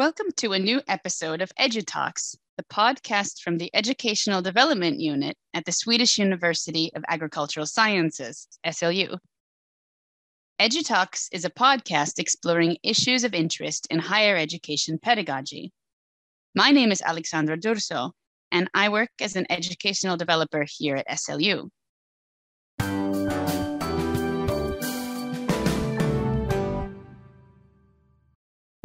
Welcome 0.00 0.32
to 0.38 0.54
a 0.54 0.58
new 0.58 0.80
episode 0.88 1.42
of 1.42 1.52
EduTalks, 1.60 2.34
the 2.56 2.64
podcast 2.72 3.42
from 3.42 3.58
the 3.58 3.70
Educational 3.74 4.40
Development 4.40 4.98
Unit 4.98 5.36
at 5.52 5.66
the 5.66 5.72
Swedish 5.72 6.16
University 6.16 6.90
of 6.94 7.04
Agricultural 7.06 7.66
Sciences, 7.66 8.48
SLU. 8.64 9.18
EduTalks 10.58 11.28
is 11.32 11.44
a 11.44 11.50
podcast 11.50 12.18
exploring 12.18 12.78
issues 12.82 13.24
of 13.24 13.34
interest 13.34 13.88
in 13.90 13.98
higher 13.98 14.38
education 14.38 14.98
pedagogy. 14.98 15.70
My 16.54 16.70
name 16.70 16.92
is 16.92 17.02
Alexandra 17.02 17.58
Durso, 17.58 18.12
and 18.50 18.70
I 18.72 18.88
work 18.88 19.10
as 19.20 19.36
an 19.36 19.44
educational 19.50 20.16
developer 20.16 20.64
here 20.66 20.96
at 20.96 21.08
SLU. 21.10 21.68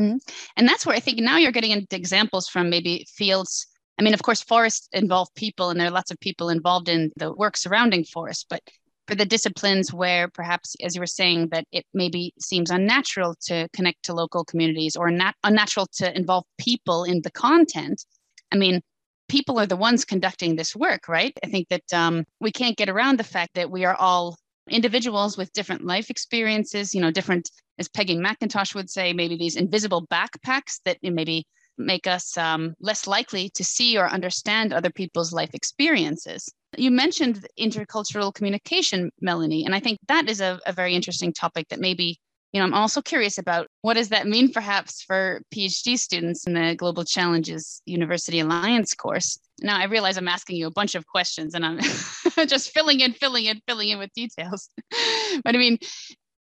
Mm-hmm. 0.01 0.17
And 0.57 0.67
that's 0.67 0.85
where 0.85 0.95
I 0.95 0.99
think 0.99 1.19
now 1.19 1.37
you're 1.37 1.51
getting 1.51 1.71
into 1.71 1.95
examples 1.95 2.47
from 2.47 2.69
maybe 2.69 3.05
fields. 3.09 3.67
I 3.97 4.03
mean, 4.03 4.13
of 4.13 4.23
course, 4.23 4.41
forests 4.41 4.89
involve 4.91 5.29
people, 5.35 5.69
and 5.69 5.79
there 5.79 5.87
are 5.87 5.91
lots 5.91 6.11
of 6.11 6.19
people 6.19 6.49
involved 6.49 6.89
in 6.89 7.11
the 7.15 7.33
work 7.33 7.55
surrounding 7.55 8.03
forests. 8.03 8.45
But 8.49 8.61
for 9.07 9.15
the 9.15 9.25
disciplines 9.25 9.93
where 9.93 10.27
perhaps, 10.27 10.75
as 10.83 10.95
you 10.95 11.01
were 11.01 11.07
saying, 11.07 11.49
that 11.49 11.65
it 11.71 11.85
maybe 11.93 12.33
seems 12.41 12.71
unnatural 12.71 13.35
to 13.45 13.69
connect 13.73 14.03
to 14.03 14.13
local 14.13 14.43
communities 14.43 14.95
or 14.95 15.11
not 15.11 15.35
unnatural 15.43 15.87
to 15.93 16.15
involve 16.15 16.43
people 16.57 17.03
in 17.03 17.21
the 17.21 17.31
content. 17.31 18.03
I 18.51 18.57
mean, 18.57 18.81
people 19.29 19.59
are 19.59 19.65
the 19.65 19.75
ones 19.75 20.05
conducting 20.05 20.55
this 20.55 20.75
work, 20.75 21.07
right? 21.07 21.37
I 21.43 21.47
think 21.47 21.67
that 21.69 21.93
um, 21.93 22.25
we 22.39 22.51
can't 22.51 22.77
get 22.77 22.89
around 22.89 23.17
the 23.17 23.23
fact 23.23 23.55
that 23.55 23.71
we 23.71 23.85
are 23.85 23.95
all 23.95 24.37
individuals 24.69 25.37
with 25.37 25.53
different 25.53 25.85
life 25.85 26.09
experiences, 26.09 26.93
you 26.93 27.01
know, 27.01 27.11
different, 27.11 27.49
as 27.77 27.87
Peggy 27.87 28.17
McIntosh 28.17 28.75
would 28.75 28.89
say, 28.89 29.13
maybe 29.13 29.37
these 29.37 29.55
invisible 29.55 30.07
backpacks 30.07 30.79
that 30.85 30.97
maybe 31.01 31.45
make 31.77 32.07
us 32.07 32.37
um, 32.37 32.73
less 32.79 33.05
likely 33.05 33.49
to 33.49 33.63
see 33.63 33.97
or 33.97 34.07
understand 34.07 34.71
other 34.73 34.89
people's 34.89 35.33
life 35.33 35.53
experiences. 35.53 36.51
You 36.77 36.91
mentioned 36.91 37.45
intercultural 37.59 38.33
communication, 38.33 39.11
Melanie, 39.21 39.65
and 39.65 39.75
I 39.75 39.79
think 39.79 39.99
that 40.07 40.29
is 40.29 40.41
a, 40.41 40.59
a 40.65 40.73
very 40.73 40.95
interesting 40.95 41.33
topic 41.33 41.67
that 41.69 41.79
maybe 41.79 42.19
you 42.55 42.61
know, 42.61 42.67
I'm 42.67 42.73
also 42.73 43.01
curious 43.01 43.37
about 43.37 43.67
what 43.81 43.95
does 43.95 44.07
that 44.09 44.27
mean 44.27 44.49
perhaps 44.49 45.01
for 45.01 45.41
PhD 45.53 45.99
students 45.99 46.47
in 46.47 46.53
the 46.53 46.73
Global 46.73 47.03
Challenges 47.03 47.81
University 47.85 48.39
Alliance 48.39 48.93
course. 48.93 49.37
Now 49.59 49.77
I 49.77 49.83
realize 49.87 50.15
I'm 50.15 50.29
asking 50.29 50.55
you 50.55 50.67
a 50.67 50.71
bunch 50.71 50.95
of 50.95 51.05
questions 51.05 51.53
and 51.53 51.65
I'm 51.65 51.79
just 52.47 52.69
filling 52.69 53.01
in, 53.01 53.11
filling 53.11 53.47
in, 53.47 53.59
filling 53.67 53.89
in 53.89 53.99
with 53.99 54.13
details. 54.13 54.69
but 55.43 55.53
I 55.53 55.57
mean, 55.57 55.79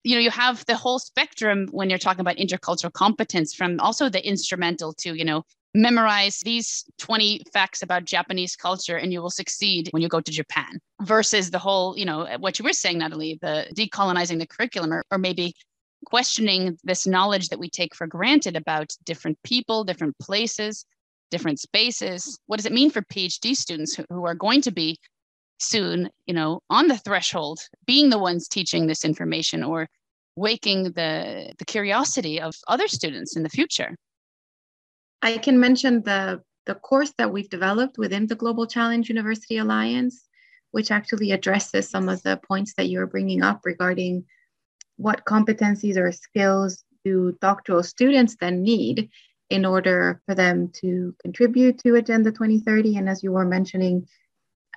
you 0.03 0.17
know, 0.17 0.21
you 0.21 0.31
have 0.31 0.67
the 0.67 0.75
whole 0.75 0.99
spectrum 0.99 1.69
when 1.71 1.89
you're 1.89 1.99
talking 1.99 2.23
about 2.23 2.39
intercultural 2.39 2.93
competence 2.93 3.55
from 3.55 3.79
also 3.79 4.09
the 4.09 4.27
instrumental 4.27 4.93
to, 4.95 5.15
you 5.15 5.25
know, 5.25 5.45
memorize 5.75 6.41
these 6.41 6.85
20 6.99 7.43
facts 7.53 7.83
about 7.83 8.05
Japanese 8.05 8.57
culture 8.57 8.97
and 8.97 9.13
you 9.13 9.23
will 9.23 9.31
succeed 9.31 9.89
when 9.93 10.03
you 10.03 10.09
go 10.09 10.21
to 10.21 10.33
Japan 10.33 10.81
versus 11.03 11.53
the 11.53 11.61
whole, 11.61 11.97
you 11.97 12.05
know, 12.05 12.27
what 12.41 12.59
you 12.59 12.65
were 12.65 12.73
saying, 12.73 12.99
Natalie, 12.99 13.39
the 13.41 13.67
decolonizing 13.77 14.41
the 14.41 14.47
curriculum 14.49 14.93
or, 14.93 15.05
or 15.13 15.19
maybe 15.19 15.55
questioning 16.07 16.79
this 16.85 17.07
knowledge 17.07 17.49
that 17.49 17.59
we 17.59 17.69
take 17.69 17.95
for 17.95 18.07
granted 18.07 18.57
about 18.57 18.93
different 19.05 19.39
people, 19.43 19.85
different 19.85 20.19
places, 20.19 20.85
different 21.31 21.61
spaces. 21.61 22.39
What 22.47 22.57
does 22.57 22.67
it 22.67 22.73
mean 22.73 22.91
for 22.91 23.03
PhD 23.03 23.55
students 23.55 23.95
who, 23.95 24.05
who 24.11 24.25
are 24.27 24.35
going 24.35 24.63
to 24.63 24.71
be 24.71 24.99
soon, 25.59 26.11
you 26.27 26.35
know, 26.35 26.61
on 26.71 26.89
the 26.89 26.99
threshold, 26.99 27.61
being 27.87 28.11
the 28.11 28.19
ones 28.19 28.49
teaching 28.49 28.87
this 28.87 29.05
information 29.05 29.63
or 29.63 29.89
waking 30.37 30.85
the, 30.85 31.53
the 31.59 31.65
curiosity 31.65 32.41
of 32.41 32.55
other 32.69 32.89
students 32.89 33.37
in 33.37 33.43
the 33.43 33.49
future? 33.49 33.97
I 35.23 35.39
can 35.39 35.61
mention 35.61 36.03
the, 36.03 36.41
the 36.67 36.75
course 36.75 37.13
that 37.19 37.31
we've 37.31 37.51
developed 37.51 37.99
within 37.99 38.27
the 38.27 38.35
Global 38.35 38.67
Challenge 38.67 39.09
University 39.09 39.59
Alliance, 39.59 40.29
which 40.71 40.91
actually 40.91 41.33
addresses 41.33 41.91
some 41.91 42.09
of 42.09 42.23
the 42.23 42.39
points 42.39 42.75
that 42.75 42.89
you're 42.89 43.07
bringing 43.07 43.43
up 43.43 43.61
regarding 43.65 44.25
what 45.01 45.25
competencies 45.25 45.97
or 45.97 46.13
skills 46.13 46.85
do 47.05 47.37
doctoral 47.41 47.83
students 47.83 48.37
then 48.37 48.63
need 48.63 49.09
in 49.49 49.65
order 49.65 50.21
for 50.27 50.35
them 50.35 50.71
to 50.81 51.15
contribute 51.23 51.79
to 51.79 51.95
Agenda 51.95 52.31
2030? 52.31 52.99
And 52.99 53.09
as 53.09 53.23
you 53.23 53.33
were 53.33 53.47
mentioning, 53.47 54.07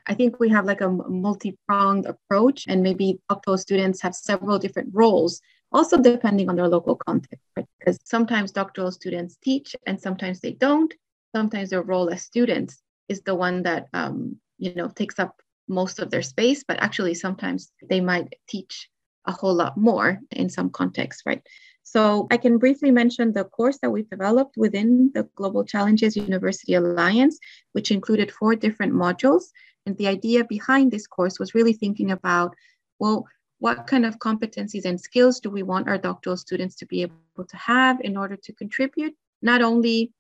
I 0.08 0.14
think 0.14 0.40
we 0.40 0.50
have 0.50 0.66
like 0.66 0.82
a 0.82 0.90
multi-pronged 0.90 2.06
approach, 2.06 2.66
and 2.68 2.82
maybe 2.82 3.20
doctoral 3.30 3.58
students 3.58 4.02
have 4.02 4.16
several 4.16 4.60
different 4.60 4.90
roles, 4.94 5.42
also 5.72 5.98
depending 5.98 6.50
on 6.50 6.56
their 6.56 6.68
local 6.68 6.96
context. 6.96 7.46
Right? 7.56 7.68
Because 7.80 8.00
sometimes 8.04 8.52
doctoral 8.52 8.92
students 8.92 9.38
teach, 9.42 9.76
and 9.88 10.00
sometimes 10.00 10.40
they 10.40 10.54
don't. 10.54 10.94
Sometimes 11.36 11.70
their 11.70 11.84
role 11.84 12.10
as 12.10 12.22
students 12.24 12.82
is 13.08 13.22
the 13.22 13.36
one 13.36 13.64
that 13.64 13.88
um, 13.94 14.38
you 14.58 14.74
know 14.76 14.90
takes 14.90 15.20
up 15.20 15.42
most 15.68 16.00
of 16.00 16.12
their 16.12 16.22
space, 16.22 16.64
but 16.68 16.80
actually 16.80 17.14
sometimes 17.14 17.72
they 17.90 18.02
might 18.02 18.34
teach 18.50 18.90
a 19.26 19.32
whole 19.32 19.54
lot 19.54 19.78
more 19.78 20.20
in 20.32 20.50
some 20.50 20.70
contexts, 20.70 21.24
right? 21.26 21.42
So 21.84 22.28
I 22.32 22.38
can 22.38 22.58
briefly 22.58 22.92
mention 22.92 23.34
the 23.34 23.44
course 23.44 23.78
that 23.82 23.90
we've 23.90 24.10
developed 24.10 24.56
within 24.58 25.12
the 25.14 25.24
Global 25.36 25.64
Challenges 25.66 26.16
University 26.16 26.74
Alliance, 26.76 27.38
which 27.74 27.92
included 27.92 28.32
four 28.32 28.56
different 28.56 28.94
modules. 28.94 29.44
And 29.86 29.98
the 29.98 30.08
idea 30.08 30.46
behind 30.46 30.92
this 30.92 31.08
course 31.08 31.40
was 31.40 31.54
really 31.54 31.74
thinking 31.74 32.12
about, 32.12 32.56
well, 33.00 33.28
what 33.60 33.86
kind 33.86 34.06
of 34.06 34.20
competencies 34.20 34.86
and 34.86 35.00
skills 35.00 35.40
do 35.40 35.50
we 35.50 35.64
want 35.64 35.88
our 35.88 35.98
doctoral 35.98 36.38
students 36.38 36.76
to 36.76 36.86
be 36.86 37.02
able 37.02 37.46
to 37.48 37.58
have 37.58 38.00
in 38.02 38.18
order 38.18 38.38
to 38.38 38.54
contribute, 38.54 39.16
not 39.42 39.62
only 39.62 40.12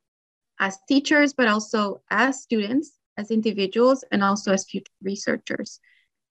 as 0.60 0.78
teachers, 0.88 1.34
but 1.34 1.48
also 1.48 2.02
as 2.10 2.42
students, 2.42 2.92
as 3.18 3.32
individuals, 3.32 4.04
and 4.12 4.24
also 4.24 4.54
as 4.54 4.66
future 4.66 4.92
researchers 5.02 5.80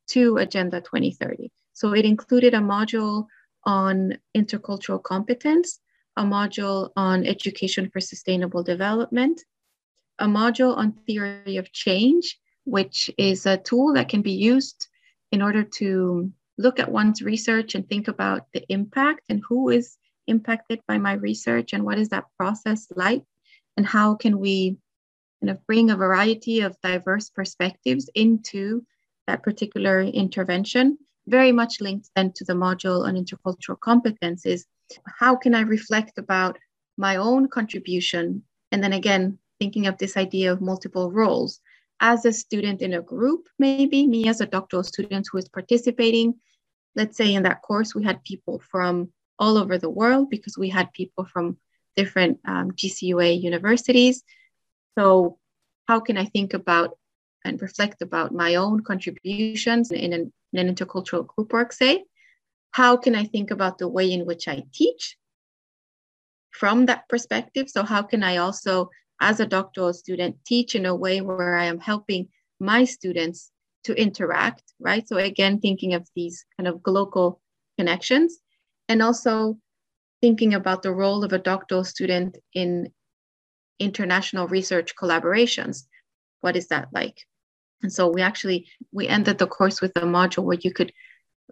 to 0.08 0.36
Agenda 0.36 0.80
2030. 0.80 1.50
So 1.72 1.94
it 1.94 2.04
included 2.04 2.54
a 2.54 2.58
module 2.58 3.26
on 3.64 4.18
intercultural 4.36 5.02
competence, 5.02 5.80
a 6.16 6.22
module 6.22 6.90
on 6.96 7.24
education 7.26 7.88
for 7.90 8.00
sustainable 8.00 8.62
development, 8.62 9.42
a 10.18 10.26
module 10.26 10.76
on 10.76 10.92
theory 11.06 11.56
of 11.56 11.72
change, 11.72 12.38
which 12.64 13.10
is 13.18 13.46
a 13.46 13.56
tool 13.56 13.94
that 13.94 14.08
can 14.08 14.22
be 14.22 14.32
used 14.32 14.88
in 15.32 15.42
order 15.42 15.62
to 15.62 16.30
look 16.58 16.78
at 16.78 16.92
one's 16.92 17.22
research 17.22 17.74
and 17.74 17.88
think 17.88 18.08
about 18.08 18.46
the 18.52 18.64
impact 18.68 19.22
and 19.28 19.42
who 19.48 19.70
is 19.70 19.96
impacted 20.26 20.80
by 20.86 20.98
my 20.98 21.14
research 21.14 21.72
and 21.72 21.84
what 21.84 21.98
is 21.98 22.10
that 22.10 22.26
process 22.38 22.86
like? 22.94 23.22
And 23.76 23.86
how 23.86 24.14
can 24.14 24.38
we 24.38 24.76
kind 25.40 25.50
of 25.50 25.66
bring 25.66 25.90
a 25.90 25.96
variety 25.96 26.60
of 26.60 26.76
diverse 26.82 27.30
perspectives 27.30 28.10
into 28.14 28.84
that 29.26 29.42
particular 29.42 30.02
intervention 30.02 30.98
very 31.26 31.52
much 31.52 31.80
linked 31.80 32.10
then 32.16 32.32
to 32.32 32.44
the 32.44 32.52
module 32.52 33.06
on 33.06 33.14
intercultural 33.14 33.78
competences. 33.78 34.64
How 35.06 35.36
can 35.36 35.54
I 35.54 35.60
reflect 35.62 36.18
about 36.18 36.58
my 36.96 37.16
own 37.16 37.48
contribution? 37.48 38.42
And 38.70 38.82
then 38.82 38.92
again, 38.92 39.38
thinking 39.60 39.86
of 39.86 39.98
this 39.98 40.16
idea 40.16 40.52
of 40.52 40.60
multiple 40.60 41.12
roles. 41.12 41.60
As 42.00 42.24
a 42.24 42.32
student 42.32 42.82
in 42.82 42.94
a 42.94 43.02
group, 43.02 43.48
maybe 43.58 44.08
me 44.08 44.28
as 44.28 44.40
a 44.40 44.46
doctoral 44.46 44.82
student 44.82 45.28
who 45.30 45.38
is 45.38 45.48
participating, 45.48 46.34
let's 46.96 47.16
say 47.16 47.32
in 47.34 47.44
that 47.44 47.62
course, 47.62 47.94
we 47.94 48.02
had 48.02 48.24
people 48.24 48.60
from 48.70 49.12
all 49.38 49.56
over 49.56 49.78
the 49.78 49.90
world 49.90 50.30
because 50.30 50.58
we 50.58 50.68
had 50.68 50.92
people 50.92 51.24
from 51.24 51.56
different 51.94 52.40
um, 52.44 52.72
GCUA 52.72 53.40
universities. 53.40 54.24
So, 54.98 55.38
how 55.86 56.00
can 56.00 56.16
I 56.16 56.24
think 56.24 56.54
about 56.54 56.98
and 57.44 57.60
reflect 57.60 58.02
about 58.02 58.32
my 58.32 58.54
own 58.56 58.82
contributions 58.82 59.90
in 59.90 60.12
an, 60.12 60.32
in 60.52 60.66
an 60.66 60.74
intercultural 60.74 61.26
group 61.26 61.52
work, 61.52 61.72
say, 61.72 62.04
how 62.72 62.96
can 62.96 63.14
I 63.14 63.24
think 63.24 63.50
about 63.50 63.78
the 63.78 63.88
way 63.88 64.10
in 64.10 64.26
which 64.26 64.48
I 64.48 64.64
teach 64.72 65.16
from 66.50 66.86
that 66.86 67.08
perspective? 67.08 67.68
So, 67.68 67.82
how 67.82 68.02
can 68.02 68.22
I 68.22 68.38
also, 68.38 68.90
as 69.20 69.40
a 69.40 69.46
doctoral 69.46 69.92
student, 69.92 70.36
teach 70.44 70.74
in 70.74 70.86
a 70.86 70.94
way 70.94 71.20
where 71.20 71.56
I 71.56 71.66
am 71.66 71.80
helping 71.80 72.28
my 72.60 72.84
students 72.84 73.50
to 73.84 73.94
interact, 73.94 74.62
right? 74.78 75.06
So, 75.06 75.16
again, 75.16 75.60
thinking 75.60 75.94
of 75.94 76.08
these 76.14 76.44
kind 76.56 76.68
of 76.68 76.82
global 76.82 77.40
connections 77.78 78.38
and 78.88 79.02
also 79.02 79.58
thinking 80.20 80.54
about 80.54 80.82
the 80.82 80.92
role 80.92 81.24
of 81.24 81.32
a 81.32 81.38
doctoral 81.38 81.84
student 81.84 82.38
in 82.54 82.92
international 83.78 84.46
research 84.48 84.94
collaborations. 84.96 85.86
What 86.40 86.56
is 86.56 86.68
that 86.68 86.88
like? 86.92 87.26
And 87.82 87.92
so 87.92 88.08
we 88.08 88.22
actually 88.22 88.68
we 88.92 89.08
ended 89.08 89.38
the 89.38 89.46
course 89.46 89.80
with 89.80 89.96
a 89.96 90.00
module 90.00 90.44
where 90.44 90.58
you 90.60 90.72
could 90.72 90.92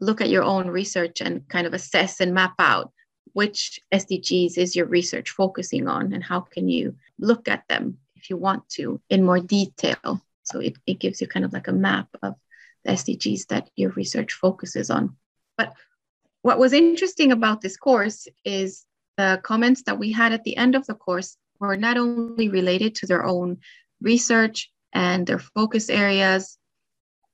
look 0.01 0.21
at 0.21 0.31
your 0.31 0.43
own 0.43 0.69
research 0.69 1.21
and 1.21 1.47
kind 1.49 1.67
of 1.67 1.75
assess 1.75 2.21
and 2.21 2.33
map 2.33 2.55
out 2.59 2.93
which 3.33 3.81
SDGs 3.93 4.59
is 4.59 4.75
your 4.75 4.87
research 4.87 5.31
focusing 5.31 5.89
on 5.89 6.13
and 6.13 6.23
how 6.23 6.41
can 6.41 6.69
you 6.69 6.97
look 7.19 7.49
at 7.49 7.67
them 7.69 7.99
if 8.17 8.31
you 8.31 8.37
want 8.37 8.69
to 8.71 9.01
in 9.09 9.25
more 9.25 9.41
detail. 9.41 10.21
So 10.43 10.61
it, 10.61 10.77
it 10.87 10.99
gives 10.99 11.21
you 11.21 11.27
kind 11.27 11.45
of 11.45 11.53
like 11.53 11.69
a 11.69 11.73
map 11.73 12.09
of 12.23 12.35
the 12.85 12.93
SDGs 12.93 13.47
that 13.49 13.71
your 13.77 13.91
research 13.91 14.33
focuses 14.33 14.91
on. 14.91 15.17
But 15.57 15.75
what 16.43 16.59
was 16.59 16.73
interesting 16.73 17.33
about 17.33 17.61
this 17.61 17.77
course 17.77 18.27
is 18.45 18.85
the 19.17 19.41
comments 19.43 19.83
that 19.85 19.99
we 19.99 20.13
had 20.13 20.33
at 20.33 20.45
the 20.45 20.57
end 20.57 20.75
of 20.75 20.87
the 20.87 20.95
course 20.95 21.37
were 21.59 21.77
not 21.77 21.99
only 21.99 22.49
related 22.49 22.95
to 22.97 23.07
their 23.07 23.25
own 23.25 23.59
research 24.01 24.71
and 24.93 25.27
their 25.27 25.39
focus 25.39 25.89
areas 25.89 26.59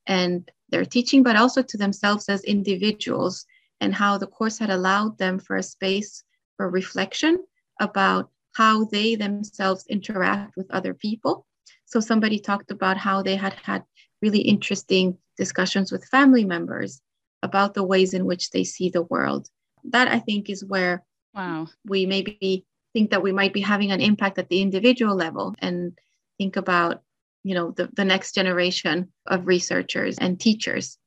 and 0.07 0.51
their 0.69 0.85
teaching, 0.85 1.23
but 1.23 1.37
also 1.37 1.63
to 1.63 1.77
themselves 1.77 2.29
as 2.29 2.43
individuals 2.45 3.47
and 3.81 3.95
how 3.95 4.19
the 4.19 4.27
course 4.27 4.59
had 4.59 4.71
allowed 4.71 5.19
them 5.19 5.39
for 5.39 5.57
a 5.57 5.63
space 5.63 6.25
for 6.57 6.69
reflection 6.71 7.39
about 7.81 8.31
how 8.55 8.85
they 8.85 9.15
themselves 9.15 9.85
interact 9.89 10.57
with 10.57 10.71
other 10.71 10.95
people. 10.95 11.47
So 11.85 12.01
somebody 12.01 12.39
talked 12.39 12.71
about 12.71 12.97
how 12.97 13.23
they 13.23 13.37
had 13.37 13.53
had 13.63 13.85
really 14.23 14.41
interesting 14.41 15.19
discussions 15.37 15.93
with 15.93 16.07
family 16.07 16.45
members 16.45 17.01
about 17.43 17.75
the 17.75 17.85
ways 17.85 18.15
in 18.15 18.25
which 18.25 18.51
they 18.51 18.65
see 18.65 18.89
the 18.89 19.03
world. 19.03 19.49
That 19.85 20.09
I 20.09 20.19
think 20.19 20.49
is 20.49 20.65
where 20.65 21.05
wow. 21.35 21.69
we 21.85 22.07
maybe 22.07 22.65
think 22.93 23.11
that 23.11 23.23
we 23.23 23.33
might 23.33 23.53
be 23.53 23.61
having 23.61 23.93
an 23.93 24.01
impact 24.01 24.39
at 24.39 24.49
the 24.49 24.63
individual 24.63 25.15
level 25.15 25.55
and 25.59 25.93
think 26.39 26.57
about 26.57 27.03
you 27.47 27.55
know 27.55 27.71
the, 27.71 27.89
the 27.95 28.05
next 28.05 28.35
generation 28.35 29.13
of 29.25 29.47
researchers 29.47 30.19
and 30.19 30.41
teachers. 30.41 30.99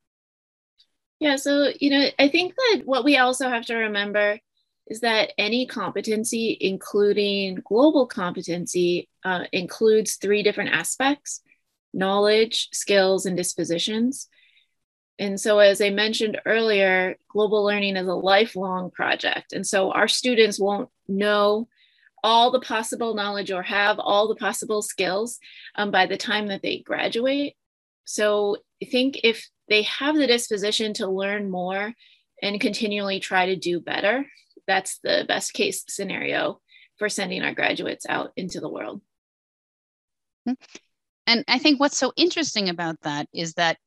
Yeah 1.19 1.35
so 1.35 1.71
you 1.81 1.89
know 1.89 2.07
i 2.17 2.29
think 2.29 2.53
that 2.55 2.83
what 2.85 3.03
we 3.03 3.17
also 3.17 3.49
have 3.49 3.65
to 3.65 3.75
remember 3.75 4.39
is 4.87 5.01
that 5.01 5.33
any 5.37 5.65
competency 5.67 6.57
including 6.61 7.61
global 7.65 8.07
competency 8.07 9.09
uh, 9.25 9.43
includes 9.51 10.15
three 10.15 10.41
different 10.41 10.71
aspects 10.71 11.41
knowledge 11.93 12.69
skills 12.71 13.25
and 13.25 13.35
dispositions. 13.35 14.29
And 15.17 15.37
so 15.37 15.59
as 15.59 15.81
i 15.81 15.89
mentioned 15.89 16.39
earlier 16.45 17.17
global 17.27 17.65
learning 17.65 17.97
is 17.97 18.07
a 18.07 18.13
lifelong 18.13 18.91
project. 18.91 19.51
And 19.51 19.67
so 19.67 19.91
our 19.91 20.07
students 20.07 20.57
won't 20.57 20.87
know 21.09 21.67
all 22.23 22.51
the 22.51 22.59
possible 22.59 23.13
knowledge 23.13 23.51
or 23.51 23.63
have 23.63 23.99
all 23.99 24.27
the 24.27 24.35
possible 24.35 24.81
skills 24.81 25.39
um, 25.75 25.91
by 25.91 26.05
the 26.05 26.17
time 26.17 26.47
that 26.47 26.61
they 26.61 26.79
graduate. 26.79 27.55
So 28.05 28.57
I 28.81 28.85
think 28.85 29.19
if 29.23 29.47
they 29.67 29.83
have 29.83 30.15
the 30.15 30.27
disposition 30.27 30.93
to 30.95 31.07
learn 31.07 31.49
more 31.49 31.93
and 32.41 32.59
continually 32.59 33.19
try 33.19 33.47
to 33.47 33.55
do 33.55 33.79
better, 33.79 34.25
that's 34.67 34.99
the 35.03 35.25
best 35.27 35.53
case 35.53 35.83
scenario 35.87 36.59
for 36.97 37.09
sending 37.09 37.41
our 37.41 37.53
graduates 37.53 38.05
out 38.07 38.31
into 38.35 38.59
the 38.59 38.69
world. 38.69 39.01
Hmm. 40.45 40.53
And 41.27 41.43
I 41.47 41.59
think 41.59 41.79
what's 41.79 41.97
so 41.97 42.11
interesting 42.15 42.69
about 42.69 42.95
that 43.01 43.27
is 43.33 43.53
that 43.53 43.77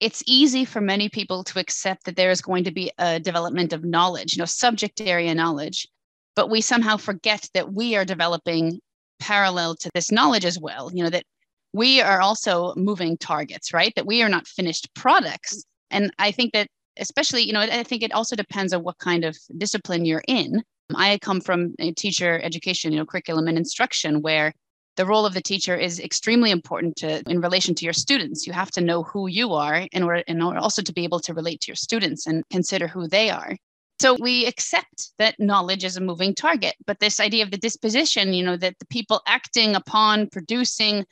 it's 0.00 0.22
easy 0.26 0.64
for 0.64 0.80
many 0.80 1.08
people 1.08 1.42
to 1.44 1.58
accept 1.58 2.04
that 2.04 2.16
there 2.16 2.30
is 2.30 2.40
going 2.40 2.64
to 2.64 2.70
be 2.70 2.92
a 2.98 3.18
development 3.18 3.72
of 3.72 3.84
knowledge, 3.84 4.36
you 4.36 4.40
know, 4.40 4.46
subject 4.46 5.00
area 5.00 5.34
knowledge 5.34 5.88
but 6.38 6.50
we 6.50 6.60
somehow 6.60 6.96
forget 6.96 7.48
that 7.52 7.72
we 7.72 7.96
are 7.96 8.04
developing 8.04 8.78
parallel 9.18 9.74
to 9.74 9.90
this 9.92 10.12
knowledge 10.12 10.44
as 10.44 10.56
well 10.60 10.88
you 10.94 11.02
know 11.02 11.10
that 11.10 11.24
we 11.72 12.00
are 12.00 12.20
also 12.20 12.72
moving 12.76 13.16
targets 13.16 13.74
right? 13.74 13.92
That 13.96 14.06
we 14.06 14.22
are 14.22 14.28
not 14.28 14.46
finished 14.46 14.88
products. 14.94 15.64
And 15.90 16.12
i 16.18 16.30
think 16.30 16.52
that 16.52 16.68
especially 16.98 17.42
you 17.42 17.52
know 17.52 17.60
i 17.60 17.82
think 17.82 18.02
it 18.02 18.12
also 18.12 18.36
depends 18.36 18.72
on 18.72 18.84
what 18.84 18.98
kind 18.98 19.24
of 19.24 19.36
discipline 19.56 20.04
you're 20.04 20.28
in. 20.28 20.62
I 20.94 21.18
come 21.18 21.40
from 21.40 21.74
a 21.80 21.92
teacher 21.92 22.40
education 22.50 22.92
you 22.92 22.98
know 22.98 23.06
curriculum 23.06 23.48
and 23.48 23.58
instruction 23.58 24.22
where 24.22 24.52
the 24.94 25.06
role 25.06 25.26
of 25.26 25.34
the 25.34 25.48
teacher 25.52 25.76
is 25.76 25.98
extremely 25.98 26.50
important 26.52 26.94
to 26.96 27.22
in 27.28 27.40
relation 27.40 27.74
to 27.76 27.84
your 27.84 27.98
students. 28.04 28.46
You 28.46 28.52
have 28.52 28.70
to 28.76 28.80
know 28.80 29.02
who 29.02 29.26
you 29.26 29.54
are 29.54 29.86
in 29.90 30.02
order 30.04 30.22
in 30.28 30.40
order 30.40 30.60
also 30.60 30.82
to 30.82 30.92
be 30.92 31.02
able 31.02 31.20
to 31.20 31.34
relate 31.34 31.60
to 31.62 31.68
your 31.70 31.82
students 31.88 32.28
and 32.28 32.44
consider 32.48 32.86
who 32.86 33.08
they 33.08 33.28
are 33.30 33.56
so 34.00 34.16
we 34.20 34.46
accept 34.46 35.12
that 35.18 35.34
knowledge 35.38 35.84
is 35.84 35.96
a 35.96 36.00
moving 36.00 36.34
target, 36.34 36.74
but 36.86 37.00
this 37.00 37.18
idea 37.18 37.42
of 37.42 37.50
the 37.50 37.58
disposition, 37.58 38.32
you 38.32 38.44
know, 38.44 38.56
that 38.56 38.78
the 38.78 38.86
people 38.86 39.20
acting 39.26 39.74
upon, 39.74 40.28
producing, 40.28 41.04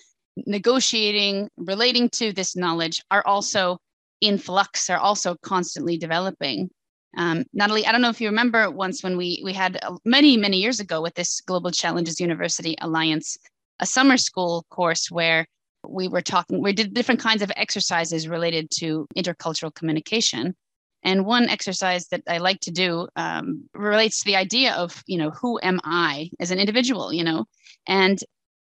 negotiating, 0.47 1.49
relating 1.57 2.09
to 2.11 2.33
this 2.33 2.55
knowledge 2.55 3.03
are 3.11 3.27
also 3.27 3.79
in 4.21 4.39
flux, 4.39 4.89
are 4.89 4.99
also 4.99 5.35
constantly 5.43 5.99
developing. 5.99 6.71
Um, 7.17 7.45
Natalie, 7.53 7.87
I 7.87 7.93
don't 7.93 8.03
know 8.03 8.11
if 8.11 8.21
you 8.21 8.29
remember 8.29 8.71
once 8.71 9.03
when 9.03 9.17
we 9.17 9.41
we 9.43 9.53
had 9.53 9.79
uh, 9.83 9.97
many 10.05 10.37
many 10.37 10.59
years 10.59 10.81
ago 10.81 11.01
with 11.01 11.15
this 11.15 11.41
Global 11.41 11.71
Challenges 11.71 12.21
University 12.21 12.77
Alliance, 12.81 13.37
a 13.81 13.87
summer 13.87 14.17
school 14.17 14.65
course 14.71 15.11
where 15.11 15.47
we 15.89 16.09
were 16.09 16.21
talking, 16.23 16.63
we 16.63 16.73
did 16.73 16.95
different 16.95 17.21
kinds 17.21 17.43
of 17.43 17.53
exercises 17.57 18.29
related 18.29 18.71
to 18.71 19.07
intercultural 19.17 19.75
communication. 19.75 20.55
And 21.03 21.25
one 21.25 21.49
exercise 21.49 22.09
that 22.09 22.23
I 22.29 22.39
like 22.39 22.61
to 22.61 22.71
do 22.71 23.09
um, 23.17 23.69
relates 23.75 24.21
to 24.21 24.25
the 24.25 24.37
idea 24.37 24.75
of, 24.75 25.03
you 25.07 25.19
know, 25.19 25.31
who 25.31 25.61
am 25.63 25.81
I 25.85 26.31
as 26.41 26.51
an 26.51 26.59
individual, 26.59 27.13
you 27.13 27.23
know? 27.23 27.47
And 27.87 28.19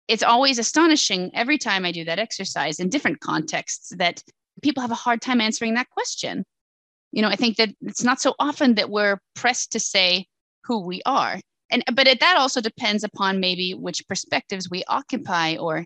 it's 0.07 0.23
always 0.23 0.59
astonishing 0.59 1.31
every 1.33 1.57
time 1.57 1.85
I 1.85 1.91
do 1.91 2.03
that 2.05 2.19
exercise 2.19 2.79
in 2.79 2.89
different 2.89 3.21
contexts 3.21 3.93
that 3.97 4.21
people 4.61 4.81
have 4.81 4.91
a 4.91 4.95
hard 4.95 5.21
time 5.21 5.41
answering 5.41 5.75
that 5.75 5.89
question. 5.89 6.45
You 7.11 7.21
know, 7.21 7.29
I 7.29 7.35
think 7.35 7.57
that 7.57 7.69
it's 7.81 8.03
not 8.03 8.21
so 8.21 8.35
often 8.39 8.75
that 8.75 8.89
we're 8.89 9.19
pressed 9.35 9.71
to 9.71 9.79
say 9.79 10.27
who 10.65 10.85
we 10.85 11.01
are. 11.05 11.39
And 11.71 11.83
but 11.93 12.07
it, 12.07 12.19
that 12.19 12.37
also 12.37 12.61
depends 12.61 13.03
upon 13.03 13.39
maybe 13.39 13.73
which 13.73 14.07
perspectives 14.07 14.69
we 14.69 14.83
occupy 14.87 15.55
or 15.55 15.85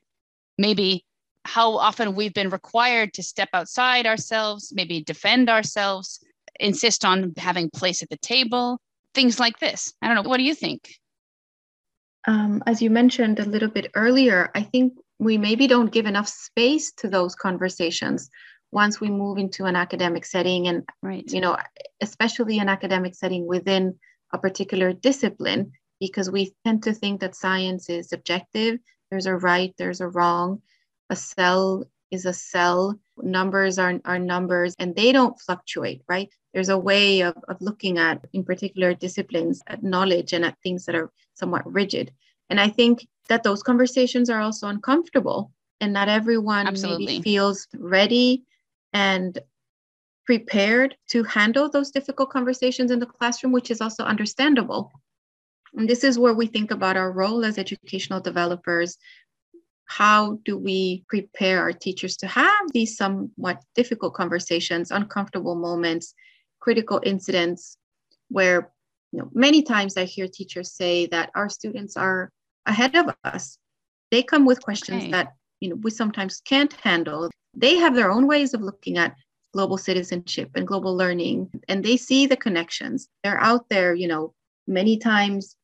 maybe 0.58 1.06
how 1.46 1.78
often 1.78 2.16
we've 2.16 2.34
been 2.34 2.50
required 2.50 3.14
to 3.14 3.24
step 3.24 3.50
outside 3.54 4.06
ourselves, 4.06 4.74
maybe 4.76 5.02
defend 5.02 5.50
ourselves 5.50 6.20
insist 6.60 7.06
on 7.06 7.34
having 7.38 7.70
place 7.70 8.02
at 8.02 8.10
the 8.10 8.18
table, 8.18 8.80
things 9.14 9.40
like 9.40 9.60
this. 9.60 9.94
I 10.02 10.08
don't 10.08 10.16
know. 10.16 10.30
What 10.30 10.38
do 10.38 10.44
you 10.44 10.56
think? 10.56 10.90
Um, 12.28 12.62
as 12.66 12.82
you 12.82 12.90
mentioned 12.90 13.40
a 13.40 13.46
little 13.46 13.70
bit 13.70 13.92
earlier, 13.96 14.50
I 14.54 14.64
think 14.64 14.94
we 15.20 15.38
maybe 15.38 15.68
don't 15.68 15.92
give 15.92 16.06
enough 16.06 16.28
space 16.28 16.92
to 16.94 17.08
those 17.08 17.36
conversations 17.36 18.30
once 18.72 19.02
we 19.02 19.10
move 19.10 19.38
into 19.38 19.66
an 19.66 19.76
academic 19.76 20.26
setting 20.26 20.68
and 20.68 20.84
right. 21.02 21.32
you 21.32 21.42
know 21.42 21.58
especially 22.02 22.60
an 22.60 22.70
academic 22.70 23.16
setting 23.16 23.48
within 23.48 23.96
a 24.34 24.38
particular 24.38 24.94
discipline 24.94 25.72
because 26.00 26.30
we 26.30 26.54
tend 26.66 26.84
to 26.84 26.94
think 26.94 27.20
that 27.20 27.36
science 27.36 27.90
is 27.90 28.14
objective 28.14 28.80
there's 29.10 29.26
a 29.26 29.36
right 29.36 29.74
there's 29.78 30.02
a 30.02 30.08
wrong 30.08 30.62
a 31.10 31.16
cell 31.16 31.84
is 32.12 32.26
a 32.26 32.34
cell 32.34 33.00
numbers 33.18 33.78
are, 33.78 34.00
are 34.06 34.20
numbers 34.20 34.76
and 34.80 34.96
they 34.96 35.12
don't 35.12 35.40
fluctuate 35.40 36.02
right 36.08 36.32
there's 36.54 36.70
a 36.70 36.78
way 36.78 37.22
of, 37.22 37.36
of 37.48 37.62
looking 37.62 37.98
at, 37.98 38.26
in 38.34 38.44
particular 38.44 38.94
disciplines, 38.94 39.62
at 39.68 39.84
knowledge 39.84 40.34
and 40.34 40.44
at 40.44 40.58
things 40.64 40.86
that 40.86 40.96
are 40.96 41.12
somewhat 41.34 41.72
rigid. 41.72 42.12
And 42.50 42.60
I 42.60 42.70
think 42.70 43.08
that 43.28 43.44
those 43.44 43.62
conversations 43.62 44.30
are 44.30 44.42
also 44.42 44.68
uncomfortable 44.68 45.52
and 45.80 45.94
not 45.94 46.10
everyone 46.10 46.68
Absolutely. 46.68 47.06
maybe 47.06 47.22
feels 47.22 47.68
ready 47.76 48.44
and 48.94 49.38
prepared 50.26 50.96
to 51.10 51.24
handle 51.24 51.70
those 51.70 51.92
difficult 51.92 52.32
conversations 52.32 52.92
in 52.92 53.00
the 53.00 53.06
classroom, 53.06 53.52
which 53.52 53.72
is 53.72 53.82
also 53.82 54.04
understandable. 54.04 54.92
And 55.76 55.88
this 55.88 56.04
is 56.04 56.18
where 56.18 56.34
we 56.34 56.48
think 56.48 56.72
about 56.72 56.98
our 56.98 57.12
role 57.12 57.46
as 57.46 57.60
educational 57.60 58.20
developers. 58.20 58.98
How 59.90 60.38
do 60.46 60.56
we 60.56 61.04
prepare 61.10 61.62
our 61.62 61.74
teachers 61.74 62.16
to 62.18 62.28
have 62.28 62.72
these 62.74 62.96
somewhat 62.96 63.64
difficult 63.76 64.14
conversations, 64.14 64.92
uncomfortable 64.92 65.56
moments, 65.56 66.14
critical 66.60 67.02
incidents 67.04 67.76
where 68.30 68.72
you 69.12 69.20
know, 69.20 69.30
many 69.34 69.64
times 69.64 69.98
I 69.98 70.06
hear 70.06 70.28
teachers 70.28 70.74
say 70.74 71.08
that 71.08 71.32
our 71.34 71.50
students 71.50 71.98
are 71.98 72.32
ahead 72.68 72.96
of 72.96 73.16
us. 73.24 73.58
They 74.12 74.22
come 74.22 74.46
with 74.46 74.62
questions 74.62 75.04
okay. 75.04 75.12
that 75.12 75.34
you 75.60 75.70
know 75.70 75.76
we 75.76 75.90
sometimes 75.90 76.40
can't 76.46 76.74
handle. 76.74 77.32
They 77.56 77.76
have 77.78 77.96
their 77.96 78.12
own 78.12 78.28
ways 78.28 78.54
of 78.54 78.62
looking 78.62 79.00
at 79.00 79.16
global 79.54 79.80
citizenship 79.80 80.52
and 80.54 80.68
global 80.68 80.96
learning, 80.96 81.50
and 81.68 81.84
they 81.84 81.98
see 81.98 82.28
the 82.28 82.38
connections. 82.38 83.10
They're 83.24 83.42
out 83.42 83.68
there, 83.70 83.96
you 83.96 84.08
know, 84.08 84.36
many 84.68 84.98
times 84.98 85.56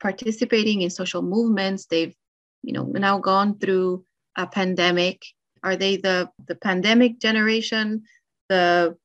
participating 0.00 0.80
in 0.80 0.90
social 0.90 1.20
movements. 1.20 1.84
They've, 1.84 2.14
you 2.64 2.72
know, 2.72 2.84
now 2.84 3.18
gone 3.18 3.58
through 3.58 4.04
a 4.36 4.46
pandemic. 4.46 5.24
Are 5.62 5.76
they 5.76 5.96
the 5.96 6.30
the 6.46 6.54
pandemic 6.54 7.18
generation, 7.18 8.04
the 8.48 8.96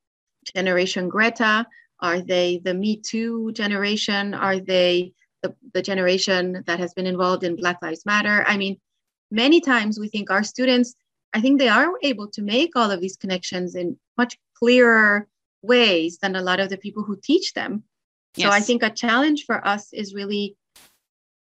generation 0.56 1.10
Greta? 1.10 1.68
Are 2.00 2.22
they 2.22 2.62
the 2.64 2.74
Me 2.74 2.98
Too 2.98 3.52
generation? 3.52 4.34
Are 4.34 4.60
they 4.60 5.14
the, 5.44 5.56
the 5.74 5.82
generation 5.82 6.64
that 6.66 6.80
has 6.80 6.94
been 6.94 7.08
involved 7.08 7.44
in 7.44 7.56
Black 7.56 7.78
Lives 7.82 8.06
Matter? 8.06 8.44
I 8.48 8.58
mean, 8.58 8.78
many 9.32 9.62
times 9.62 10.00
we 10.00 10.08
think 10.08 10.32
our 10.32 10.44
students, 10.44 10.96
I 11.34 11.42
think 11.42 11.60
they 11.60 11.68
are 11.68 11.92
able 12.02 12.28
to 12.30 12.42
make 12.42 12.76
all 12.76 12.92
of 12.92 13.02
these 13.02 13.18
connections 13.18 13.76
in 13.76 13.98
much 14.18 14.38
clearer 14.56 15.28
ways 15.62 16.18
than 16.22 16.36
a 16.36 16.42
lot 16.42 16.60
of 16.60 16.70
the 16.70 16.78
people 16.78 17.04
who 17.04 17.20
teach 17.22 17.54
them. 17.54 17.84
Yes. 18.36 18.48
So 18.48 18.54
I 18.54 18.62
think 18.62 18.84
a 18.84 18.90
challenge 18.90 19.46
for 19.46 19.66
us 19.66 19.92
is 19.94 20.14
really 20.14 20.56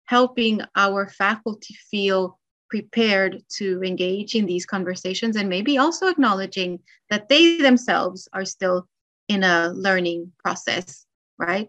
helping 0.09 0.63
our 0.75 1.07
faculty 1.07 1.75
feel 1.91 2.39
prepared 2.71 3.43
to 3.51 3.83
engage 3.83 4.35
in 4.35 4.47
these 4.47 4.65
conversations 4.65 5.37
and 5.37 5.51
maybe 5.51 5.77
also 5.77 6.09
acknowledging 6.09 6.81
that 7.11 7.29
they 7.29 7.59
themselves 7.59 8.27
are 8.33 8.47
still 8.47 8.89
in 9.29 9.45
a 9.45 9.69
learning 9.69 10.33
process, 10.39 11.05
right? 11.39 11.69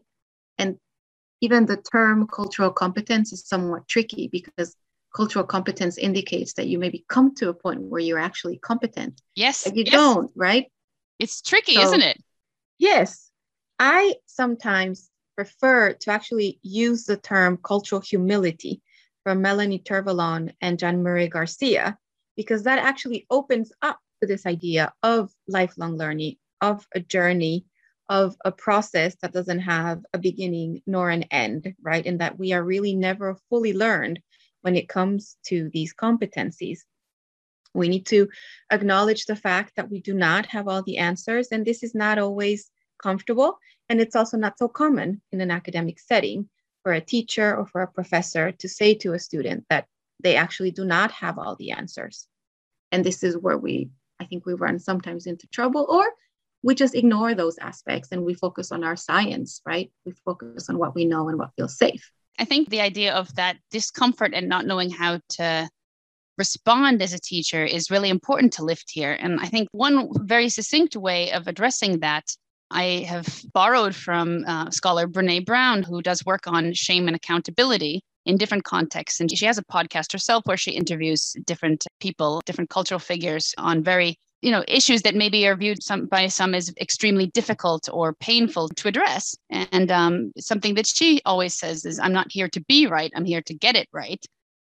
And 0.57 0.77
even 1.41 1.65
the 1.65 1.83
term 1.91 2.27
cultural 2.27 2.71
competence 2.71 3.33
is 3.33 3.45
somewhat 3.45 3.89
tricky 3.89 4.29
because 4.29 4.73
cultural 5.13 5.45
competence 5.45 5.97
indicates 5.97 6.53
that 6.53 6.67
you 6.67 6.79
maybe 6.79 7.03
come 7.09 7.35
to 7.35 7.49
a 7.49 7.53
point 7.53 7.81
where 7.81 8.01
you're 8.01 8.19
actually 8.19 8.57
competent. 8.57 9.21
Yes. 9.35 9.65
But 9.65 9.75
you 9.75 9.83
yes. 9.85 9.93
don't, 9.93 10.31
right? 10.33 10.71
It's 11.19 11.41
tricky, 11.41 11.73
So- 11.73 11.81
isn't 11.81 12.03
it? 12.03 12.17
Yes. 12.77 13.31
I 13.79 14.15
sometimes 14.27 15.09
prefer 15.39 15.93
to 15.93 16.11
actually 16.11 16.59
use 16.63 17.05
the 17.05 17.15
term 17.15 17.57
cultural 17.63 18.01
humility 18.01 18.81
from 19.23 19.41
Melanie 19.41 19.79
Tervalon 19.79 20.51
and 20.59 20.77
Jean 20.77 21.01
Murray 21.01 21.29
Garcia, 21.29 21.97
because 22.35 22.63
that 22.63 22.77
actually 22.77 23.25
opens 23.29 23.71
up 23.81 23.99
to 24.19 24.27
this 24.27 24.45
idea 24.45 24.91
of 25.01 25.31
lifelong 25.47 25.95
learning, 25.95 26.35
of 26.59 26.85
a 26.93 26.99
journey, 26.99 27.65
of 28.09 28.35
a 28.43 28.51
process 28.51 29.15
that 29.21 29.31
doesn't 29.31 29.59
have 29.59 30.03
a 30.13 30.17
beginning 30.17 30.81
nor 30.85 31.09
an 31.09 31.23
end, 31.31 31.73
right? 31.81 32.05
And 32.05 32.19
that 32.19 32.37
we 32.37 32.51
are 32.51 32.61
really 32.61 32.93
never 32.93 33.37
fully 33.49 33.71
learned 33.71 34.19
when 34.63 34.75
it 34.75 34.89
comes 34.89 35.37
to 35.45 35.69
these 35.71 35.93
competencies. 35.93 36.79
We 37.73 37.87
need 37.87 38.07
to 38.07 38.27
acknowledge 38.73 39.25
the 39.25 39.37
fact 39.37 39.77
that 39.77 39.89
we 39.89 40.01
do 40.01 40.13
not 40.13 40.47
have 40.47 40.67
all 40.67 40.83
the 40.83 40.97
answers, 40.97 41.47
and 41.53 41.65
this 41.65 41.81
is 41.81 41.95
not 41.95 42.19
always 42.19 42.69
comfortable. 42.99 43.57
And 43.89 43.99
it's 43.99 44.15
also 44.15 44.37
not 44.37 44.57
so 44.57 44.67
common 44.67 45.21
in 45.31 45.41
an 45.41 45.51
academic 45.51 45.99
setting 45.99 46.49
for 46.83 46.93
a 46.93 47.01
teacher 47.01 47.55
or 47.55 47.65
for 47.65 47.81
a 47.81 47.91
professor 47.91 48.51
to 48.51 48.69
say 48.69 48.93
to 48.95 49.13
a 49.13 49.19
student 49.19 49.65
that 49.69 49.85
they 50.21 50.35
actually 50.35 50.71
do 50.71 50.85
not 50.85 51.11
have 51.11 51.39
all 51.39 51.55
the 51.55 51.71
answers. 51.71 52.27
And 52.91 53.05
this 53.05 53.23
is 53.23 53.37
where 53.37 53.57
we, 53.57 53.89
I 54.19 54.25
think, 54.25 54.45
we 54.45 54.53
run 54.53 54.79
sometimes 54.79 55.25
into 55.25 55.47
trouble, 55.47 55.85
or 55.89 56.05
we 56.61 56.75
just 56.75 56.95
ignore 56.95 57.33
those 57.33 57.57
aspects 57.57 58.09
and 58.11 58.25
we 58.25 58.33
focus 58.33 58.71
on 58.71 58.83
our 58.83 58.95
science, 58.95 59.61
right? 59.65 59.91
We 60.05 60.13
focus 60.25 60.69
on 60.69 60.77
what 60.77 60.95
we 60.95 61.05
know 61.05 61.29
and 61.29 61.37
what 61.37 61.51
feels 61.55 61.77
safe. 61.77 62.11
I 62.37 62.45
think 62.45 62.69
the 62.69 62.81
idea 62.81 63.13
of 63.13 63.33
that 63.35 63.57
discomfort 63.71 64.33
and 64.33 64.47
not 64.49 64.65
knowing 64.65 64.89
how 64.89 65.19
to 65.37 65.69
respond 66.37 67.01
as 67.01 67.13
a 67.13 67.19
teacher 67.19 67.63
is 67.65 67.91
really 67.91 68.09
important 68.09 68.53
to 68.53 68.63
lift 68.63 68.89
here. 68.89 69.11
And 69.11 69.39
I 69.39 69.47
think 69.47 69.67
one 69.71 70.09
very 70.25 70.49
succinct 70.49 70.95
way 70.95 71.31
of 71.31 71.47
addressing 71.47 71.99
that 71.99 72.25
I 72.71 73.05
have 73.07 73.43
borrowed 73.53 73.95
from 73.95 74.45
uh, 74.45 74.69
scholar 74.69 75.07
Brene 75.07 75.45
Brown, 75.45 75.83
who 75.83 76.01
does 76.01 76.25
work 76.25 76.47
on 76.47 76.73
shame 76.73 77.07
and 77.07 77.15
accountability 77.15 78.01
in 78.25 78.37
different 78.37 78.63
contexts. 78.63 79.19
And 79.19 79.35
she 79.35 79.45
has 79.45 79.57
a 79.57 79.63
podcast 79.63 80.11
herself 80.11 80.43
where 80.45 80.57
she 80.57 80.71
interviews 80.71 81.35
different 81.45 81.85
people, 81.99 82.41
different 82.45 82.69
cultural 82.69 82.99
figures 82.99 83.53
on 83.57 83.83
very 83.83 84.17
you 84.41 84.51
know 84.51 84.63
issues 84.67 85.01
that 85.01 85.15
maybe 85.15 85.45
are 85.47 85.55
viewed 85.55 85.83
some 85.83 86.05
by 86.05 86.27
some 86.27 86.55
as 86.55 86.73
extremely 86.79 87.27
difficult 87.27 87.89
or 87.91 88.13
painful 88.13 88.69
to 88.69 88.87
address 88.87 89.35
and 89.49 89.91
um, 89.91 90.31
something 90.37 90.75
that 90.75 90.87
she 90.87 91.21
always 91.25 91.53
says 91.53 91.85
is 91.85 91.99
i'm 91.99 92.13
not 92.13 92.31
here 92.31 92.47
to 92.47 92.61
be 92.61 92.87
right 92.87 93.11
i'm 93.15 93.25
here 93.25 93.41
to 93.41 93.53
get 93.53 93.75
it 93.75 93.87
right 93.91 94.25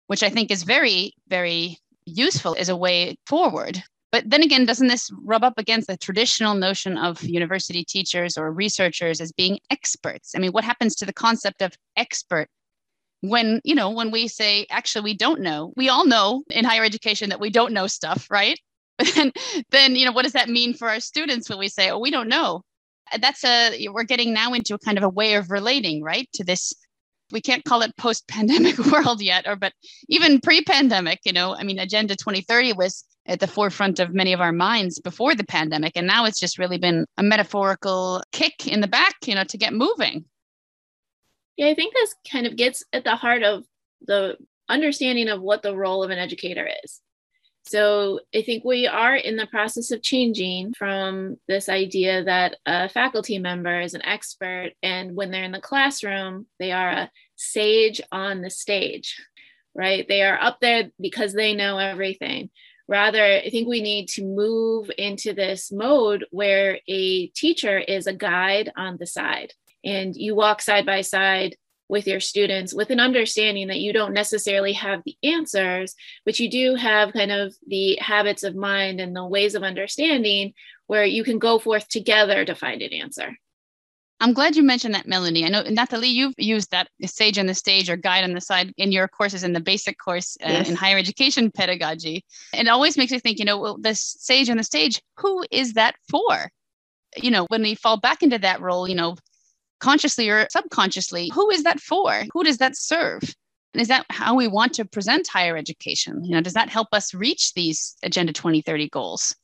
which 0.08 0.22
i 0.22 0.30
think 0.30 0.52
is 0.52 0.64
very 0.64 1.14
very 1.28 1.78
useful 2.06 2.56
as 2.60 2.70
a 2.70 2.75
way 2.75 3.18
forward 3.25 3.82
but 4.15 4.29
then 4.29 4.41
again 4.41 4.63
doesn't 4.63 4.88
this 4.88 5.12
rub 5.25 5.43
up 5.43 5.55
against 5.57 5.89
the 5.89 5.98
traditional 5.98 6.55
notion 6.55 6.98
of 6.98 7.22
university 7.22 7.84
teachers 7.84 8.38
or 8.38 8.50
researchers 8.50 9.19
as 9.19 9.34
being 9.34 9.60
experts? 9.69 10.31
I 10.34 10.39
mean 10.39 10.53
what 10.53 10.63
happens 10.63 10.95
to 10.95 11.05
the 11.05 11.12
concept 11.12 11.62
of 11.62 11.74
expert 11.98 12.48
when 13.19 13.60
you 13.65 13.75
know 13.75 13.89
when 13.89 14.12
we 14.12 14.29
say 14.29 14.67
actually 14.69 15.03
we 15.03 15.17
don't 15.17 15.41
know. 15.41 15.74
We 15.75 15.89
all 15.89 16.05
know 16.05 16.43
in 16.50 16.63
higher 16.63 16.86
education 16.86 17.27
that 17.29 17.41
we 17.41 17.50
don't 17.50 17.74
know 17.74 17.88
stuff 17.88 18.31
right? 18.31 18.57
But 18.98 19.12
then 19.15 19.34
then 19.72 19.98
you 19.98 20.05
know 20.05 20.13
what 20.13 20.24
does 20.24 20.31
that 20.31 20.48
mean 20.48 20.74
for 20.74 20.88
our 20.88 21.01
students 21.01 21.50
when 21.50 21.60
we 21.60 21.67
say 21.67 21.89
oh 21.89 22.00
we 22.00 22.10
don't 22.10 22.29
know? 22.29 22.62
That's 23.19 23.43
a 23.43 23.89
we're 23.89 24.03
getting 24.03 24.34
now 24.34 24.53
into 24.53 24.75
a 24.75 24.79
kind 24.79 24.98
of 24.98 25.03
a 25.03 25.10
way 25.10 25.34
of 25.34 25.51
relating 25.51 26.01
right 26.01 26.29
to 26.36 26.45
this 26.45 26.74
we 27.34 27.41
can't 27.41 27.65
call 27.65 27.81
it 27.81 27.98
post 27.98 28.29
pandemic 28.29 28.77
world 28.93 29.22
yet 29.22 29.45
or 29.45 29.57
but 29.57 29.74
even 30.07 30.39
pre 30.39 30.62
pandemic 30.62 31.19
you 31.25 31.34
know 31.34 31.55
i 31.55 31.63
mean 31.63 31.79
agenda 31.79 32.15
2030 32.15 32.74
was 32.74 33.03
at 33.27 33.39
the 33.39 33.48
forefront 33.48 34.00
of 34.00 34.13
many 34.13 34.34
of 34.34 34.41
our 34.41 34.51
minds 34.51 35.00
before 35.00 35.36
the 35.36 35.46
pandemic 35.46 35.94
and 35.96 36.08
now 36.08 36.25
it's 36.25 36.39
just 36.39 36.60
really 36.60 36.77
been 36.77 37.05
a 37.17 37.24
metaphorical 37.24 38.22
kick 38.32 38.67
in 38.67 38.82
the 38.82 38.88
back 38.88 39.15
you 39.25 39.36
know 39.36 39.44
to 39.44 39.58
get 39.58 39.74
moving 39.74 40.25
Yeah, 41.58 41.67
I 41.67 41.75
think 41.75 41.94
this 41.94 42.15
kind 42.29 42.46
of 42.46 42.55
gets 42.55 42.84
at 42.91 43.03
the 43.03 43.15
heart 43.15 43.44
of 43.44 43.63
the 44.05 44.38
understanding 44.67 45.29
of 45.29 45.41
what 45.41 45.62
the 45.62 45.75
role 45.75 46.03
of 46.03 46.10
an 46.10 46.17
educator 46.17 46.67
is. 46.84 47.01
So 47.67 48.20
I 48.34 48.44
think 48.44 48.63
we 48.63 48.86
are 48.86 49.15
in 49.15 49.38
the 49.38 49.48
process 49.48 49.89
of 49.89 50.03
changing 50.03 50.74
from 50.77 51.38
this 51.48 51.67
idea 51.67 52.24
that 52.24 52.58
a 52.65 52.88
faculty 52.89 53.39
member 53.39 53.82
is 53.82 53.96
an 53.96 54.05
expert, 54.05 54.72
and 54.84 55.15
when 55.15 55.32
they're 55.32 55.44
in 55.44 55.51
the 55.51 55.60
classroom, 55.60 56.46
they 56.60 56.72
are 56.72 56.89
a 56.89 57.12
sage 57.36 58.01
on 58.12 58.41
the 58.41 58.51
stage, 58.51 59.20
right? 59.74 60.08
They 60.08 60.22
are 60.22 60.39
up 60.39 60.60
there 60.60 60.91
because 61.00 61.34
they 61.34 61.55
know 61.55 61.79
everything. 61.79 62.51
Rather, 62.88 63.24
I 63.24 63.50
think 63.50 63.68
we 63.68 63.82
need 63.82 64.10
to 64.10 64.24
move 64.24 64.92
into 64.98 65.34
this 65.34 65.72
mode 65.72 66.25
where 66.32 66.80
a 66.88 67.27
teacher 67.27 67.80
is 67.80 68.06
a 68.06 68.13
guide 68.13 68.72
on 68.77 68.98
the 68.98 69.08
side 69.08 69.54
and 69.84 70.15
you 70.15 70.36
walk 70.36 70.62
side 70.62 70.86
by 70.86 71.01
side 71.01 71.56
with 71.88 72.08
your 72.08 72.20
students 72.20 72.74
with 72.74 72.89
an 72.89 73.00
understanding 73.00 73.68
that 73.68 73.80
you 73.80 73.94
don't 73.94 74.13
necessarily 74.13 74.74
have 74.74 75.01
the 75.06 75.15
answers, 75.24 75.96
but 76.25 76.39
you 76.39 76.50
do 76.50 76.75
have 76.75 77.13
kind 77.13 77.32
of 77.32 77.56
the 77.68 77.96
habits 78.01 78.44
of 78.44 78.56
mind 78.56 79.00
and 79.00 79.15
the 79.15 79.25
ways 79.25 79.56
of 79.56 79.63
understanding 79.63 80.54
where 80.88 81.06
you 81.06 81.24
can 81.24 81.39
go 81.39 81.60
forth 81.60 81.88
together 81.88 82.44
to 82.44 82.56
find 82.56 82.82
an 82.82 82.94
answer. 82.94 83.38
I'm 84.22 84.34
glad 84.34 84.55
you 84.55 84.63
mentioned 84.63 84.95
that, 84.95 85.07
Melanie. 85.07 85.45
I 85.45 85.50
know, 85.50 85.63
Natalie, 85.63 86.07
you've 86.07 86.34
used 86.38 86.72
that 86.72 86.88
sage 87.05 87.38
on 87.38 87.48
the 87.48 87.53
stage 87.53 87.89
or 87.89 87.98
guide 87.98 88.24
on 88.24 88.34
the 88.34 88.39
side 88.41 88.74
in 88.77 88.91
your 88.91 89.07
courses 89.10 89.43
in 89.43 89.51
the 89.53 89.60
basic 89.60 89.98
course 90.00 90.38
uh, 90.43 90.50
Yes. 90.50 90.69
in 90.69 90.75
higher 90.75 90.98
education 90.98 91.51
pedagogy. 91.51 92.24
And 92.53 92.67
it 92.67 92.72
always 92.72 92.98
makes 92.98 93.12
me 93.12 93.19
think, 93.19 93.39
you 93.39 93.45
know, 93.45 93.60
well, 93.60 93.77
the 93.79 93.93
sage 93.93 94.50
on 94.50 94.57
the 94.57 94.63
stage, 94.63 95.01
who 95.17 95.43
is 95.51 95.74
that 95.74 95.95
for? 96.10 96.50
You 97.22 97.29
know, 97.29 97.45
when 97.50 97.62
we 97.62 97.75
fall 97.75 97.98
back 97.98 98.24
into 98.24 98.39
that 98.39 98.62
role, 98.62 98.88
you 98.88 98.95
know, 98.95 99.15
consciously 99.81 100.29
or 100.29 100.48
subconsciously, 100.50 101.29
who 101.34 101.50
is 101.51 101.63
that 101.63 101.81
for? 101.81 102.24
Who 102.34 102.43
does 102.43 102.57
that 102.60 102.77
serve? 102.77 103.22
And 103.74 103.81
is 103.81 103.89
that 103.89 104.05
how 104.10 104.36
we 104.36 104.48
want 104.48 104.74
to 104.75 104.86
present 104.86 105.27
higher 105.27 105.57
education? 105.57 106.24
You 106.24 106.31
know, 106.36 106.41
does 106.41 106.53
that 106.53 106.69
help 106.69 106.88
us 106.93 107.13
reach 107.13 107.53
these 107.53 107.98
Agenda 108.01 108.31
2030 108.31 108.88
goals? 108.89 109.36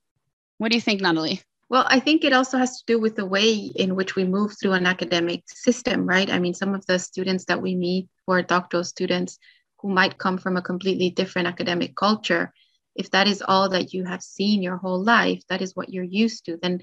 What 0.60 0.72
do 0.72 0.78
you 0.78 0.82
think, 0.82 1.02
Natalie? 1.02 1.42
Well, 1.72 1.86
I 1.88 2.02
think 2.02 2.26
it 2.26 2.34
also 2.34 2.58
has 2.58 2.80
to 2.80 2.84
do 2.86 3.00
with 3.00 3.16
the 3.16 3.26
way 3.26 3.54
in 3.54 3.96
which 3.96 4.18
we 4.18 4.26
move 4.26 4.58
through 4.60 4.74
an 4.74 4.86
academic 4.86 5.44
system, 5.48 6.06
right? 6.06 6.30
I 6.30 6.38
mean, 6.38 6.54
some 6.54 6.76
of 6.76 6.86
the 6.86 7.00
students 7.00 7.46
that 7.46 7.62
we 7.62 7.76
meet 7.76 8.10
who 8.28 8.34
are 8.34 8.42
doctoral 8.42 8.84
students 8.84 9.40
who 9.80 9.88
might 9.88 10.18
come 10.18 10.38
from 10.38 10.58
a 10.58 10.62
completely 10.62 11.12
different 11.12 11.48
academic 11.48 11.96
culture, 11.96 12.52
if 12.94 13.10
that 13.12 13.30
is 13.30 13.42
all 13.42 13.70
that 13.70 13.94
you 13.94 14.04
have 14.04 14.22
seen 14.22 14.62
your 14.62 14.76
whole 14.76 15.02
life, 15.02 15.42
that 15.48 15.62
is 15.62 15.74
what 15.74 15.88
you're 15.88 16.04
used 16.04 16.44
to, 16.48 16.58
then 16.62 16.82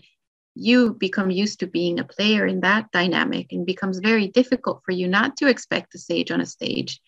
you 0.55 0.95
become 0.95 1.31
used 1.31 1.61
to 1.61 1.67
being 1.67 1.99
a 1.99 2.05
player 2.05 2.47
in 2.47 2.61
that 2.61 2.91
dynamic 2.91 3.53
and 3.53 3.67
becomes 3.67 3.99
very 3.99 4.29
difficult 4.29 4.81
for 4.87 4.93
you 4.93 5.07
not 5.07 5.37
to 5.37 5.49
expect 5.49 5.95
a 5.97 5.99
sage 5.99 6.31
on 6.31 6.41
a 6.41 6.47
stage. 6.47 6.99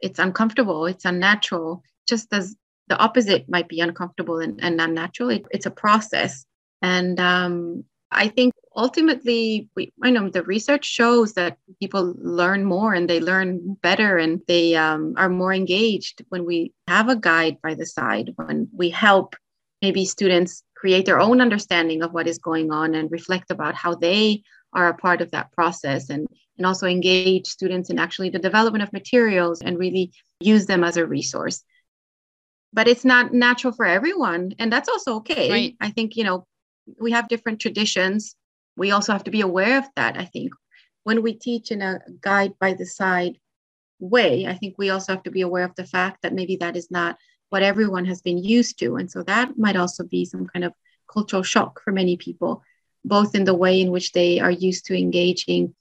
It's 0.00 0.20
uncomfortable, 0.20 0.86
it's 0.86 1.04
unnatural, 1.04 1.82
just 2.08 2.32
as 2.32 2.54
the 2.86 2.96
opposite 2.96 3.48
might 3.48 3.68
be 3.68 3.80
uncomfortable 3.80 4.38
and, 4.38 4.62
and 4.62 4.80
unnatural. 4.80 5.30
It, 5.30 5.46
it's 5.50 5.66
a 5.66 5.72
process. 5.72 6.46
And 6.86 7.18
um, 7.18 7.84
I 8.12 8.28
think 8.28 8.54
ultimately, 8.76 9.68
we, 9.74 9.92
I 10.04 10.10
know 10.10 10.28
the 10.28 10.44
research 10.44 10.84
shows 10.84 11.32
that 11.32 11.58
people 11.80 12.14
learn 12.16 12.64
more 12.64 12.94
and 12.94 13.10
they 13.10 13.18
learn 13.18 13.76
better 13.82 14.18
and 14.18 14.40
they 14.46 14.76
um, 14.76 15.14
are 15.16 15.28
more 15.28 15.52
engaged 15.52 16.24
when 16.28 16.44
we 16.44 16.72
have 16.86 17.08
a 17.08 17.16
guide 17.16 17.56
by 17.60 17.74
the 17.74 17.86
side, 17.86 18.34
when 18.36 18.68
we 18.72 18.88
help 18.90 19.34
maybe 19.82 20.04
students 20.04 20.62
create 20.76 21.06
their 21.06 21.18
own 21.18 21.40
understanding 21.40 22.04
of 22.04 22.12
what 22.12 22.28
is 22.28 22.38
going 22.38 22.70
on 22.70 22.94
and 22.94 23.10
reflect 23.10 23.50
about 23.50 23.74
how 23.74 23.96
they 23.96 24.42
are 24.72 24.88
a 24.88 24.94
part 24.94 25.20
of 25.20 25.32
that 25.32 25.50
process 25.50 26.08
and, 26.08 26.28
and 26.56 26.66
also 26.66 26.86
engage 26.86 27.48
students 27.48 27.90
in 27.90 27.98
actually 27.98 28.30
the 28.30 28.38
development 28.38 28.84
of 28.84 28.92
materials 28.92 29.60
and 29.60 29.76
really 29.76 30.12
use 30.38 30.66
them 30.66 30.84
as 30.84 30.96
a 30.96 31.04
resource. 31.04 31.64
But 32.72 32.86
it's 32.86 33.04
not 33.04 33.32
natural 33.32 33.72
for 33.72 33.86
everyone, 33.86 34.54
and 34.60 34.72
that's 34.72 34.88
also 34.88 35.16
okay. 35.16 35.50
Right. 35.50 35.76
I 35.80 35.90
think, 35.90 36.14
you 36.14 36.24
know, 36.24 36.46
we 36.98 37.12
have 37.12 37.28
different 37.28 37.60
traditions. 37.60 38.36
We 38.76 38.90
also 38.90 39.12
have 39.12 39.24
to 39.24 39.30
be 39.30 39.40
aware 39.40 39.78
of 39.78 39.84
that. 39.96 40.18
I 40.18 40.24
think 40.24 40.52
when 41.04 41.22
we 41.22 41.34
teach 41.34 41.70
in 41.70 41.82
a 41.82 42.00
guide 42.20 42.54
by 42.58 42.74
the 42.74 42.86
side 42.86 43.38
way, 43.98 44.46
I 44.46 44.54
think 44.54 44.74
we 44.76 44.90
also 44.90 45.12
have 45.12 45.22
to 45.24 45.30
be 45.30 45.42
aware 45.42 45.64
of 45.64 45.74
the 45.74 45.86
fact 45.86 46.22
that 46.22 46.34
maybe 46.34 46.56
that 46.56 46.76
is 46.76 46.90
not 46.90 47.16
what 47.50 47.62
everyone 47.62 48.04
has 48.06 48.22
been 48.22 48.38
used 48.38 48.78
to. 48.80 48.96
And 48.96 49.10
so 49.10 49.22
that 49.22 49.56
might 49.56 49.76
also 49.76 50.04
be 50.04 50.24
some 50.24 50.46
kind 50.46 50.64
of 50.64 50.74
cultural 51.10 51.42
shock 51.42 51.80
for 51.82 51.92
many 51.92 52.16
people, 52.16 52.62
both 53.04 53.34
in 53.34 53.44
the 53.44 53.54
way 53.54 53.80
in 53.80 53.92
which 53.92 54.12
they 54.12 54.40
are 54.40 54.50
used 54.50 54.86
to 54.86 54.98
engaging 54.98 55.74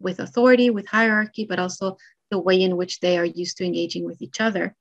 with 0.00 0.18
authority, 0.18 0.70
with 0.70 0.88
hierarchy, 0.88 1.44
but 1.44 1.58
also 1.58 1.98
the 2.30 2.38
way 2.38 2.62
in 2.62 2.76
which 2.76 3.00
they 3.00 3.18
are 3.18 3.24
used 3.24 3.58
to 3.58 3.64
engaging 3.64 4.04
with 4.04 4.22
each 4.22 4.40
other. 4.40 4.74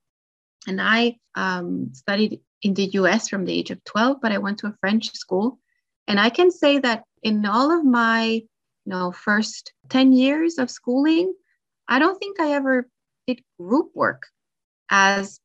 And 0.67 0.81
I 0.81 1.17
um, 1.35 1.91
studied 1.93 2.41
in 2.61 2.73
the 2.73 2.85
US 2.99 3.27
from 3.27 3.45
the 3.45 3.53
age 3.53 3.71
of 3.71 3.83
12, 3.83 4.17
but 4.21 4.31
I 4.31 4.37
went 4.37 4.59
to 4.59 4.67
a 4.67 4.75
French 4.79 5.11
school. 5.13 5.59
And 6.09 6.19
I 6.19 6.29
can 6.29 6.49
say 6.49 6.79
that 6.79 7.03
in 7.21 7.45
all 7.45 7.71
of 7.71 7.85
my 7.85 8.41
you 8.89 8.95
know, 8.95 9.11
first 9.11 9.71
10 9.89 10.13
years 10.13 10.57
of 10.57 10.71
schooling, 10.71 11.31
I 11.87 11.99
don't 11.99 12.17
think 12.17 12.39
I 12.39 12.53
ever 12.53 12.89
did 13.27 13.43
group 13.59 13.91
work 13.93 14.23
as 14.89 15.39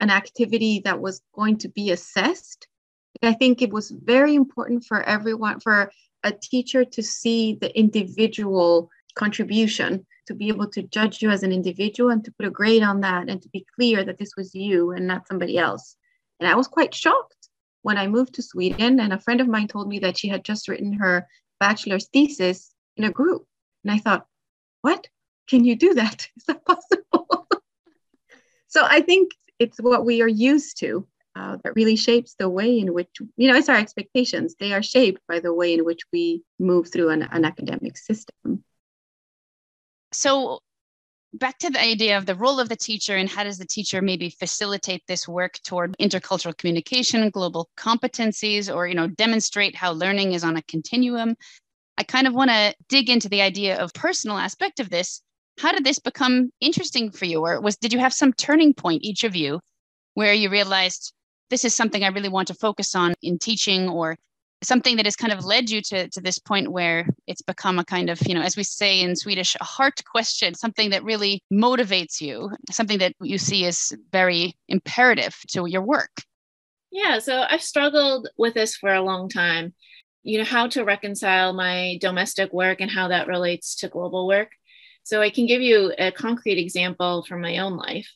an 0.00 0.08
activity 0.08 0.80
that 0.86 1.00
was 1.00 1.20
going 1.34 1.58
to 1.58 1.68
be 1.68 1.90
assessed. 1.90 2.66
I 3.22 3.34
think 3.34 3.60
it 3.60 3.70
was 3.70 3.90
very 3.90 4.34
important 4.34 4.84
for 4.84 5.02
everyone, 5.02 5.60
for 5.60 5.92
a 6.24 6.32
teacher 6.32 6.86
to 6.86 7.02
see 7.02 7.58
the 7.60 7.76
individual 7.78 8.88
contribution, 9.14 10.06
to 10.26 10.34
be 10.34 10.48
able 10.48 10.68
to 10.70 10.82
judge 10.84 11.20
you 11.20 11.28
as 11.28 11.42
an 11.42 11.52
individual 11.52 12.10
and 12.10 12.24
to 12.24 12.32
put 12.32 12.46
a 12.46 12.50
grade 12.50 12.82
on 12.82 13.02
that 13.02 13.28
and 13.28 13.42
to 13.42 13.48
be 13.50 13.66
clear 13.76 14.02
that 14.04 14.18
this 14.18 14.32
was 14.36 14.54
you 14.54 14.92
and 14.92 15.06
not 15.06 15.28
somebody 15.28 15.58
else. 15.58 15.96
And 16.40 16.48
I 16.48 16.54
was 16.54 16.68
quite 16.68 16.94
shocked 16.94 17.41
when 17.82 17.98
I 17.98 18.06
moved 18.06 18.34
to 18.34 18.42
Sweden. 18.42 19.00
And 19.00 19.12
a 19.12 19.20
friend 19.20 19.40
of 19.40 19.48
mine 19.48 19.68
told 19.68 19.88
me 19.88 19.98
that 20.00 20.18
she 20.18 20.28
had 20.28 20.44
just 20.44 20.68
written 20.68 20.94
her 20.94 21.28
bachelor's 21.60 22.08
thesis 22.08 22.74
in 22.96 23.04
a 23.04 23.10
group. 23.10 23.46
And 23.84 23.92
I 23.92 23.98
thought, 23.98 24.26
what? 24.80 25.08
Can 25.48 25.64
you 25.64 25.76
do 25.76 25.94
that? 25.94 26.28
Is 26.36 26.44
that 26.46 26.64
possible? 26.64 27.46
so 28.68 28.84
I 28.84 29.00
think 29.00 29.32
it's 29.58 29.78
what 29.78 30.04
we 30.04 30.22
are 30.22 30.28
used 30.28 30.78
to 30.78 31.06
uh, 31.34 31.56
that 31.62 31.74
really 31.74 31.96
shapes 31.96 32.34
the 32.38 32.48
way 32.48 32.78
in 32.78 32.92
which, 32.92 33.08
you 33.36 33.50
know, 33.50 33.56
it's 33.56 33.68
our 33.68 33.76
expectations. 33.76 34.54
They 34.58 34.72
are 34.72 34.82
shaped 34.82 35.22
by 35.28 35.40
the 35.40 35.54
way 35.54 35.74
in 35.74 35.84
which 35.84 36.02
we 36.12 36.42
move 36.58 36.92
through 36.92 37.10
an, 37.10 37.22
an 37.22 37.44
academic 37.44 37.96
system. 37.96 38.64
So, 40.12 40.60
back 41.34 41.58
to 41.58 41.70
the 41.70 41.80
idea 41.80 42.18
of 42.18 42.26
the 42.26 42.34
role 42.34 42.60
of 42.60 42.68
the 42.68 42.76
teacher 42.76 43.16
and 43.16 43.28
how 43.28 43.44
does 43.44 43.58
the 43.58 43.66
teacher 43.66 44.02
maybe 44.02 44.30
facilitate 44.30 45.02
this 45.06 45.26
work 45.26 45.58
toward 45.64 45.96
intercultural 45.98 46.56
communication 46.56 47.30
global 47.30 47.68
competencies 47.76 48.74
or 48.74 48.86
you 48.86 48.94
know 48.94 49.08
demonstrate 49.08 49.74
how 49.74 49.92
learning 49.92 50.32
is 50.32 50.44
on 50.44 50.56
a 50.56 50.62
continuum? 50.62 51.36
I 51.98 52.02
kind 52.02 52.26
of 52.26 52.34
want 52.34 52.50
to 52.50 52.74
dig 52.88 53.10
into 53.10 53.28
the 53.28 53.42
idea 53.42 53.78
of 53.78 53.92
personal 53.94 54.38
aspect 54.38 54.80
of 54.80 54.90
this. 54.90 55.22
How 55.58 55.72
did 55.72 55.84
this 55.84 55.98
become 55.98 56.50
interesting 56.60 57.10
for 57.10 57.26
you? 57.26 57.40
Or 57.40 57.60
was 57.60 57.76
did 57.76 57.92
you 57.92 57.98
have 57.98 58.14
some 58.14 58.32
turning 58.32 58.74
point 58.74 59.02
each 59.02 59.24
of 59.24 59.36
you 59.36 59.60
where 60.14 60.34
you 60.34 60.50
realized 60.50 61.12
this 61.52 61.64
is 61.66 61.74
something 61.74 62.02
i 62.02 62.08
really 62.08 62.30
want 62.30 62.48
to 62.48 62.54
focus 62.54 62.94
on 62.94 63.14
in 63.22 63.38
teaching 63.38 63.88
or 63.88 64.16
something 64.62 64.96
that 64.96 65.06
has 65.06 65.16
kind 65.16 65.32
of 65.32 65.44
led 65.44 65.70
you 65.70 65.80
to, 65.82 66.08
to 66.08 66.20
this 66.20 66.38
point 66.38 66.70
where 66.70 67.06
it's 67.26 67.42
become 67.42 67.78
a 67.78 67.84
kind 67.84 68.10
of 68.10 68.20
you 68.26 68.34
know 68.34 68.42
as 68.42 68.56
we 68.56 68.62
say 68.62 69.00
in 69.00 69.16
swedish 69.16 69.56
a 69.60 69.64
heart 69.64 70.02
question 70.04 70.54
something 70.54 70.90
that 70.90 71.04
really 71.04 71.42
motivates 71.52 72.20
you 72.20 72.50
something 72.70 72.98
that 72.98 73.12
you 73.20 73.38
see 73.38 73.66
as 73.66 73.92
very 74.10 74.54
imperative 74.68 75.36
to 75.48 75.66
your 75.66 75.82
work? 75.82 76.10
Yeah 76.90 77.18
so 77.18 77.44
i've 77.48 77.62
struggled 77.62 78.28
with 78.36 78.54
this 78.54 78.76
for 78.76 78.92
a 78.92 79.02
long 79.02 79.28
time. 79.28 79.74
You 80.24 80.38
know 80.38 80.44
how 80.44 80.68
to 80.68 80.84
reconcile 80.84 81.52
my 81.52 81.98
domestic 82.00 82.52
work 82.52 82.80
and 82.80 82.90
how 82.90 83.08
that 83.08 83.26
relates 83.26 83.74
to 83.76 83.88
global 83.88 84.26
work. 84.28 84.50
So 85.02 85.20
I 85.20 85.30
can 85.30 85.46
give 85.46 85.60
you 85.60 85.92
a 85.98 86.12
concrete 86.12 86.58
example 86.58 87.24
from 87.24 87.40
my 87.40 87.58
own 87.58 87.76
life. 87.76 88.08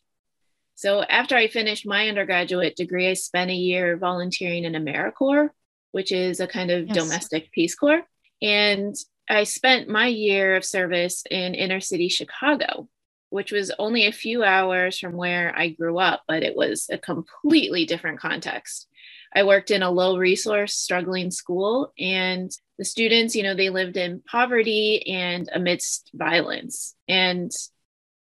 So 0.77 1.03
after 1.03 1.35
I 1.37 1.49
finished 1.49 1.87
my 1.87 2.09
undergraduate 2.09 2.77
degree, 2.77 3.09
I 3.09 3.15
spent 3.15 3.51
a 3.51 3.55
year 3.55 3.97
volunteering 3.97 4.65
in 4.65 4.75
AmeriCorps, 4.75 5.51
which 5.97 6.13
is 6.13 6.41
a 6.41 6.47
kind 6.47 6.71
of 6.71 6.89
yes. 6.89 6.95
domestic 6.95 7.51
Peace 7.53 7.75
Corps. 7.75 8.03
And 8.43 8.95
I 9.31 9.45
spent 9.45 9.89
my 9.89 10.09
year 10.09 10.55
of 10.55 10.63
service 10.63 11.23
in 11.31 11.55
inner 11.55 11.81
city 11.81 12.11
Chicago, 12.11 12.87
which 13.31 13.51
was 13.51 13.73
only 13.79 14.05
a 14.05 14.13
few 14.13 14.45
hours 14.45 14.99
from 14.99 15.15
where 15.15 15.55
I 15.57 15.71
grew 15.71 15.99
up, 15.99 16.23
but 16.29 16.43
it 16.43 16.55
was 16.55 16.91
a 16.93 16.99
completely 16.99 17.87
different 17.87 18.21
context. 18.21 18.89
I 19.35 19.45
worked 19.45 19.71
in 19.71 19.81
a 19.81 19.91
low 19.91 20.19
resource, 20.19 20.75
struggling 20.75 21.31
school, 21.31 21.95
and 21.99 22.51
the 22.77 22.85
students, 22.85 23.35
you 23.35 23.43
know, 23.43 23.55
they 23.55 23.71
lived 23.71 23.97
in 23.97 24.21
poverty 24.31 25.03
and 25.07 25.49
amidst 25.51 26.11
violence. 26.13 26.95
And 27.09 27.51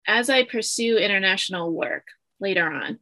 as 0.08 0.32
I 0.32 0.44
pursue 0.44 0.98
international 0.98 1.72
work 1.72 2.08
later 2.40 2.68
on, 2.68 2.98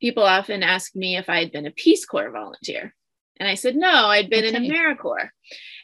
people 0.00 0.24
often 0.24 0.64
ask 0.64 0.96
me 0.96 1.16
if 1.16 1.28
I 1.28 1.38
had 1.38 1.52
been 1.52 1.66
a 1.66 1.70
Peace 1.70 2.04
Corps 2.04 2.32
volunteer. 2.32 2.96
And 3.40 3.48
I 3.48 3.54
said, 3.54 3.76
no, 3.76 4.06
I'd 4.06 4.30
been 4.30 4.44
okay. 4.44 4.56
in 4.56 4.70
AmeriCorps. 4.70 5.28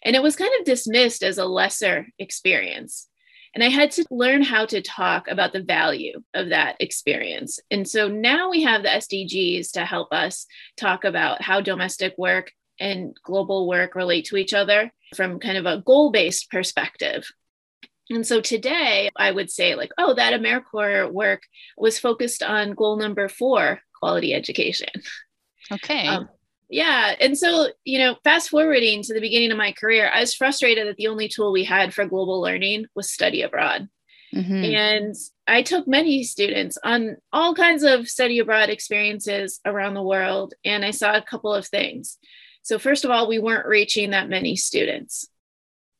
And 0.05 0.17
it 0.17 0.23
was 0.23 0.37
kind 0.37 0.51
of 0.59 0.67
dismissed 0.67 1.23
as 1.23 1.39
a 1.39 1.47
lesser 1.47 2.07
experience. 2.19 3.09
And 3.55 3.63
I 3.63 3.69
had 3.69 3.93
to 3.93 4.05
learn 4.11 4.43
how 4.43 4.67
to 4.67 4.83
talk 4.83 5.29
about 5.29 5.53
the 5.53 5.63
value 5.63 6.21
of 6.35 6.49
that 6.49 6.77
experience. 6.81 7.61
And 7.71 7.89
so 7.89 8.09
now 8.09 8.51
we 8.51 8.65
have 8.65 8.83
the 8.83 8.89
SDGs 8.89 9.73
to 9.73 9.85
help 9.85 10.13
us 10.13 10.47
talk 10.77 11.05
about 11.05 11.41
how 11.41 11.61
domestic 11.61 12.15
work 12.19 12.51
and 12.81 13.17
global 13.23 13.69
work 13.69 13.95
relate 13.95 14.25
to 14.27 14.37
each 14.37 14.53
other 14.53 14.93
from 15.15 15.39
kind 15.39 15.57
of 15.57 15.67
a 15.67 15.83
goal 15.83 16.11
based 16.11 16.51
perspective. 16.51 17.25
And 18.11 18.27
so 18.27 18.41
today 18.41 19.11
I 19.17 19.31
would 19.31 19.51
say, 19.51 19.77
like, 19.77 19.93
oh, 19.97 20.15
that 20.15 20.39
AmeriCorps 20.39 21.13
work 21.13 21.43
was 21.79 21.99
focused 21.99 22.43
on 22.43 22.75
goal 22.75 22.97
number 22.97 23.29
four 23.29 23.81
quality 23.99 24.35
education. 24.35 24.91
Okay. 25.73 26.09
Um, 26.09 26.29
yeah. 26.75 27.15
And 27.21 27.39
so, 27.39 27.69
you 27.85 28.01
know, 28.01 28.17
fast 28.25 28.51
forwarding 28.51 29.05
to 29.05 29.15
the 29.15 29.21
beginning 29.21 29.53
of 29.53 29.57
my 29.57 29.71
career, 29.71 30.11
I 30.13 30.19
was 30.19 30.35
frustrated 30.35 30.89
that 30.89 30.97
the 30.97 31.07
only 31.07 31.29
tool 31.29 31.53
we 31.53 31.63
had 31.63 31.95
for 31.95 32.05
global 32.05 32.41
learning 32.41 32.87
was 32.97 33.13
study 33.13 33.43
abroad. 33.43 33.89
Mm-hmm. 34.35 34.65
And 34.75 35.15
I 35.47 35.63
took 35.63 35.87
many 35.87 36.25
students 36.25 36.77
on 36.83 37.19
all 37.33 37.55
kinds 37.55 37.85
of 37.85 38.09
study 38.09 38.41
abroad 38.41 38.71
experiences 38.71 39.61
around 39.65 39.95
the 39.95 40.03
world. 40.03 40.55
And 40.65 40.85
I 40.85 40.91
saw 40.91 41.15
a 41.15 41.23
couple 41.23 41.55
of 41.55 41.65
things. 41.65 42.19
So, 42.63 42.81
first 42.81 43.05
of 43.05 43.13
all, 43.13 43.29
we 43.29 43.39
weren't 43.39 43.69
reaching 43.69 44.11
that 44.11 44.29
many 44.29 44.57
students. 44.57 45.29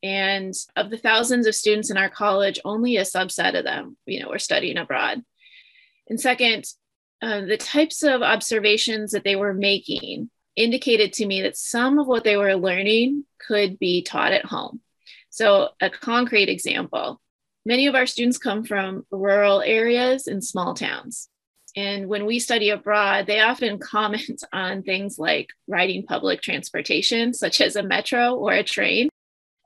And 0.03 0.53
of 0.75 0.91
the 0.91 0.99
thousands 0.99 1.47
of 1.47 1.55
students 1.55 1.89
in 1.89 1.97
our 1.97 2.11
college, 2.11 2.59
only 2.65 2.97
a 2.97 3.03
subset 3.03 3.57
of 3.57 3.63
them, 3.63 3.97
you 4.07 4.21
know, 4.21 4.29
were 4.29 4.41
studying 4.41 4.79
abroad. 4.79 5.23
And 6.09 6.21
second, 6.21 6.65
uh, 7.23 7.43
the 7.43 7.59
types 7.59 8.03
of 8.03 8.23
observations 8.23 9.13
that 9.13 9.23
they 9.23 9.37
were 9.37 9.55
making 9.55 10.31
indicated 10.57 11.13
to 11.15 11.27
me 11.27 11.43
that 11.43 11.57
some 11.57 11.99
of 11.99 12.07
what 12.07 12.25
they 12.25 12.37
were 12.37 12.55
learning 12.55 13.25
could 13.47 13.79
be 13.79 14.03
taught 14.03 14.33
at 14.33 14.45
home. 14.45 14.81
So, 15.31 15.71
a 15.81 15.91
concrete 15.91 16.49
example 16.49 17.21
many 17.67 17.87
of 17.87 17.95
our 17.95 18.07
students 18.07 18.39
come 18.39 18.63
from 18.63 19.07
rural 19.11 19.63
areas 19.63 20.27
and 20.27 20.45
small 20.45 20.75
towns. 20.75 21.29
And 21.77 22.09
when 22.09 22.27
we 22.27 22.39
study 22.39 22.71
abroad, 22.71 23.27
they 23.27 23.41
often 23.41 23.79
comment 23.93 24.45
on 24.53 24.83
things 24.83 25.19
like 25.19 25.49
riding 25.67 26.05
public 26.05 26.41
transportation, 26.41 27.33
such 27.33 27.61
as 27.61 27.77
a 27.77 27.83
metro 27.83 28.35
or 28.35 28.53
a 28.53 28.63
train. 28.63 29.09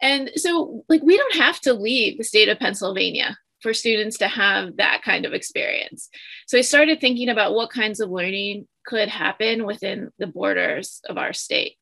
And 0.01 0.31
so, 0.37 0.85
like, 0.89 1.03
we 1.03 1.17
don't 1.17 1.37
have 1.37 1.61
to 1.63 1.75
leave 1.75 2.19
the 2.19 2.25
state 2.25 2.49
of 2.49 2.59
Pennsylvania 2.59 3.37
for 3.63 3.75
students 3.75 4.19
to 4.19 4.29
have 4.29 4.77
that 4.77 5.03
kind 5.03 5.27
of 5.27 5.33
experience. 5.33 6.09
So 6.47 6.59
I 6.59 6.63
started 6.63 7.01
thinking 7.01 7.29
about 7.29 7.55
what 7.55 7.71
kinds 7.71 8.01
of 8.01 8.11
learning 8.11 8.69
could 8.87 9.09
happen 9.09 9.67
within 9.67 10.11
the 10.19 10.27
borders 10.27 11.01
of 11.09 11.19
our 11.19 11.33
state. 11.33 11.77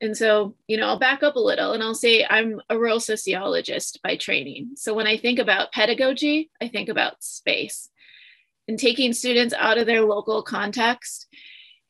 And 0.00 0.16
so, 0.16 0.54
you 0.66 0.76
know, 0.76 0.86
I'll 0.88 0.98
back 0.98 1.22
up 1.22 1.36
a 1.36 1.40
little 1.40 1.72
and 1.72 1.82
I'll 1.82 1.94
say 1.94 2.26
I'm 2.28 2.60
a 2.68 2.78
rural 2.78 3.00
sociologist 3.00 4.00
by 4.02 4.16
training. 4.16 4.72
So 4.76 4.92
when 4.92 5.06
I 5.06 5.16
think 5.16 5.38
about 5.38 5.72
pedagogy, 5.72 6.50
I 6.60 6.68
think 6.68 6.88
about 6.88 7.22
space 7.22 7.88
and 8.68 8.78
taking 8.78 9.12
students 9.12 9.54
out 9.56 9.78
of 9.78 9.86
their 9.86 10.02
local 10.02 10.42
context 10.42 11.28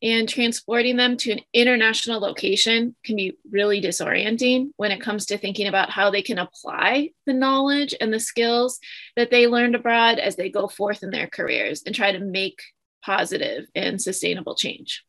and 0.03 0.29
transporting 0.29 0.97
them 0.97 1.17
to 1.17 1.33
an 1.33 1.41
international 1.53 2.21
location 2.21 2.95
can 3.05 3.17
be 3.17 3.37
really 3.51 3.81
disorienting 3.81 4.71
when 4.77 4.93
it 4.93 5.01
comes 5.01 5.27
to 5.27 5.39
thinking 5.39 5.67
about 5.67 5.91
how 5.91 6.11
they 6.11 6.23
can 6.23 6.39
apply 6.39 7.11
the 7.25 7.33
knowledge 7.33 7.95
and 8.01 8.13
the 8.13 8.21
skills 8.21 8.79
that 9.17 9.31
they 9.31 9.47
learned 9.47 9.75
abroad 9.75 10.19
as 10.19 10.37
they 10.37 10.51
go 10.51 10.69
forth 10.69 11.03
in 11.03 11.11
their 11.11 11.27
careers 11.27 11.83
and 11.87 11.95
try 11.95 12.13
to 12.13 12.19
make 12.19 12.61
positive 13.03 13.67
and 13.75 14.01
sustainable 14.01 14.55
change. 14.55 15.03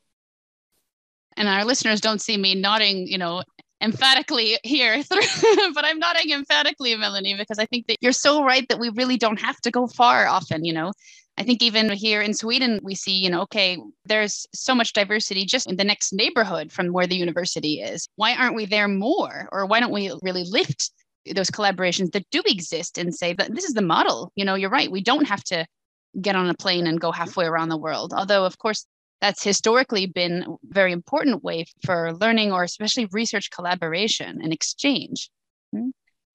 And 1.36 1.47
our 1.47 1.65
listeners 1.65 2.02
don't 2.02 2.21
see 2.21 2.38
me 2.38 2.56
nodding, 2.56 3.08
you 3.08 3.17
know, 3.17 3.43
emphatically 3.82 4.58
here, 4.63 5.04
but 5.10 5.86
I'm 5.86 6.00
nodding 6.00 6.32
emphatically, 6.32 6.95
Melanie, 6.95 7.36
because 7.36 7.60
I 7.60 7.65
think 7.65 7.88
that 7.88 7.97
you're 8.02 8.12
so 8.12 8.43
right 8.43 8.67
that 8.69 8.80
we 8.80 8.89
really 8.89 9.17
don't 9.17 9.39
have 9.39 9.58
to 9.62 9.71
go 9.71 9.88
far 9.88 10.26
often, 10.28 10.63
you 10.63 10.73
know. 10.73 10.93
I 11.38 11.43
think 11.43 11.62
even 11.62 11.89
here 11.91 12.21
in 12.21 12.34
Sweden, 12.34 12.80
we 12.82 12.95
see, 12.95 13.12
you 13.12 13.30
know, 13.30 13.41
okay, 13.41 13.78
there's 14.06 14.47
so 14.56 14.73
much 14.73 14.93
diversity 14.93 15.45
just 15.45 15.69
in 15.69 15.76
the 15.76 15.84
next 15.84 16.12
neighborhood 16.12 16.71
from 16.71 16.88
where 16.88 17.06
the 17.06 17.15
university 17.15 17.82
is. 17.82 18.08
Why 18.15 18.36
aren't 18.36 18.56
we 18.56 18.65
there 18.65 18.88
more? 18.88 19.47
Or 19.52 19.67
why 19.67 19.80
don't 19.80 19.93
we 19.93 20.12
really 20.23 20.45
lift 20.45 20.91
those 21.36 21.52
collaborations 21.52 22.12
that 22.13 22.26
do 22.32 22.41
exist 22.47 22.97
and 22.97 23.13
say 23.13 23.34
that 23.34 23.54
this 23.54 23.65
is 23.65 23.73
the 23.73 23.84
model? 23.84 24.32
You 24.36 24.45
know, 24.45 24.56
you're 24.56 24.71
right. 24.71 24.91
We 24.91 25.04
don't 25.04 25.28
have 25.28 25.43
to 25.45 25.67
get 26.19 26.36
on 26.36 26.50
a 26.50 26.56
plane 26.56 26.88
and 26.88 27.00
go 27.00 27.12
halfway 27.12 27.45
around 27.45 27.69
the 27.69 27.78
world. 27.78 28.13
Although, 28.15 28.45
of 28.45 28.58
course, 28.58 28.88
that's 29.21 29.43
historically 29.43 30.08
been 30.08 30.43
a 30.43 30.56
very 30.63 30.91
important 30.91 31.43
way 31.43 31.65
for 31.86 32.15
learning 32.15 32.52
or 32.52 32.63
especially 32.63 33.08
research 33.12 33.52
collaboration 33.52 34.39
and 34.41 34.52
exchange. 34.52 35.30
Hmm? 35.71 35.89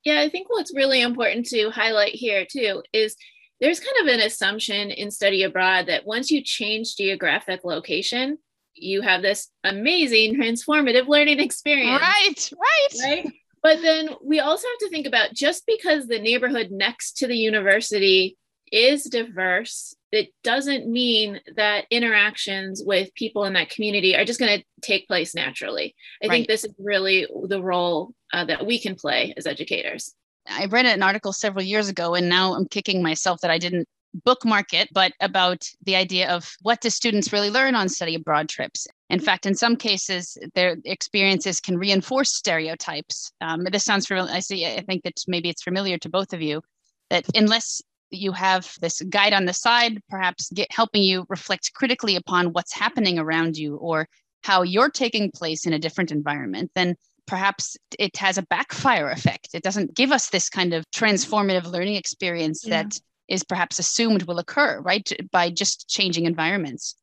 Yeah, 0.05 0.21
I 0.21 0.29
think 0.29 0.49
what's 0.51 0.75
really 0.75 1.01
important 1.01 1.47
to 1.47 1.71
highlight 1.71 2.15
here 2.15 2.45
too 2.51 2.83
is 2.93 3.17
there's 3.63 3.79
kind 3.79 3.97
of 4.03 4.13
an 4.13 4.21
assumption 4.21 4.91
in 4.91 5.13
study 5.13 5.45
abroad 5.45 5.87
that 5.87 6.05
once 6.05 6.33
you 6.33 6.43
change 6.43 6.97
geographic 6.97 7.61
location, 7.63 8.37
you 8.75 9.03
have 9.03 9.23
this 9.23 9.51
amazing 9.63 10.35
transformative 10.35 11.07
learning 11.07 11.39
experience. 11.39 12.01
Right, 12.01 12.51
right. 12.53 13.01
Right. 13.05 13.33
but 13.63 13.81
then 13.81 14.11
we 14.23 14.41
also 14.41 14.67
have 14.67 14.79
to 14.81 14.89
think 14.89 15.07
about 15.07 15.33
just 15.33 15.65
because 15.65 16.09
the 16.09 16.19
neighborhood 16.19 16.73
next 16.73 17.19
to 17.19 17.29
the 17.29 17.37
university 17.37 18.37
is 18.73 19.05
diverse, 19.05 19.95
it 20.11 20.31
doesn't 20.43 20.91
mean 20.91 21.41
that 21.55 21.85
interactions 21.89 22.83
with 22.85 23.15
people 23.15 23.45
in 23.45 23.53
that 23.53 23.71
community 23.71 24.17
are 24.17 24.25
just 24.25 24.41
going 24.41 24.59
to 24.59 24.65
take 24.81 25.07
place 25.07 25.37
naturally. 25.37 25.95
I 26.21 26.27
right. 26.27 26.33
think 26.33 26.49
this 26.49 26.65
is 26.65 26.75
really 26.81 27.29
the 27.47 27.63
role 27.63 28.13
uh, 28.33 28.45
that 28.47 28.67
we 28.67 28.81
can 28.81 28.97
play 28.97 29.35
as 29.37 29.47
educators. 29.47 30.15
I 30.49 30.67
read 30.67 30.87
an 30.87 31.03
article 31.03 31.33
several 31.33 31.65
years 31.65 31.89
ago, 31.89 32.15
and 32.15 32.29
now 32.29 32.55
I'm 32.55 32.67
kicking 32.67 33.03
myself 33.03 33.41
that 33.41 33.51
I 33.51 33.59
didn't 33.59 33.89
bookmark 34.25 34.75
it, 34.75 34.89
but 34.93 35.13
about 35.21 35.67
the 35.85 35.97
idea 35.97 36.31
of 36.31 36.55
what 36.63 36.81
do 36.81 36.91
students 36.91 37.33
really 37.33 37.51
learn 37.51 37.75
on 37.75 37.89
study 37.89 38.15
abroad 38.15 38.49
trips. 38.49 38.87
In 39.09 39.21
fact, 39.21 39.47
in 39.47 39.55
some 39.55 39.77
cases, 39.77 40.37
their 40.55 40.77
experiences 40.85 41.61
can 41.61 41.79
reinforce 41.79 42.35
stereotypes. 42.35 43.33
Um, 43.41 43.65
this 43.65 43.85
sounds 43.85 44.07
familiar. 44.07 44.33
I 44.33 44.41
see. 44.41 44.67
I 44.67 44.83
think 44.83 45.05
that 45.05 45.23
maybe 45.27 45.49
it's 45.49 45.63
familiar 45.63 45.99
to 45.99 46.09
both 46.09 46.33
of 46.33 46.43
you. 46.43 46.63
That 47.11 47.25
unless 47.35 47.81
you 48.11 48.33
have 48.33 48.75
this 48.81 49.01
guide 49.03 49.33
on 49.33 49.47
the 49.47 49.55
side, 49.55 50.01
perhaps 50.09 50.51
get, 50.51 50.71
helping 50.71 51.03
you 51.03 51.25
reflect 51.29 51.73
critically 51.75 52.17
upon 52.17 52.53
what's 52.53 52.73
happening 52.75 53.19
around 53.19 53.57
you 53.57 53.77
or 53.77 54.09
how 54.45 54.63
you're 54.63 54.91
taking 54.91 55.31
place 55.31 55.67
in 55.67 55.73
a 55.73 55.79
different 55.79 56.11
environment, 56.11 56.71
then 56.75 56.97
perhaps 57.27 57.77
it 57.99 58.17
has 58.17 58.39
a 58.39 58.43
backfire 58.43 59.11
effect. 59.11 59.49
It 59.55 59.63
doesn't 59.63 59.95
give 59.95 60.13
us 60.13 60.31
this 60.31 60.49
kind 60.49 60.75
of 60.75 60.85
transformative 60.91 61.71
learning 61.71 61.97
experience 61.97 62.65
yeah. 62.65 62.83
that 62.83 63.01
is 63.29 63.45
perhaps 63.45 63.79
assumed 63.79 64.25
will 64.25 64.39
occur, 64.39 64.81
right? 64.81 65.11
By 65.31 65.51
just 65.51 65.89
changing 65.89 66.27
environments. 66.27 66.97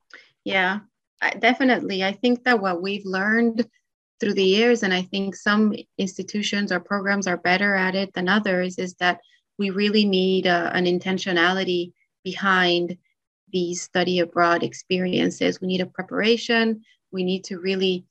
Yeah, 0.44 0.80
definitely. 1.40 2.04
I 2.04 2.14
think 2.14 2.44
that 2.44 2.62
what 2.62 2.82
we've 2.82 3.06
learned 3.06 3.68
through 4.20 4.34
the 4.34 4.44
years, 4.44 4.84
and 4.84 4.94
I 4.94 5.04
think 5.04 5.36
some 5.36 5.74
institutions 5.98 6.72
or 6.72 6.80
programs 6.80 7.28
are 7.28 7.38
better 7.38 7.76
at 7.76 7.96
it 7.96 8.14
than 8.14 8.28
others, 8.28 8.78
is 8.78 8.94
that 8.96 9.20
we 9.58 9.70
really 9.70 10.06
need 10.06 10.46
a, 10.46 10.72
an 10.74 10.86
intentionality 10.86 11.94
behind 12.24 12.98
these 13.52 13.82
study 13.82 14.20
abroad 14.20 14.64
experiences. 14.64 15.60
We 15.60 15.68
need 15.68 15.82
a 15.82 15.86
preparation. 15.86 16.82
We 17.12 17.24
need 17.24 17.44
to 17.46 17.60
really 17.60 18.06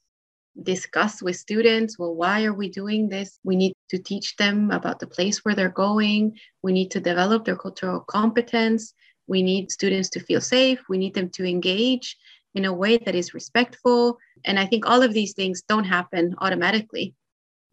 discuss 0.62 1.23
with 1.23 1.37
students 1.37 1.99
well 1.99 2.14
why 2.14 2.44
are 2.44 2.53
we 2.53 2.68
doing 2.68 3.09
this? 3.09 3.38
We 3.44 3.57
need 3.57 3.75
to 3.90 3.99
teach 3.99 4.37
them 4.37 4.71
about 4.71 4.99
the 4.99 5.07
place 5.07 5.44
where 5.44 5.55
they're 5.55 5.68
going. 5.68 6.38
We 6.62 6.73
need 6.73 6.90
to 6.92 7.01
develop 7.01 7.44
their 7.44 7.57
cultural 7.57 8.01
competence. 8.01 8.94
We 9.27 9.42
need 9.42 9.71
students 9.71 10.11
to 10.11 10.21
feel 10.21 10.40
safe. 10.40 10.81
We 10.88 10.99
need 10.99 11.14
them 11.14 11.31
to 11.31 11.44
engage 11.44 12.16
in 12.55 12.64
a 12.64 12.73
way 12.73 12.97
that 12.99 13.14
is 13.14 13.35
respectful. 13.35 14.18
And 14.44 14.59
i 14.59 14.66
think 14.66 14.87
all 14.87 15.03
of 15.03 15.12
these 15.12 15.35
things 15.35 15.62
don't 15.68 15.85
happen 15.85 16.35
automatically. 16.38 17.14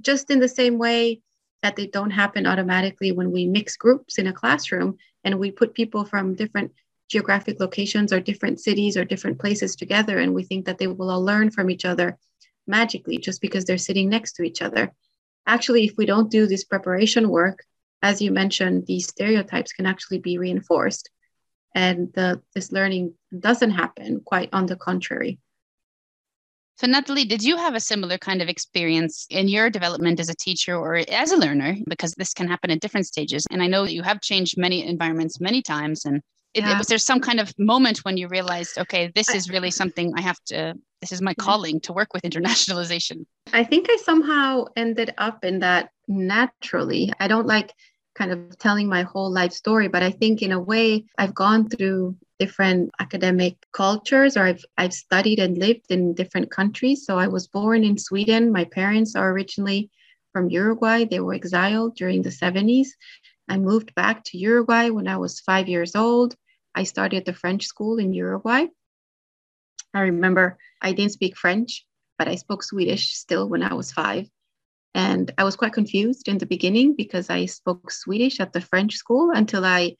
Just 0.01 0.29
in 0.29 0.39
the 0.39 0.47
same 0.49 0.77
way 0.77 1.21
that 1.63 1.75
they 1.75 1.87
don't 1.87 2.11
happen 2.11 2.45
automatically 2.45 3.11
when 3.11 3.31
we 3.31 3.47
mix 3.47 3.75
groups 3.75 4.19
in 4.19 4.27
a 4.27 4.33
classroom 4.33 4.97
and 5.23 5.39
we 5.39 5.49
put 5.49 5.73
people 5.73 6.05
from 6.05 6.35
different 6.35 6.71
geographic 7.09 7.59
locations 7.59 8.11
or 8.11 8.19
different 8.19 8.59
cities 8.59 8.97
or 8.97 9.05
different 9.05 9.39
places 9.39 9.75
together 9.75 10.19
and 10.19 10.33
we 10.33 10.43
think 10.43 10.65
that 10.65 10.77
they 10.77 10.87
will 10.87 11.09
all 11.09 11.23
learn 11.23 11.49
from 11.51 11.69
each 11.69 11.85
other 11.85 12.17
magically 12.67 13.17
just 13.17 13.41
because 13.41 13.65
they're 13.65 13.77
sitting 13.77 14.09
next 14.09 14.33
to 14.33 14.43
each 14.43 14.61
other. 14.61 14.91
Actually, 15.47 15.85
if 15.85 15.93
we 15.97 16.05
don't 16.05 16.31
do 16.31 16.47
this 16.47 16.63
preparation 16.63 17.29
work, 17.29 17.63
as 18.01 18.21
you 18.21 18.31
mentioned, 18.31 18.85
these 18.85 19.07
stereotypes 19.07 19.73
can 19.73 19.85
actually 19.85 20.19
be 20.19 20.37
reinforced. 20.37 21.09
And 21.73 22.11
the, 22.13 22.41
this 22.53 22.71
learning 22.71 23.13
doesn't 23.37 23.71
happen, 23.71 24.21
quite 24.25 24.49
on 24.53 24.65
the 24.65 24.75
contrary. 24.75 25.39
So, 26.77 26.87
Natalie, 26.87 27.25
did 27.25 27.41
you 27.41 27.55
have 27.55 27.73
a 27.73 27.79
similar 27.79 28.17
kind 28.17 28.41
of 28.41 28.49
experience 28.49 29.25
in 29.29 29.47
your 29.47 29.69
development 29.69 30.19
as 30.19 30.29
a 30.29 30.35
teacher 30.35 30.75
or 30.75 30.95
as 31.09 31.31
a 31.31 31.37
learner? 31.37 31.77
Because 31.87 32.13
this 32.13 32.33
can 32.33 32.47
happen 32.47 32.69
at 32.69 32.81
different 32.81 33.07
stages. 33.07 33.47
And 33.49 33.63
I 33.63 33.67
know 33.67 33.85
that 33.85 33.93
you 33.93 34.03
have 34.03 34.19
changed 34.21 34.57
many 34.57 34.85
environments 34.85 35.39
many 35.39 35.61
times. 35.61 36.03
And 36.05 36.21
yeah. 36.53 36.73
it, 36.73 36.77
was 36.77 36.87
there 36.87 36.97
some 36.97 37.21
kind 37.21 37.39
of 37.39 37.53
moment 37.57 37.99
when 37.99 38.17
you 38.17 38.27
realized, 38.27 38.77
okay, 38.77 39.09
this 39.15 39.29
is 39.29 39.49
really 39.49 39.71
something 39.71 40.13
I 40.17 40.21
have 40.21 40.39
to 40.47 40.75
this 41.05 41.11
is 41.11 41.21
my 41.21 41.35
calling 41.35 41.79
to 41.81 41.93
work 41.93 42.13
with 42.15 42.23
internationalization. 42.23 43.27
I 43.53 43.63
think 43.63 43.87
i 43.91 43.97
somehow 43.97 44.65
ended 44.75 45.13
up 45.19 45.45
in 45.45 45.59
that 45.59 45.91
naturally. 46.07 47.13
I 47.19 47.27
don't 47.27 47.45
like 47.45 47.73
kind 48.15 48.31
of 48.31 48.57
telling 48.57 48.89
my 48.89 49.03
whole 49.03 49.29
life 49.29 49.51
story 49.51 49.89
but 49.89 50.01
i 50.01 50.09
think 50.09 50.41
in 50.41 50.53
a 50.53 50.59
way 50.71 51.03
i've 51.17 51.33
gone 51.33 51.67
through 51.67 52.15
different 52.39 52.89
academic 53.01 53.57
cultures 53.73 54.37
or 54.37 54.43
I've, 54.43 54.63
I've 54.77 54.93
studied 54.93 55.39
and 55.39 55.57
lived 55.57 55.87
in 55.89 56.13
different 56.13 56.49
countries. 56.49 57.05
So 57.05 57.19
i 57.19 57.27
was 57.27 57.47
born 57.47 57.83
in 57.83 57.97
sweden. 57.97 58.51
My 58.51 58.65
parents 58.65 59.15
are 59.15 59.31
originally 59.31 59.89
from 60.31 60.49
uruguay. 60.49 61.03
They 61.05 61.19
were 61.19 61.33
exiled 61.33 61.95
during 61.95 62.21
the 62.23 62.37
70s 62.43 62.87
i 63.53 63.57
moved 63.57 63.93
back 63.95 64.23
to 64.25 64.37
uruguay 64.37 64.89
when 64.89 65.07
i 65.07 65.17
was 65.17 65.45
five 65.51 65.67
years 65.67 65.95
old. 65.95 66.35
I 66.73 66.83
started 66.83 67.17
at 67.17 67.25
the 67.25 67.39
french 67.41 67.63
school 67.65 67.99
in 67.99 68.11
uruguay 68.13 68.67
I 69.95 70.01
remember 70.01 70.57
I 70.81 70.91
didn't 70.91 71.13
speak 71.13 71.37
French, 71.37 71.85
but 72.19 72.27
I 72.27 72.35
spoke 72.35 72.63
Swedish 72.63 73.13
still 73.13 73.47
when 73.47 73.63
I 73.63 73.73
was 73.73 73.91
five. 73.91 74.27
And 74.93 75.33
I 75.37 75.43
was 75.43 75.55
quite 75.55 75.73
confused 75.73 76.27
in 76.27 76.37
the 76.37 76.45
beginning 76.45 76.95
because 76.95 77.29
I 77.29 77.45
spoke 77.45 77.91
Swedish 77.91 78.39
at 78.39 78.53
the 78.53 78.61
French 78.61 78.95
school 78.95 79.31
until 79.33 79.65
I, 79.65 79.95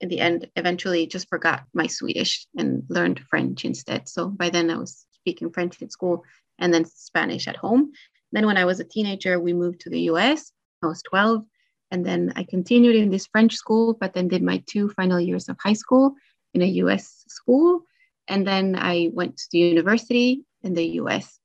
in 0.00 0.08
the 0.08 0.20
end, 0.20 0.48
eventually 0.56 1.06
just 1.06 1.28
forgot 1.28 1.64
my 1.74 1.86
Swedish 1.86 2.46
and 2.56 2.82
learned 2.88 3.20
French 3.30 3.64
instead. 3.64 4.08
So 4.08 4.28
by 4.28 4.50
then 4.50 4.70
I 4.70 4.76
was 4.76 5.06
speaking 5.12 5.50
French 5.50 5.80
at 5.82 5.92
school 5.92 6.24
and 6.58 6.72
then 6.72 6.84
Spanish 6.84 7.46
at 7.46 7.56
home. 7.56 7.92
Then 8.32 8.46
when 8.46 8.56
I 8.56 8.64
was 8.64 8.80
a 8.80 8.84
teenager, 8.84 9.38
we 9.38 9.52
moved 9.52 9.80
to 9.80 9.90
the 9.90 10.02
US. 10.12 10.52
I 10.82 10.86
was 10.86 11.02
12. 11.02 11.44
And 11.90 12.06
then 12.06 12.32
I 12.36 12.44
continued 12.44 12.96
in 12.96 13.10
this 13.10 13.26
French 13.26 13.54
school, 13.54 13.94
but 13.94 14.14
then 14.14 14.28
did 14.28 14.42
my 14.42 14.62
two 14.66 14.90
final 14.90 15.20
years 15.20 15.48
of 15.48 15.58
high 15.60 15.74
school 15.74 16.14
in 16.54 16.62
a 16.62 16.66
US 16.66 17.24
school. 17.28 17.84
And 18.28 18.46
then 18.46 18.76
I 18.76 19.10
went 19.12 19.36
to 19.38 19.48
the 19.50 19.58
university 19.58 20.44
in 20.62 20.74
the 20.74 20.86
US. 21.00 21.38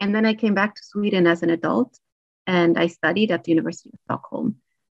And 0.00 0.14
then 0.14 0.26
I 0.26 0.34
came 0.34 0.54
back 0.54 0.74
to 0.74 0.84
Sweden 0.84 1.26
as 1.26 1.42
an 1.42 1.50
adult 1.50 1.98
and 2.46 2.76
I 2.78 2.88
studied 2.88 3.30
at 3.30 3.44
the 3.44 3.52
University 3.52 3.90
of 3.92 4.00
Stockholm. 4.04 4.56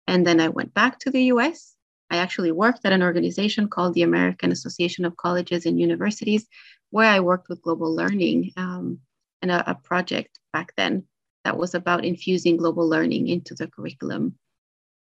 And 0.07 0.25
then 0.25 0.39
I 0.39 0.49
went 0.49 0.73
back 0.73 0.99
to 0.99 1.11
the 1.11 1.23
US. 1.33 1.75
I 2.09 2.17
actually 2.17 2.51
worked 2.51 2.85
at 2.85 2.93
an 2.93 3.03
organization 3.03 3.67
called 3.67 3.93
the 3.93 4.03
American 4.03 4.51
Association 4.51 5.03
of 5.05 5.17
Colleges 5.17 5.65
and 5.65 5.79
Universities, 5.79 6.47
where 6.91 7.09
I 7.09 7.19
worked 7.19 7.49
with 7.49 7.61
global 7.61 7.93
learning 7.93 8.51
um, 8.55 8.99
and 9.41 9.51
a, 9.51 9.71
a 9.71 9.75
project 9.75 10.39
back 10.53 10.73
then 10.77 11.05
that 11.43 11.57
was 11.57 11.75
about 11.75 12.05
infusing 12.05 12.57
global 12.57 12.87
learning 12.87 13.27
into 13.27 13.55
the 13.55 13.67
curriculum. 13.67 14.37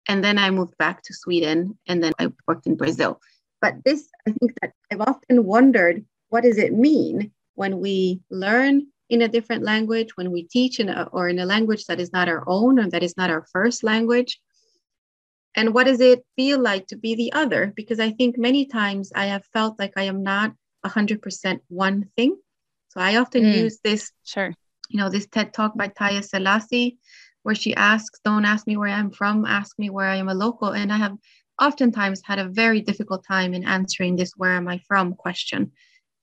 And 0.08 0.24
then 0.24 0.38
I 0.38 0.50
moved 0.52 0.78
back 0.78 1.02
to 1.04 1.13
Sweden 1.13 1.78
and 1.88 2.04
then 2.04 2.13
I 2.20 2.32
worked 2.48 2.68
in 2.68 2.76
Brazil. 2.76 3.20
But 3.62 3.84
this, 3.84 4.08
I 4.28 4.32
think 4.32 4.54
that 4.62 4.74
I've 4.92 5.02
often 5.02 5.44
wondered 5.46 6.06
what 6.30 6.44
does 6.44 6.58
it 6.58 6.74
mean 6.74 7.32
when 7.56 7.80
we 7.80 8.22
learn 8.30 8.88
in 9.10 9.22
a 9.22 9.28
different 9.28 9.63
language, 9.63 10.10
when 10.16 10.32
we 10.32 10.44
teach 10.44 10.80
in 10.80 10.90
a, 10.90 11.10
or 11.12 11.30
in 11.30 11.40
a 11.40 11.46
language 11.46 11.86
that 11.86 12.00
is 12.00 12.12
not 12.12 12.28
our 12.28 12.44
own 12.48 12.80
or 12.80 12.90
that 12.90 13.04
is 13.04 13.16
not 13.18 13.30
our 13.30 13.46
first 13.52 13.84
language? 13.84 14.40
And 15.56 15.74
what 15.74 15.86
does 15.86 16.02
it 16.02 16.24
feel 16.36 16.60
like 16.60 16.88
to 16.88 16.98
be 16.98 17.16
the 17.16 17.34
other? 17.34 17.74
Because 17.76 18.00
I 18.00 18.12
think 18.12 18.38
many 18.38 18.66
times 18.66 19.12
I 19.16 19.26
have 19.28 19.46
felt 19.54 19.80
like 19.80 19.94
I 19.98 20.04
am 20.04 20.22
not 20.22 20.54
100% 20.86 21.60
one 21.70 22.10
thing. 22.16 22.38
So 22.90 23.02
I 23.02 23.16
often 23.18 23.44
mm, 23.44 23.56
use 23.56 23.80
this, 23.84 24.12
sure, 24.24 24.54
you 24.90 25.00
know, 25.00 25.10
this 25.10 25.28
TED 25.28 25.54
talk 25.54 25.76
by 25.76 25.88
Taiye 25.88 26.22
Selasi, 26.22 26.98
where 27.44 27.56
she 27.56 27.74
asks, 27.76 28.20
Don't 28.24 28.46
ask 28.46 28.68
me 28.68 28.78
where 28.78 28.90
I'm 28.90 29.12
from, 29.12 29.46
ask 29.46 29.80
me 29.80 29.90
where 29.90 30.08
I 30.08 30.18
am 30.18 30.30
a 30.30 30.36
local. 30.36 30.70
And 30.70 30.94
I 30.94 30.98
have 30.98 31.18
oftentimes 31.60 32.22
had 32.24 32.40
a 32.40 32.50
very 32.50 32.82
difficult 32.82 33.26
time 33.28 33.54
in 33.54 33.63
answering 33.63 34.16
this 34.16 34.34
where 34.38 34.54
am 34.54 34.68
I 34.68 34.80
from 34.88 35.16
question 35.16 35.72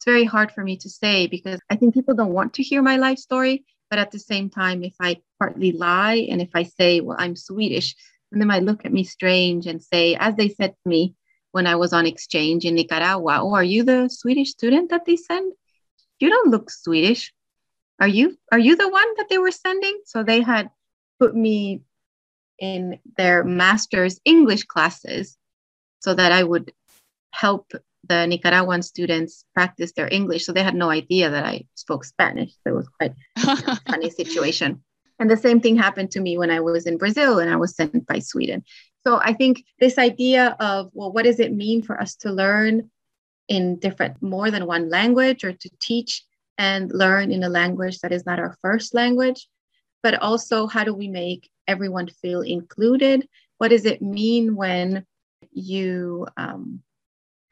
it's 0.05 0.13
very 0.13 0.25
hard 0.25 0.53
for 0.53 0.63
me 0.63 0.77
to 0.77 0.91
say 0.91 1.27
because 1.27 1.59
I 1.71 1.77
think 1.77 1.95
people 1.95 2.15
don't 2.15 2.35
want 2.35 2.55
to 2.55 2.63
hear 2.63 2.83
my 2.83 2.97
life 2.97 3.19
story. 3.19 3.65
But 3.89 3.99
at 3.99 4.11
the 4.11 4.19
same 4.19 4.51
time, 4.51 4.83
if 4.83 4.95
I 5.01 5.23
partly 5.39 5.73
lie 5.73 6.27
and 6.31 6.43
if 6.43 6.51
I 6.55 6.65
say, 6.65 7.01
well, 7.01 7.17
I'm 7.19 7.37
Swedish, 7.37 7.95
and 8.31 8.41
they 8.41 8.45
might 8.45 8.65
look 8.65 8.85
at 8.85 8.93
me 8.93 9.05
strange 9.05 9.67
and 9.67 9.83
say, 9.83 10.15
as 10.17 10.35
they 10.35 10.49
said 10.49 10.73
to 10.73 10.89
me 10.89 11.15
when 11.53 11.67
I 11.67 11.77
was 11.77 11.93
on 11.93 12.07
exchange 12.07 12.65
in 12.65 12.75
Nicaragua, 12.75 13.39
oh, 13.41 13.55
are 13.55 13.65
you 13.65 13.83
the 13.83 14.09
Swedish 14.09 14.51
student 14.51 14.91
that 14.91 15.07
they 15.07 15.17
send? 15.17 15.53
You 16.19 16.29
don't 16.29 16.51
look 16.51 16.71
Swedish. 16.71 17.33
Are 18.01 18.09
you 18.09 18.37
are 18.53 18.59
you 18.59 18.77
the 18.77 18.89
one 18.89 19.15
that 19.17 19.29
they 19.31 19.39
were 19.39 19.53
sending? 19.53 20.01
So 20.05 20.23
they 20.23 20.43
had 20.43 20.71
put 21.19 21.35
me 21.35 21.83
in 22.59 22.99
their 23.17 23.45
master's 23.45 24.21
English 24.25 24.65
classes 24.65 25.39
so 26.01 26.13
that 26.13 26.33
I 26.33 26.43
would 26.43 26.73
help 27.31 27.73
the 28.09 28.27
Nicaraguan 28.27 28.83
students 28.83 29.45
practice 29.55 29.93
their 29.93 30.09
English. 30.11 30.45
So 30.45 30.53
they 30.53 30.63
had 30.63 30.75
no 30.75 30.91
idea 30.91 31.31
that 31.31 31.45
I 31.45 31.65
spoke 31.75 32.05
Spanish. 32.05 32.53
So 32.63 32.71
it 32.71 32.77
was 32.77 32.89
quite 32.89 33.15
a 33.37 33.77
funny 33.91 34.11
situation. 34.11 34.83
And 35.19 35.31
the 35.31 35.37
same 35.37 35.61
thing 35.61 35.77
happened 35.77 36.11
to 36.13 36.21
me 36.21 36.39
when 36.39 36.51
I 36.51 36.61
was 36.61 36.87
in 36.87 36.99
Brazil 36.99 37.39
and 37.39 37.51
I 37.51 37.57
was 37.57 37.77
sent 37.77 38.07
by 38.07 38.19
Sweden. 38.19 38.65
So 39.07 39.21
I 39.23 39.33
think 39.33 39.65
this 39.79 39.99
idea 39.99 40.57
of, 40.61 40.91
well, 40.93 41.13
what 41.13 41.25
does 41.25 41.41
it 41.41 41.53
mean 41.53 41.83
for 41.83 42.01
us 42.01 42.17
to 42.17 42.33
learn 42.33 42.91
in 43.49 43.79
different, 43.79 44.23
more 44.23 44.51
than 44.51 44.67
one 44.67 44.89
language 44.89 45.45
or 45.45 45.53
to 45.53 45.71
teach 45.81 46.25
and 46.59 46.91
learn 46.93 47.31
in 47.31 47.45
a 47.45 47.49
language 47.49 48.01
that 48.01 48.13
is 48.13 48.27
not 48.27 48.39
our 48.39 48.57
first 48.63 48.95
language? 48.95 49.49
but 50.05 50.21
also 50.21 50.67
how 50.67 50.85
do 50.85 50.95
we 50.95 51.09
make 51.09 51.51
everyone 51.67 52.07
feel 52.07 52.43
included? 52.43 53.27
What 53.57 53.69
does 53.69 53.87
it 53.87 54.03
mean 54.03 54.55
when 54.55 55.07
you 55.51 56.27
um, 56.37 56.83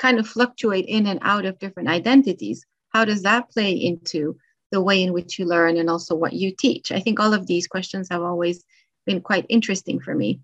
kind 0.02 0.18
of 0.18 0.26
fluctuate 0.26 0.86
in 0.86 1.06
and 1.06 1.20
out 1.22 1.44
of 1.44 1.60
different 1.60 1.88
identities? 1.88 2.66
How 2.88 3.04
does 3.04 3.22
that 3.22 3.48
play 3.50 3.70
into 3.72 4.36
the 4.72 4.82
way 4.82 5.00
in 5.00 5.12
which 5.12 5.38
you 5.38 5.46
learn 5.46 5.76
and 5.76 5.88
also 5.88 6.16
what 6.16 6.32
you 6.32 6.50
teach? 6.54 6.90
I 6.90 6.98
think 6.98 7.20
all 7.20 7.32
of 7.32 7.46
these 7.46 7.68
questions 7.68 8.08
have 8.10 8.22
always 8.22 8.64
been 9.06 9.20
quite 9.20 9.46
interesting 9.48 10.00
for 10.00 10.14
me 10.14 10.40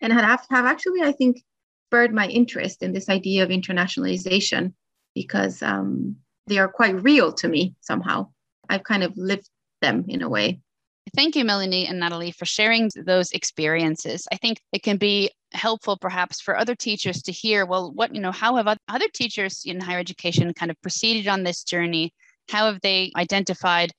and 0.00 0.12
have, 0.14 0.46
have 0.50 0.64
actually, 0.64 1.02
I 1.02 1.12
think, 1.12 1.42
spurred 1.88 2.14
my 2.14 2.26
interest 2.26 2.82
in 2.82 2.94
this 2.94 3.10
idea 3.10 3.42
of 3.42 3.50
internationalization 3.50 4.72
because 5.14 5.62
um, 5.62 6.16
they 6.46 6.56
are 6.56 6.68
quite 6.68 7.02
real 7.02 7.34
to 7.34 7.48
me 7.48 7.74
somehow. 7.82 8.28
I've 8.70 8.82
kind 8.82 9.02
of 9.02 9.12
lived 9.18 9.48
them 9.82 10.06
in 10.08 10.22
a 10.22 10.28
way. 10.28 10.61
Thank 11.14 11.36
you, 11.36 11.44
Melanie 11.44 11.86
and 11.86 12.00
Natalie, 12.00 12.30
for 12.30 12.46
sharing 12.46 12.90
those 12.94 13.32
experiences. 13.32 14.26
I 14.32 14.36
think 14.36 14.60
it 14.72 14.82
can 14.82 14.96
be 14.96 15.30
helpful 15.52 15.98
perhaps 15.98 16.40
for 16.40 16.56
other 16.56 16.74
teachers 16.74 17.22
to 17.22 17.32
hear 17.32 17.66
well, 17.66 17.92
what, 17.92 18.14
you 18.14 18.20
know, 18.20 18.32
how 18.32 18.56
have 18.56 18.78
other 18.88 19.08
teachers 19.12 19.62
in 19.66 19.80
higher 19.80 19.98
education 19.98 20.54
kind 20.54 20.70
of 20.70 20.80
proceeded 20.80 21.28
on 21.28 21.42
this 21.42 21.64
journey? 21.64 22.14
How 22.48 22.66
have 22.66 22.80
they 22.80 23.12
identified 23.16 23.92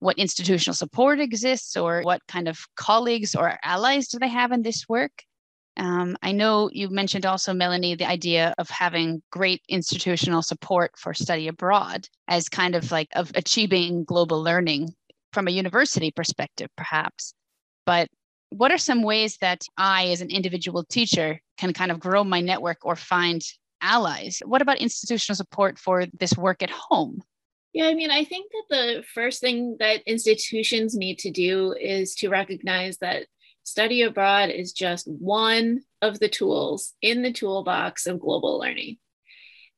what 0.00 0.18
institutional 0.18 0.74
support 0.74 1.20
exists 1.20 1.76
or 1.76 2.02
what 2.02 2.20
kind 2.26 2.48
of 2.48 2.58
colleagues 2.76 3.34
or 3.34 3.58
allies 3.62 4.08
do 4.08 4.18
they 4.18 4.28
have 4.28 4.52
in 4.52 4.62
this 4.62 4.88
work? 4.88 5.22
Um, 5.76 6.18
I 6.22 6.32
know 6.32 6.68
you 6.70 6.90
mentioned 6.90 7.24
also, 7.24 7.54
Melanie, 7.54 7.94
the 7.94 8.08
idea 8.08 8.52
of 8.58 8.68
having 8.68 9.22
great 9.30 9.62
institutional 9.68 10.42
support 10.42 10.92
for 10.98 11.14
study 11.14 11.48
abroad 11.48 12.08
as 12.28 12.48
kind 12.48 12.74
of 12.74 12.90
like 12.90 13.08
of 13.14 13.32
achieving 13.34 14.04
global 14.04 14.42
learning 14.42 14.94
from 15.32 15.48
a 15.48 15.52
university 15.52 16.10
perspective, 16.10 16.68
perhaps. 16.76 17.34
But 17.86 18.08
what 18.50 18.70
are 18.70 18.78
some 18.78 19.02
ways 19.02 19.38
that 19.40 19.62
I, 19.76 20.08
as 20.08 20.20
an 20.20 20.30
individual 20.30 20.84
teacher, 20.84 21.40
can 21.58 21.72
kind 21.72 21.90
of 21.90 22.00
grow 22.00 22.22
my 22.22 22.40
network 22.40 22.78
or 22.82 22.96
find 22.96 23.42
allies? 23.80 24.42
What 24.44 24.62
about 24.62 24.78
institutional 24.78 25.36
support 25.36 25.78
for 25.78 26.06
this 26.18 26.36
work 26.36 26.62
at 26.62 26.70
home? 26.70 27.22
Yeah, 27.72 27.86
I 27.86 27.94
mean, 27.94 28.10
I 28.10 28.24
think 28.24 28.52
that 28.52 28.64
the 28.68 29.04
first 29.14 29.40
thing 29.40 29.76
that 29.80 30.02
institutions 30.06 30.94
need 30.94 31.18
to 31.20 31.30
do 31.30 31.72
is 31.72 32.14
to 32.16 32.28
recognize 32.28 32.98
that 32.98 33.26
study 33.62 34.02
abroad 34.02 34.50
is 34.50 34.72
just 34.72 35.08
one 35.08 35.80
of 36.02 36.18
the 36.20 36.28
tools 36.28 36.92
in 37.00 37.22
the 37.22 37.32
toolbox 37.32 38.06
of 38.06 38.20
global 38.20 38.58
learning. 38.58 38.98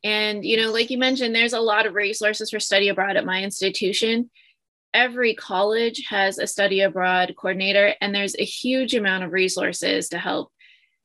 And, 0.02 0.44
you 0.44 0.56
know, 0.56 0.72
like 0.72 0.90
you 0.90 0.98
mentioned, 0.98 1.34
there's 1.34 1.52
a 1.52 1.60
lot 1.60 1.86
of 1.86 1.94
resources 1.94 2.50
for 2.50 2.60
study 2.60 2.88
abroad 2.88 3.16
at 3.16 3.24
my 3.24 3.42
institution. 3.42 4.30
Every 4.94 5.34
college 5.34 6.04
has 6.08 6.38
a 6.38 6.46
study 6.46 6.80
abroad 6.80 7.34
coordinator, 7.36 7.94
and 8.00 8.14
there's 8.14 8.36
a 8.38 8.44
huge 8.44 8.94
amount 8.94 9.24
of 9.24 9.32
resources 9.32 10.08
to 10.10 10.18
help 10.18 10.52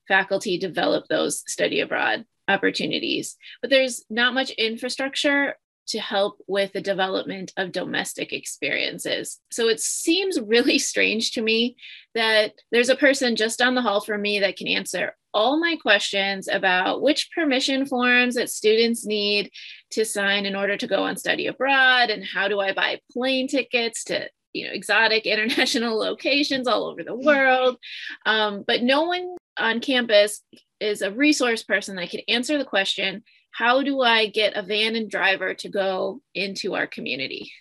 faculty 0.07 0.59
develop 0.59 1.07
those 1.07 1.43
study 1.51 1.81
abroad 1.81 2.25
opportunities. 2.47 3.35
But 3.61 3.71
there's 3.71 4.05
not 4.09 4.35
much 4.35 4.51
infrastructure 4.51 5.55
to 5.89 5.99
help 5.99 6.39
with 6.47 6.71
the 6.73 6.81
development 6.81 7.51
of 7.57 7.71
domestic 7.71 8.31
experiences. 8.31 9.39
So 9.51 9.67
it 9.67 9.79
seems 9.79 10.39
really 10.39 10.79
strange 10.79 11.31
to 11.31 11.41
me 11.41 11.75
that 12.15 12.53
there's 12.71 12.89
a 12.89 12.95
person 12.95 13.35
just 13.35 13.59
down 13.59 13.75
the 13.75 13.81
hall 13.81 14.01
from 14.01 14.21
me 14.21 14.39
that 14.39 14.55
can 14.55 14.67
answer 14.67 15.15
all 15.33 15.59
my 15.59 15.75
questions 15.75 16.47
about 16.47 17.01
which 17.01 17.29
permission 17.33 17.85
forms 17.85 18.35
that 18.35 18.49
students 18.49 19.05
need 19.05 19.51
to 19.91 20.05
sign 20.05 20.45
in 20.45 20.55
order 20.55 20.77
to 20.77 20.87
go 20.87 21.03
on 21.03 21.17
study 21.17 21.47
abroad 21.47 22.09
and 22.09 22.23
how 22.23 22.47
do 22.47 22.59
I 22.59 22.73
buy 22.73 22.99
plane 23.11 23.47
tickets 23.47 24.03
to 24.05 24.29
you 24.53 24.65
know 24.65 24.73
exotic 24.73 25.25
international 25.25 25.97
locations 25.97 26.67
all 26.67 26.85
over 26.85 27.03
the 27.03 27.15
world 27.15 27.77
um, 28.25 28.63
but 28.65 28.81
no 28.81 29.03
one 29.03 29.35
on 29.57 29.79
campus 29.79 30.41
is 30.79 31.01
a 31.01 31.11
resource 31.11 31.61
person 31.61 31.95
that 31.97 32.09
can 32.09 32.21
answer 32.27 32.57
the 32.57 32.65
question 32.65 33.23
how 33.59 33.83
do 33.83 34.01
I 34.01 34.27
get 34.27 34.55
a 34.55 34.61
van 34.61 34.95
and 34.95 35.11
driver 35.11 35.53
to 35.53 35.67
go 35.67 36.21
into 36.33 36.75
our 36.75 36.87
community? 36.87 37.51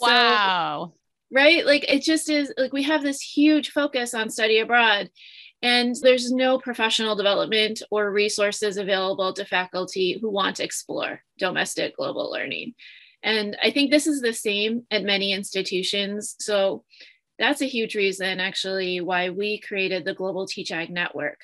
Wow. 0.00 0.92
So, 0.94 0.98
right? 1.30 1.66
Like 1.66 1.84
it 1.92 2.02
just 2.02 2.30
is 2.30 2.50
like 2.56 2.72
we 2.72 2.84
have 2.84 3.02
this 3.02 3.20
huge 3.20 3.70
focus 3.70 4.14
on 4.14 4.30
study 4.30 4.60
abroad 4.60 5.10
and 5.60 5.94
there's 6.00 6.32
no 6.32 6.58
professional 6.58 7.16
development 7.16 7.82
or 7.90 8.10
resources 8.10 8.78
available 8.78 9.34
to 9.34 9.44
faculty 9.44 10.16
who 10.18 10.30
want 10.30 10.56
to 10.56 10.64
explore 10.64 11.20
domestic 11.38 11.98
global 11.98 12.30
learning. 12.30 12.72
And 13.22 13.58
I 13.62 13.72
think 13.72 13.90
this 13.90 14.06
is 14.06 14.22
the 14.22 14.32
same 14.32 14.86
at 14.90 15.04
many 15.04 15.32
institutions. 15.32 16.34
So 16.38 16.82
that's 17.38 17.60
a 17.60 17.66
huge 17.66 17.94
reason, 17.94 18.40
actually, 18.40 19.02
why 19.02 19.28
we 19.28 19.60
created 19.60 20.06
the 20.06 20.14
Global 20.14 20.46
Teach 20.46 20.72
Ag 20.72 20.88
Network. 20.88 21.40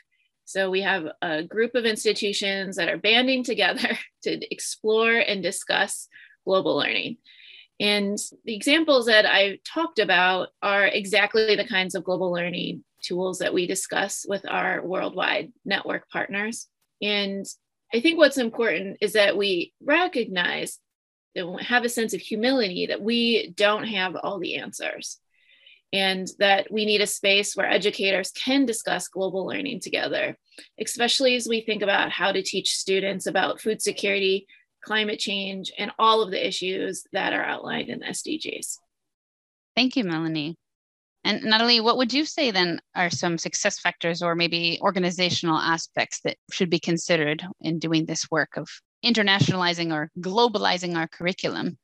So 0.51 0.69
we 0.69 0.81
have 0.81 1.07
a 1.23 1.45
group 1.45 1.77
of 1.77 1.85
institutions 1.85 2.75
that 2.75 2.89
are 2.89 2.99
banding 2.99 3.45
together 3.53 3.97
to 4.25 4.53
explore 4.53 5.15
and 5.15 5.45
discuss 5.45 6.09
global 6.45 6.77
learning. 6.77 7.19
And 7.79 8.19
the 8.45 8.57
examples 8.57 9.07
that 9.07 9.27
I 9.27 9.61
talked 9.65 10.01
about 10.01 10.49
are 10.61 10.87
exactly 10.87 11.55
the 11.55 11.69
kinds 11.69 11.95
of 11.95 12.03
global 12.03 12.33
learning 12.33 12.83
tools 13.01 13.39
that 13.39 13.55
we 13.55 13.69
discuss 13.69 14.27
with 14.29 14.45
our 14.49 14.85
worldwide 14.85 15.53
network 15.65 16.11
partners. 16.11 16.67
And 17.01 17.47
I 17.95 18.01
think 18.01 18.19
what's 18.19 18.37
important 18.37 18.99
is 19.01 19.13
that 19.13 19.37
we 19.37 19.73
recognize 19.81 20.81
and 21.37 21.61
have 21.61 21.85
a 21.85 21.89
sense 21.89 22.13
of 22.13 22.21
humility 22.21 22.87
that 22.87 23.01
we 23.01 23.53
don't 23.57 23.85
have 23.85 24.17
all 24.17 24.41
the 24.41 24.57
answers 24.57 25.21
and 25.93 26.29
that 26.39 26.71
we 26.71 26.85
need 26.85 27.01
a 27.01 27.07
space 27.07 27.57
where 27.57 27.69
educators 27.69 28.31
can 28.31 28.65
discuss 28.65 29.09
global 29.09 29.47
learning 29.47 29.81
together, 29.81 30.37
especially 30.81 31.35
as 31.35 31.49
we 31.49 31.63
think 31.63 31.83
about 31.83 32.11
how 32.11 32.31
to 32.31 32.43
teach 32.43 32.77
students 32.77 33.27
about 33.27 33.61
food 33.61 33.83
security, 33.83 34.47
climate 34.85 35.19
change, 35.19 35.73
and 35.79 35.91
all 35.99 36.23
of 36.23 36.31
the 36.31 36.47
issues 36.47 37.05
that 37.13 37.33
are 37.33 37.45
outlined 37.45 37.89
in 37.89 38.01
the 38.01 38.07
SDGs. 38.07 38.77
Thank 39.75 39.97
you, 39.97 40.05
Melanie. 40.05 40.57
And 41.25 41.43
Natalie, 41.43 41.81
what 41.81 41.99
would 41.99 42.13
you 42.13 42.25
say 42.25 42.51
then 42.51 42.81
are 42.95 43.11
some 43.11 43.37
success 43.37 43.79
factors 43.79 44.23
or 44.23 44.35
maybe 44.35 44.79
organizational 44.81 45.59
aspects 45.59 46.21
that 46.25 46.37
should 46.51 46.71
be 46.71 46.79
considered 46.79 47.45
in 47.61 47.79
doing 47.79 48.07
this 48.07 48.31
work 48.31 48.57
of 48.57 48.69
internationalizing 49.05 49.93
or 49.93 50.11
globalizing 50.19 50.97
our 50.97 51.09
curriculum? 51.09 51.79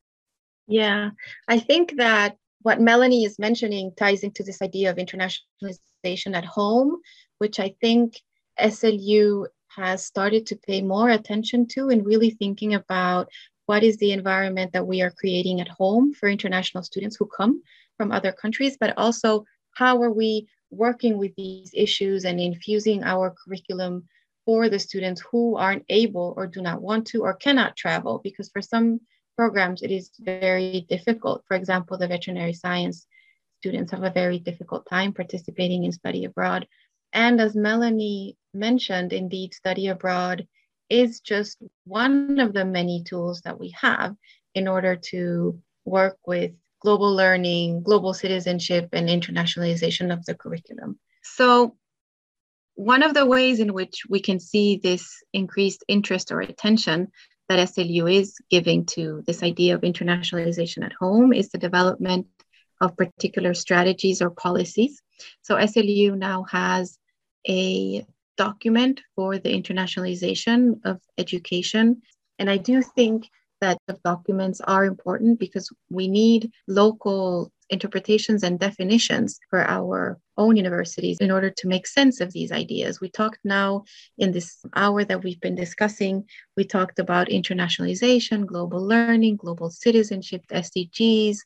Yeah, 0.69 1.11
I 1.49 1.59
think 1.59 1.97
that 1.99 2.37
what 2.67 2.81
Melanie 2.81 3.25
is 3.25 3.39
mentioning 3.39 3.93
ties 3.97 4.25
into 4.25 4.43
this 4.43 4.61
idea 4.61 4.91
of 4.91 4.97
internationalization 4.97 6.35
at 6.35 6.45
home, 6.45 6.97
which 7.39 7.61
I 7.61 7.77
think 7.81 8.21
SLU 8.59 9.47
has 9.69 10.05
started 10.05 10.47
to 10.47 10.57
pay 10.57 10.83
more 10.83 11.11
attention 11.11 11.69
to 11.69 11.91
and 11.91 12.05
really 12.05 12.31
thinking 12.31 12.75
about 12.75 13.29
what 13.67 13.85
is 13.85 13.99
the 13.99 14.11
environment 14.11 14.73
that 14.73 14.85
we 14.85 15.01
are 15.01 15.13
creating 15.13 15.61
at 15.61 15.69
home 15.69 16.13
for 16.13 16.29
international 16.29 16.83
students 16.83 17.15
who 17.15 17.27
come 17.27 17.63
from 17.97 18.11
other 18.11 18.33
countries, 18.33 18.77
but 18.81 18.99
also 18.99 19.45
how 19.77 20.03
are 20.03 20.13
we 20.13 20.49
working 20.73 21.19
with 21.19 21.33
these 21.37 21.71
issues 21.73 22.25
and 22.25 22.41
infusing 22.41 23.05
our 23.05 23.33
curriculum 23.45 24.09
for 24.45 24.69
the 24.69 24.81
students 24.81 25.23
who 25.31 25.55
aren't 25.57 25.85
able 25.89 26.35
or 26.37 26.49
do 26.49 26.61
not 26.61 26.83
want 26.83 27.07
to 27.07 27.23
or 27.23 27.35
cannot 27.35 27.77
travel. 27.77 28.21
Because 28.25 28.49
for 28.49 28.61
some 28.61 28.99
programs, 29.37 29.83
it 29.83 29.91
is 29.91 30.11
very 30.19 30.87
difficult. 30.89 31.45
For 31.47 31.57
example, 31.57 31.99
the 31.99 32.09
veterinary 32.09 32.53
science 32.53 33.07
students 33.61 33.93
have 33.93 34.05
a 34.05 34.11
very 34.11 34.39
difficult 34.39 34.87
time 34.89 35.13
participating 35.13 35.85
in 35.85 35.93
study 35.93 36.25
abroad. 36.25 36.67
And 37.13 37.41
as 37.41 37.55
Melanie 37.55 38.37
mentioned, 38.53 39.13
indeed, 39.13 39.55
study 39.55 39.89
abroad 39.89 40.47
is 40.89 41.21
just 41.21 41.59
one 41.85 42.39
of 42.39 42.53
the 42.53 42.65
many 42.65 43.03
tools 43.05 43.41
that 43.43 43.59
we 43.59 43.75
have 43.81 44.15
in 44.55 44.69
order 44.69 44.97
to 44.97 45.61
work 45.85 46.19
with 46.27 46.53
global 46.81 47.15
learning, 47.15 47.83
global 47.83 48.15
citizenship, 48.15 48.89
and 48.93 49.09
internationalization 49.09 50.13
of 50.13 50.25
the 50.27 50.35
curriculum. 50.35 50.99
So, 51.23 51.77
one 52.75 53.03
of 53.03 53.15
the 53.15 53.25
ways 53.25 53.59
in 53.59 53.73
which 53.73 54.03
we 54.09 54.21
can 54.21 54.39
see 54.39 54.77
this 54.77 55.23
increased 55.33 55.83
interest 55.89 56.31
or 56.31 56.41
attention 56.41 57.09
that 57.49 57.69
SLU 57.69 58.13
is 58.13 58.37
giving 58.51 58.87
to 58.87 59.23
this 59.27 59.43
idea 59.43 59.75
of 59.75 59.83
internationalization 59.83 60.85
at 60.85 60.93
home 60.93 61.33
is 61.33 61.51
the 61.51 61.59
development 61.59 62.27
of 62.81 62.97
particular 62.97 63.55
strategies 63.55 64.21
or 64.21 64.31
policies. 64.31 65.01
So 65.43 65.57
SLU 65.57 66.17
now 66.17 66.45
has 66.45 66.99
a 67.49 68.05
document 68.37 69.01
for 69.15 69.39
the 69.39 69.51
internationalization 69.51 70.81
of 70.85 71.01
education. 71.17 72.03
And 72.39 72.51
I 72.51 72.59
do 72.59 72.83
think 72.83 73.29
that 73.61 73.79
the 73.87 73.99
documents 74.05 74.61
are 74.61 74.85
important 74.85 75.39
because 75.39 75.71
we 75.89 76.09
need 76.09 76.51
local 76.69 77.51
interpretations 77.71 78.43
and 78.43 78.59
definitions 78.59 79.39
for 79.51 79.63
our 79.65 80.19
own 80.37 80.57
universities 80.57 81.19
in 81.21 81.31
order 81.31 81.51
to 81.51 81.69
make 81.69 81.87
sense 81.87 82.21
of 82.21 82.33
these 82.33 82.53
ideas. 82.53 83.01
We 83.01 83.09
talked 83.09 83.41
now 83.45 83.85
in 84.19 84.33
this 84.33 84.65
hour 84.75 85.05
that 85.05 85.23
we've 85.23 85.41
been 85.41 85.55
discussing, 85.55 86.25
we 86.57 86.65
talked 86.65 86.99
about 86.99 87.29
internationalization, 87.29 88.47
global 88.47 88.85
learning, 88.87 89.37
global 89.37 89.71
citizenship, 89.71 90.43
SDGs, 90.53 91.39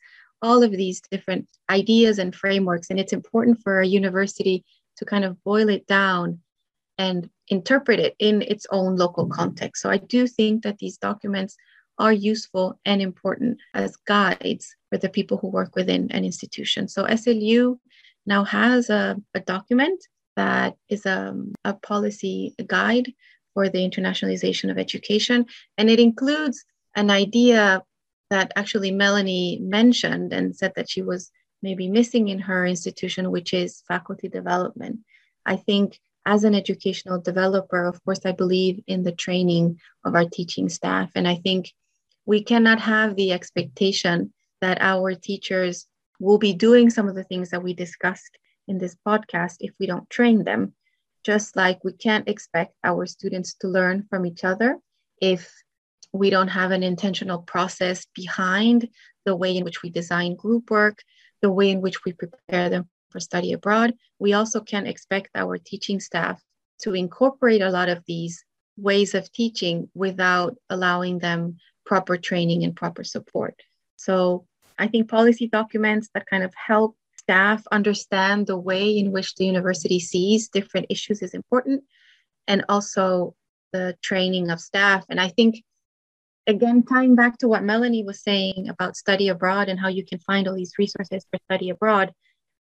all 0.42 0.62
of 0.62 0.72
these 0.72 1.00
different 1.10 1.48
ideas 1.68 2.18
and 2.18 2.34
frameworks. 2.34 2.90
And 2.90 2.98
it's 2.98 3.12
important 3.12 3.60
for 3.62 3.80
a 3.80 3.86
university 3.86 4.64
to 4.96 5.04
kind 5.04 5.24
of 5.24 5.42
boil 5.44 5.68
it 5.68 5.86
down 5.86 6.40
and 6.98 7.30
interpret 7.48 7.98
it 7.98 8.14
in 8.18 8.42
its 8.42 8.66
own 8.70 8.96
local 8.96 9.26
context. 9.26 9.82
So 9.82 9.90
I 9.90 9.96
do 9.96 10.26
think 10.26 10.62
that 10.64 10.78
these 10.78 10.98
documents 10.98 11.56
are 12.00 12.12
useful 12.12 12.80
and 12.86 13.02
important 13.02 13.58
as 13.74 13.94
guides 13.96 14.74
for 14.88 14.98
the 14.98 15.08
people 15.08 15.36
who 15.36 15.48
work 15.48 15.76
within 15.76 16.10
an 16.10 16.24
institution. 16.24 16.88
So 16.88 17.04
SLU 17.04 17.78
now 18.26 18.42
has 18.44 18.88
a, 18.90 19.16
a 19.34 19.40
document 19.40 20.02
that 20.34 20.76
is 20.88 21.04
a, 21.04 21.36
a 21.64 21.74
policy 21.74 22.54
guide 22.66 23.12
for 23.52 23.68
the 23.68 23.78
internationalization 23.78 24.70
of 24.70 24.78
education. 24.78 25.44
And 25.76 25.90
it 25.90 26.00
includes 26.00 26.64
an 26.96 27.10
idea 27.10 27.82
that 28.30 28.52
actually 28.56 28.92
Melanie 28.92 29.58
mentioned 29.60 30.32
and 30.32 30.56
said 30.56 30.72
that 30.76 30.88
she 30.88 31.02
was 31.02 31.30
maybe 31.62 31.88
missing 31.88 32.28
in 32.28 32.38
her 32.38 32.64
institution, 32.64 33.30
which 33.30 33.52
is 33.52 33.82
faculty 33.86 34.28
development. 34.28 35.00
I 35.44 35.56
think 35.56 36.00
as 36.24 36.44
an 36.44 36.54
educational 36.54 37.20
developer, 37.20 37.84
of 37.84 38.02
course, 38.04 38.20
I 38.24 38.32
believe 38.32 38.80
in 38.86 39.02
the 39.02 39.12
training 39.12 39.80
of 40.04 40.14
our 40.14 40.24
teaching 40.24 40.68
staff. 40.68 41.10
And 41.14 41.26
I 41.28 41.36
think 41.36 41.72
we 42.30 42.44
cannot 42.44 42.78
have 42.78 43.16
the 43.16 43.32
expectation 43.32 44.32
that 44.60 44.78
our 44.80 45.16
teachers 45.16 45.86
will 46.20 46.38
be 46.38 46.52
doing 46.52 46.88
some 46.88 47.08
of 47.08 47.16
the 47.16 47.24
things 47.24 47.50
that 47.50 47.60
we 47.60 47.74
discussed 47.74 48.38
in 48.68 48.78
this 48.78 48.96
podcast 49.04 49.56
if 49.58 49.72
we 49.80 49.86
don't 49.88 50.08
train 50.08 50.44
them. 50.44 50.72
Just 51.24 51.56
like 51.56 51.82
we 51.82 51.92
can't 51.92 52.28
expect 52.28 52.72
our 52.84 53.04
students 53.04 53.54
to 53.54 53.66
learn 53.66 54.06
from 54.08 54.24
each 54.24 54.44
other 54.44 54.78
if 55.20 55.52
we 56.12 56.30
don't 56.30 56.54
have 56.60 56.70
an 56.70 56.84
intentional 56.84 57.40
process 57.40 58.06
behind 58.14 58.88
the 59.24 59.34
way 59.34 59.56
in 59.56 59.64
which 59.64 59.82
we 59.82 59.90
design 59.90 60.36
group 60.36 60.70
work, 60.70 61.02
the 61.42 61.50
way 61.50 61.68
in 61.68 61.80
which 61.80 62.04
we 62.04 62.12
prepare 62.12 62.70
them 62.70 62.88
for 63.08 63.18
study 63.18 63.54
abroad. 63.54 63.92
We 64.20 64.34
also 64.34 64.60
can't 64.60 64.86
expect 64.86 65.30
our 65.34 65.58
teaching 65.58 65.98
staff 65.98 66.40
to 66.82 66.94
incorporate 66.94 67.60
a 67.60 67.70
lot 67.70 67.88
of 67.88 68.04
these 68.06 68.44
ways 68.76 69.16
of 69.16 69.32
teaching 69.32 69.90
without 69.94 70.54
allowing 70.70 71.18
them 71.18 71.56
proper 71.90 72.16
training 72.16 72.62
and 72.62 72.76
proper 72.76 73.02
support. 73.02 73.56
So 73.96 74.46
I 74.78 74.86
think 74.86 75.10
policy 75.10 75.48
documents 75.48 76.08
that 76.14 76.30
kind 76.32 76.44
of 76.44 76.54
help 76.54 76.96
staff 77.16 77.66
understand 77.72 78.46
the 78.46 78.56
way 78.56 78.96
in 78.96 79.10
which 79.10 79.34
the 79.34 79.44
university 79.44 79.98
sees 79.98 80.48
different 80.48 80.86
issues 80.88 81.20
is 81.20 81.34
important 81.34 81.82
and 82.46 82.64
also 82.68 83.34
the 83.72 83.96
training 84.02 84.50
of 84.50 84.60
staff. 84.60 85.04
And 85.08 85.20
I 85.20 85.30
think 85.30 85.64
again, 86.46 86.84
tying 86.84 87.16
back 87.16 87.38
to 87.38 87.48
what 87.48 87.64
Melanie 87.64 88.04
was 88.04 88.22
saying 88.22 88.68
about 88.68 88.96
study 88.96 89.26
abroad 89.26 89.68
and 89.68 89.80
how 89.80 89.88
you 89.88 90.06
can 90.06 90.20
find 90.20 90.46
all 90.46 90.54
these 90.54 90.78
resources 90.78 91.26
for 91.28 91.40
study 91.46 91.70
abroad, 91.70 92.12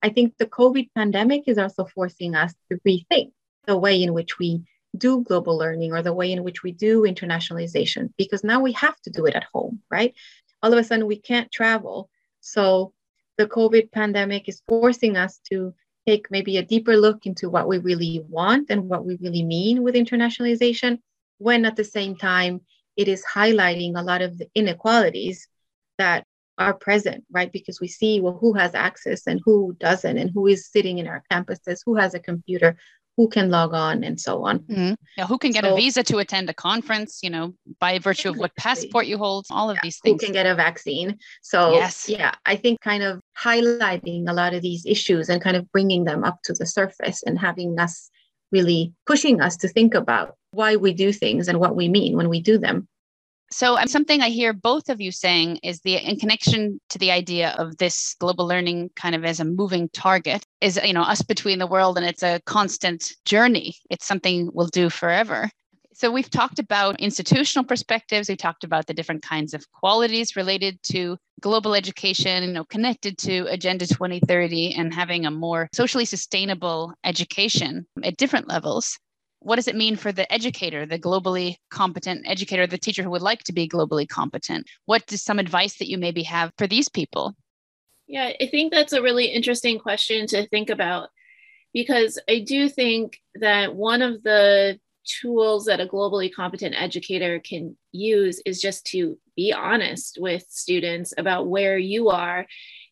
I 0.03 0.09
think 0.09 0.35
the 0.37 0.45
COVID 0.59 0.89
pandemic 0.93 1.45
is 1.47 1.57
also 1.57 1.85
forcing 1.85 2.35
us 2.35 2.53
to 2.69 2.77
rethink 2.87 3.31
the 3.65 3.75
way 3.75 4.03
in 4.03 4.13
which 4.13 4.37
we 4.37 4.61
do 4.95 5.23
global 5.23 5.57
learning 5.57 5.91
or 5.91 6.01
the 6.01 6.13
way 6.13 6.31
in 6.31 6.43
which 6.43 6.63
we 6.63 6.71
do 6.71 7.03
internationalization, 7.03 8.11
because 8.17 8.43
now 8.43 8.59
we 8.59 8.71
have 8.73 8.99
to 9.01 9.09
do 9.09 9.25
it 9.25 9.35
at 9.35 9.45
home, 9.53 9.81
right? 9.89 10.13
All 10.61 10.73
of 10.73 10.79
a 10.79 10.83
sudden, 10.83 11.05
we 11.05 11.17
can't 11.17 11.51
travel. 11.51 12.09
So 12.41 12.93
the 13.37 13.47
COVID 13.47 13.91
pandemic 13.91 14.47
is 14.47 14.61
forcing 14.67 15.17
us 15.17 15.39
to 15.51 15.73
take 16.07 16.29
maybe 16.29 16.57
a 16.57 16.63
deeper 16.63 16.95
look 16.95 17.25
into 17.25 17.49
what 17.49 17.67
we 17.67 17.79
really 17.79 18.23
want 18.29 18.69
and 18.69 18.87
what 18.87 19.05
we 19.05 19.17
really 19.21 19.43
mean 19.43 19.83
with 19.83 19.95
internationalization, 19.95 20.99
when 21.39 21.65
at 21.65 21.75
the 21.75 21.83
same 21.83 22.15
time, 22.15 22.61
it 22.95 23.07
is 23.07 23.25
highlighting 23.25 23.93
a 23.95 24.03
lot 24.03 24.21
of 24.21 24.37
the 24.37 24.47
inequalities 24.55 25.47
that 25.97 26.25
are 26.57 26.73
present, 26.73 27.25
right? 27.29 27.51
Because 27.51 27.81
we 27.81 27.89
see, 27.89 28.21
well, 28.21 28.37
who 28.39 28.53
has 28.53 28.73
access 28.73 29.27
and 29.27 29.41
who 29.43 29.75
doesn't, 29.79 30.17
and 30.17 30.31
who 30.33 30.47
is 30.47 30.71
sitting 30.71 30.99
in 30.99 31.07
our 31.07 31.21
campuses, 31.29 31.81
who 31.85 31.95
has 31.95 32.13
a 32.13 32.19
computer, 32.19 32.77
who 33.17 33.29
can 33.29 33.49
log 33.49 33.73
on, 33.73 34.03
and 34.03 34.19
so 34.19 34.45
on. 34.45 34.59
Mm-hmm. 34.59 34.93
Yeah, 35.17 35.27
who 35.27 35.37
can 35.37 35.51
get 35.51 35.63
so, 35.63 35.73
a 35.73 35.75
visa 35.75 36.03
to 36.03 36.17
attend 36.17 36.49
a 36.49 36.53
conference, 36.53 37.19
you 37.23 37.29
know, 37.29 37.53
by 37.79 37.99
virtue 37.99 38.29
of 38.29 38.37
what 38.37 38.55
passport 38.55 39.05
you 39.07 39.17
hold, 39.17 39.45
all 39.49 39.69
of 39.69 39.75
yeah, 39.77 39.81
these 39.83 39.99
things. 39.99 40.21
Who 40.21 40.25
can 40.25 40.33
get 40.33 40.45
a 40.45 40.55
vaccine. 40.55 41.17
So, 41.41 41.73
yes. 41.73 42.09
yeah, 42.09 42.33
I 42.45 42.55
think 42.55 42.81
kind 42.81 43.03
of 43.03 43.21
highlighting 43.37 44.27
a 44.27 44.33
lot 44.33 44.53
of 44.53 44.61
these 44.61 44.85
issues 44.85 45.29
and 45.29 45.41
kind 45.41 45.55
of 45.55 45.71
bringing 45.71 46.03
them 46.03 46.23
up 46.23 46.39
to 46.43 46.53
the 46.53 46.65
surface 46.65 47.23
and 47.23 47.39
having 47.39 47.79
us 47.79 48.09
really 48.51 48.93
pushing 49.05 49.41
us 49.41 49.57
to 49.57 49.67
think 49.67 49.93
about 49.93 50.35
why 50.51 50.75
we 50.75 50.93
do 50.93 51.11
things 51.11 51.47
and 51.47 51.59
what 51.59 51.75
we 51.75 51.87
mean 51.89 52.15
when 52.15 52.29
we 52.29 52.41
do 52.41 52.57
them. 52.57 52.87
So, 53.51 53.77
um, 53.77 53.87
something 53.87 54.21
I 54.21 54.29
hear 54.29 54.53
both 54.53 54.89
of 54.89 54.99
you 54.99 55.11
saying 55.11 55.57
is 55.63 55.79
the 55.81 55.95
in 55.95 56.17
connection 56.17 56.81
to 56.89 56.97
the 56.97 57.11
idea 57.11 57.55
of 57.57 57.77
this 57.77 58.15
global 58.19 58.47
learning 58.47 58.89
kind 58.95 59.13
of 59.13 59.23
as 59.23 59.39
a 59.39 59.45
moving 59.45 59.87
target 59.89 60.45
is, 60.61 60.79
you 60.83 60.93
know, 60.93 61.03
us 61.03 61.21
between 61.21 61.59
the 61.59 61.67
world 61.67 61.97
and 61.97 62.05
it's 62.05 62.23
a 62.23 62.41
constant 62.45 63.13
journey. 63.23 63.75
It's 63.89 64.05
something 64.05 64.49
we'll 64.53 64.67
do 64.67 64.89
forever. 64.89 65.49
So, 65.93 66.11
we've 66.11 66.29
talked 66.29 66.59
about 66.59 66.99
institutional 66.99 67.65
perspectives. 67.65 68.29
We 68.29 68.35
talked 68.35 68.63
about 68.63 68.87
the 68.87 68.93
different 68.93 69.21
kinds 69.21 69.53
of 69.53 69.71
qualities 69.71 70.35
related 70.35 70.81
to 70.83 71.17
global 71.39 71.75
education, 71.75 72.43
you 72.43 72.51
know, 72.51 72.65
connected 72.65 73.17
to 73.19 73.45
Agenda 73.47 73.85
2030 73.85 74.73
and 74.73 74.93
having 74.93 75.25
a 75.25 75.31
more 75.31 75.69
socially 75.71 76.05
sustainable 76.05 76.93
education 77.03 77.85
at 78.03 78.17
different 78.17 78.47
levels 78.47 78.97
what 79.45 79.57
does 79.57 79.67
it 79.67 79.75
mean 79.75 79.95
for 79.95 80.11
the 80.11 80.31
educator, 80.33 80.87
the 80.87 80.97
globally 80.97 81.57
competent 81.69 82.25
educator, 82.27 82.65
the 82.65 82.79
teacher 82.79 83.03
who 83.03 83.11
would 83.11 83.21
like 83.21 83.43
to 83.43 83.53
be 83.53 83.69
globally 83.69 84.07
competent? 84.07 84.67
What 84.85 85.03
is 85.13 85.21
some 85.21 85.37
advice 85.37 85.77
that 85.77 85.87
you 85.87 85.99
maybe 85.99 86.23
have 86.23 86.51
for 86.57 86.65
these 86.65 86.89
people? 86.89 87.35
Yeah, 88.07 88.31
I 88.41 88.47
think 88.47 88.73
that's 88.73 88.93
a 88.93 89.03
really 89.03 89.27
interesting 89.27 89.77
question 89.77 90.25
to 90.27 90.47
think 90.47 90.71
about 90.71 91.09
because 91.75 92.19
I 92.27 92.39
do 92.39 92.67
think 92.69 93.21
that 93.35 93.75
one 93.75 94.01
of 94.01 94.23
the 94.23 94.79
tools 95.05 95.65
that 95.65 95.79
a 95.79 95.85
globally 95.85 96.33
competent 96.33 96.73
educator 96.75 97.39
can 97.39 97.77
use 97.91 98.41
is 98.47 98.59
just 98.59 98.87
to 98.87 99.15
be 99.35 99.53
honest 99.53 100.17
with 100.19 100.43
students 100.49 101.13
about 101.19 101.47
where 101.47 101.77
you 101.77 102.09
are 102.09 102.47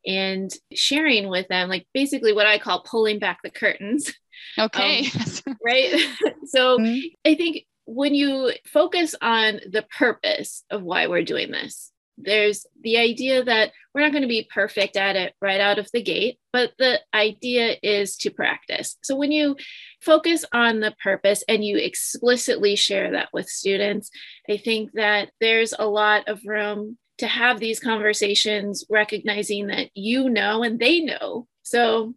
and 0.06 0.54
sharing 0.72 1.30
with 1.30 1.48
them, 1.48 1.68
like 1.68 1.88
basically 1.96 2.32
what 2.32 2.46
I 2.46 2.60
call 2.60 2.84
pulling 2.84 3.18
back 3.18 3.40
the 3.42 3.50
curtains 3.50 4.14
Okay. 4.58 5.08
Um, 5.48 5.58
right. 5.66 5.94
so 6.46 6.78
mm-hmm. 6.78 7.00
I 7.26 7.36
think 7.36 7.66
when 7.86 8.16
you 8.16 8.52
focus 8.66 9.16
on 9.22 9.60
the 9.70 9.86
purpose 9.98 10.64
of 10.70 10.84
why 10.84 11.08
we're 11.08 11.24
doing 11.24 11.52
this, 11.52 11.92
there's 12.18 12.66
the 12.82 12.98
idea 12.98 13.44
that 13.44 13.72
we're 13.94 14.02
not 14.02 14.12
going 14.12 14.22
to 14.22 14.28
be 14.28 14.48
perfect 14.52 14.96
at 14.96 15.16
it 15.16 15.34
right 15.42 15.60
out 15.60 15.80
of 15.80 15.90
the 15.92 16.02
gate, 16.02 16.38
but 16.52 16.72
the 16.78 17.00
idea 17.14 17.76
is 17.82 18.16
to 18.18 18.30
practice. 18.30 18.98
So 19.02 19.16
when 19.16 19.32
you 19.32 19.56
focus 20.02 20.46
on 20.54 20.80
the 20.80 20.96
purpose 21.04 21.44
and 21.48 21.66
you 21.66 21.78
explicitly 21.78 22.76
share 22.76 23.12
that 23.12 23.30
with 23.34 23.48
students, 23.48 24.12
I 24.50 24.58
think 24.58 24.92
that 24.94 25.32
there's 25.40 25.74
a 25.78 25.88
lot 25.88 26.28
of 26.28 26.42
room 26.46 26.98
to 27.20 27.28
have 27.28 27.60
these 27.60 27.80
conversations, 27.80 28.86
recognizing 28.90 29.68
that 29.68 29.90
you 29.94 30.30
know 30.30 30.64
and 30.64 30.80
they 30.80 31.00
know. 31.00 31.48
So 31.64 32.14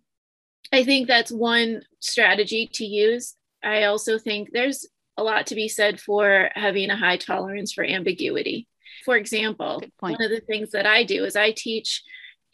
I 0.72 0.84
think 0.84 1.08
that's 1.08 1.32
one 1.32 1.82
strategy 2.00 2.68
to 2.74 2.84
use. 2.84 3.34
I 3.62 3.84
also 3.84 4.18
think 4.18 4.50
there's 4.52 4.86
a 5.16 5.22
lot 5.22 5.46
to 5.48 5.54
be 5.54 5.68
said 5.68 6.00
for 6.00 6.50
having 6.54 6.90
a 6.90 6.96
high 6.96 7.16
tolerance 7.16 7.72
for 7.72 7.84
ambiguity. 7.84 8.68
For 9.04 9.16
example, 9.16 9.82
one 10.00 10.22
of 10.22 10.30
the 10.30 10.42
things 10.46 10.72
that 10.72 10.86
I 10.86 11.04
do 11.04 11.24
is 11.24 11.36
I 11.36 11.52
teach 11.52 12.02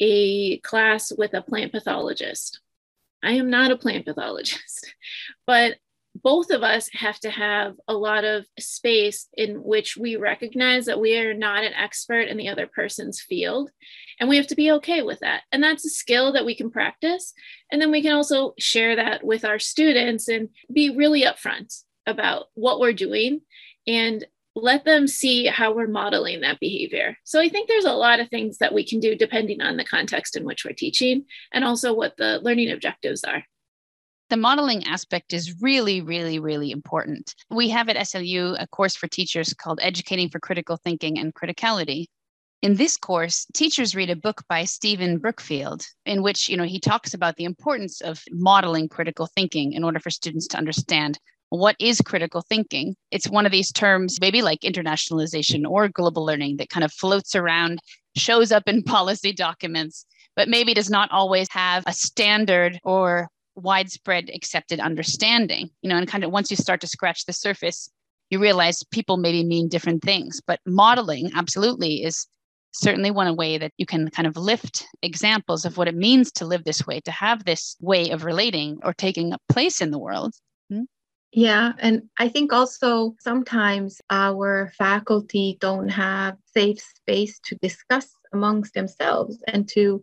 a 0.01 0.59
class 0.59 1.13
with 1.17 1.35
a 1.35 1.43
plant 1.43 1.73
pathologist. 1.73 2.61
I 3.23 3.33
am 3.33 3.51
not 3.51 3.71
a 3.71 3.77
plant 3.77 4.05
pathologist, 4.05 4.95
but 5.47 5.77
both 6.23 6.51
of 6.51 6.63
us 6.63 6.89
have 6.93 7.19
to 7.21 7.31
have 7.31 7.75
a 7.89 7.95
lot 7.95 8.25
of 8.25 8.47
space 8.59 9.29
in 9.35 9.63
which 9.63 9.97
we 9.97 10.17
recognize 10.17 10.87
that 10.87 11.01
we 11.01 11.17
are 11.19 11.35
not 11.35 11.65
an 11.65 11.75
expert 11.75 12.29
in 12.29 12.37
the 12.37 12.49
other 12.49 12.67
person's 12.67 13.21
field. 13.21 13.71
And 14.21 14.29
we 14.29 14.37
have 14.37 14.47
to 14.49 14.55
be 14.55 14.71
okay 14.73 15.03
with 15.03 15.21
that. 15.21 15.43
And 15.51 15.63
that's 15.63 15.85
a 15.85 15.91
skill 15.91 16.33
that 16.33 16.45
we 16.45 16.55
can 16.55 16.71
practice. 16.71 17.33
And 17.71 17.81
then 17.81 17.91
we 17.91 18.03
can 18.03 18.13
also 18.13 18.55
share 18.59 18.97
that 18.97 19.25
with 19.25 19.45
our 19.45 19.59
students 19.59 20.29
and 20.29 20.51
be 20.73 20.97
really 20.97 21.23
upfront 21.23 21.83
about 22.07 22.47
what 22.55 22.79
we're 22.79 22.93
doing 22.93 23.41
and 23.87 24.25
let 24.55 24.85
them 24.85 25.09
see 25.09 25.47
how 25.47 25.73
we're 25.73 25.89
modeling 25.89 26.43
that 26.43 26.61
behavior. 26.61 27.17
So 27.25 27.41
I 27.41 27.49
think 27.49 27.69
there's 27.69 27.87
a 27.87 27.93
lot 27.93 28.21
of 28.21 28.29
things 28.29 28.59
that 28.59 28.75
we 28.75 28.87
can 28.87 29.01
do 29.01 29.17
depending 29.17 29.63
on 29.63 29.77
the 29.77 29.85
context 29.85 30.37
in 30.37 30.45
which 30.45 30.65
we're 30.65 30.75
teaching 30.75 31.25
and 31.53 31.65
also 31.65 31.95
what 31.95 32.17
the 32.17 32.39
learning 32.43 32.71
objectives 32.71 33.25
are 33.25 33.43
the 34.33 34.37
modeling 34.39 34.83
aspect 34.85 35.35
is 35.35 35.61
really, 35.61 36.01
really, 36.01 36.39
really 36.39 36.71
important. 36.71 37.35
We 37.51 37.69
have 37.69 37.91
at 37.91 37.97
SLU 37.97 38.57
a 38.59 38.67
course 38.67 38.97
for 38.97 39.07
teachers 39.07 39.53
called 39.53 39.79
Educating 39.83 40.31
for 40.31 40.41
Critical 40.41 40.79
Thinking 40.79 41.19
and 41.19 41.35
Criticality. 41.35 42.07
In 42.63 42.77
this 42.77 42.97
course, 42.97 43.47
teachers 43.53 43.95
read 43.95 44.09
a 44.09 44.17
book 44.17 44.41
by 44.49 44.65
Stephen 44.65 45.19
Brookfield 45.19 45.85
in 46.07 46.23
which, 46.23 46.49
you 46.49 46.57
know, 46.57 46.65
he 46.65 46.81
talks 46.81 47.13
about 47.13 47.37
the 47.37 47.45
importance 47.45 48.01
of 48.01 48.23
modeling 48.31 48.89
critical 48.89 49.29
thinking 49.37 49.75
in 49.75 49.85
order 49.85 50.01
for 50.01 50.09
students 50.09 50.47
to 50.47 50.57
understand 50.57 51.19
what 51.51 51.77
is 51.79 52.01
critical 52.01 52.41
thinking. 52.41 52.97
It's 53.11 53.29
one 53.29 53.45
of 53.45 53.53
these 53.53 53.71
terms, 53.71 54.19
maybe 54.19 54.41
like 54.41 54.61
internationalization 54.61 55.69
or 55.69 55.89
global 55.89 56.25
learning, 56.25 56.57
that 56.57 56.71
kind 56.71 56.85
of 56.85 56.93
floats 56.95 57.35
around 57.35 57.81
shows 58.17 58.51
up 58.51 58.67
in 58.67 58.83
policy 58.97 59.35
documents, 59.35 60.07
but 60.37 60.49
maybe 60.49 60.73
does 60.73 60.89
not 60.89 61.11
always 61.11 61.49
have 61.51 61.85
a 61.87 61.93
standard 61.93 62.81
or 62.83 63.29
widespread 63.55 64.31
accepted 64.35 64.81
understanding. 64.81 65.71
You 65.83 65.91
know, 65.91 65.97
and 65.97 66.09
kind 66.09 66.25
of 66.25 66.31
once 66.31 66.51
you 66.51 66.57
start 66.57 66.81
to 66.83 66.87
scratch 66.87 67.27
the 67.27 67.33
surface, 67.33 67.91
you 68.31 68.39
realize 68.39 68.83
people 68.91 69.17
maybe 69.17 69.45
mean 69.45 69.69
different 69.69 70.03
things. 70.03 70.41
But 70.47 70.61
modeling 70.67 71.31
absolutely 71.35 72.03
is 72.03 72.27
certainly 72.73 73.11
one 73.11 73.37
way 73.37 73.59
that 73.59 73.73
you 73.77 73.87
can 73.87 74.11
kind 74.11 74.27
of 74.27 74.37
lift 74.37 74.87
examples 75.03 75.65
of 75.65 75.77
what 75.77 75.89
it 75.89 75.95
means 75.95 76.33
to 76.33 76.47
live 76.47 76.65
this 76.65 76.87
way, 76.87 77.01
to 77.01 77.11
have 77.11 77.45
this 77.45 77.77
way 77.81 78.11
of 78.11 78.25
relating 78.25 78.79
or 78.83 78.95
taking 78.95 79.33
a 79.33 79.39
place 79.53 79.81
in 79.81 79.91
the 79.91 79.99
world. 79.99 80.33
Hmm? 80.71 80.85
Yeah, 81.33 81.73
and 81.79 82.03
I 82.19 82.29
think 82.29 82.53
also 82.53 83.15
sometimes 83.21 84.01
our 84.11 84.73
faculty 84.77 85.59
don't 85.61 85.89
have 85.89 86.37
safe 86.45 86.81
space 86.81 87.39
to 87.45 87.55
discuss 87.57 88.09
amongst 88.33 88.75
themselves 88.75 89.39
and 89.49 89.69
to 89.71 90.03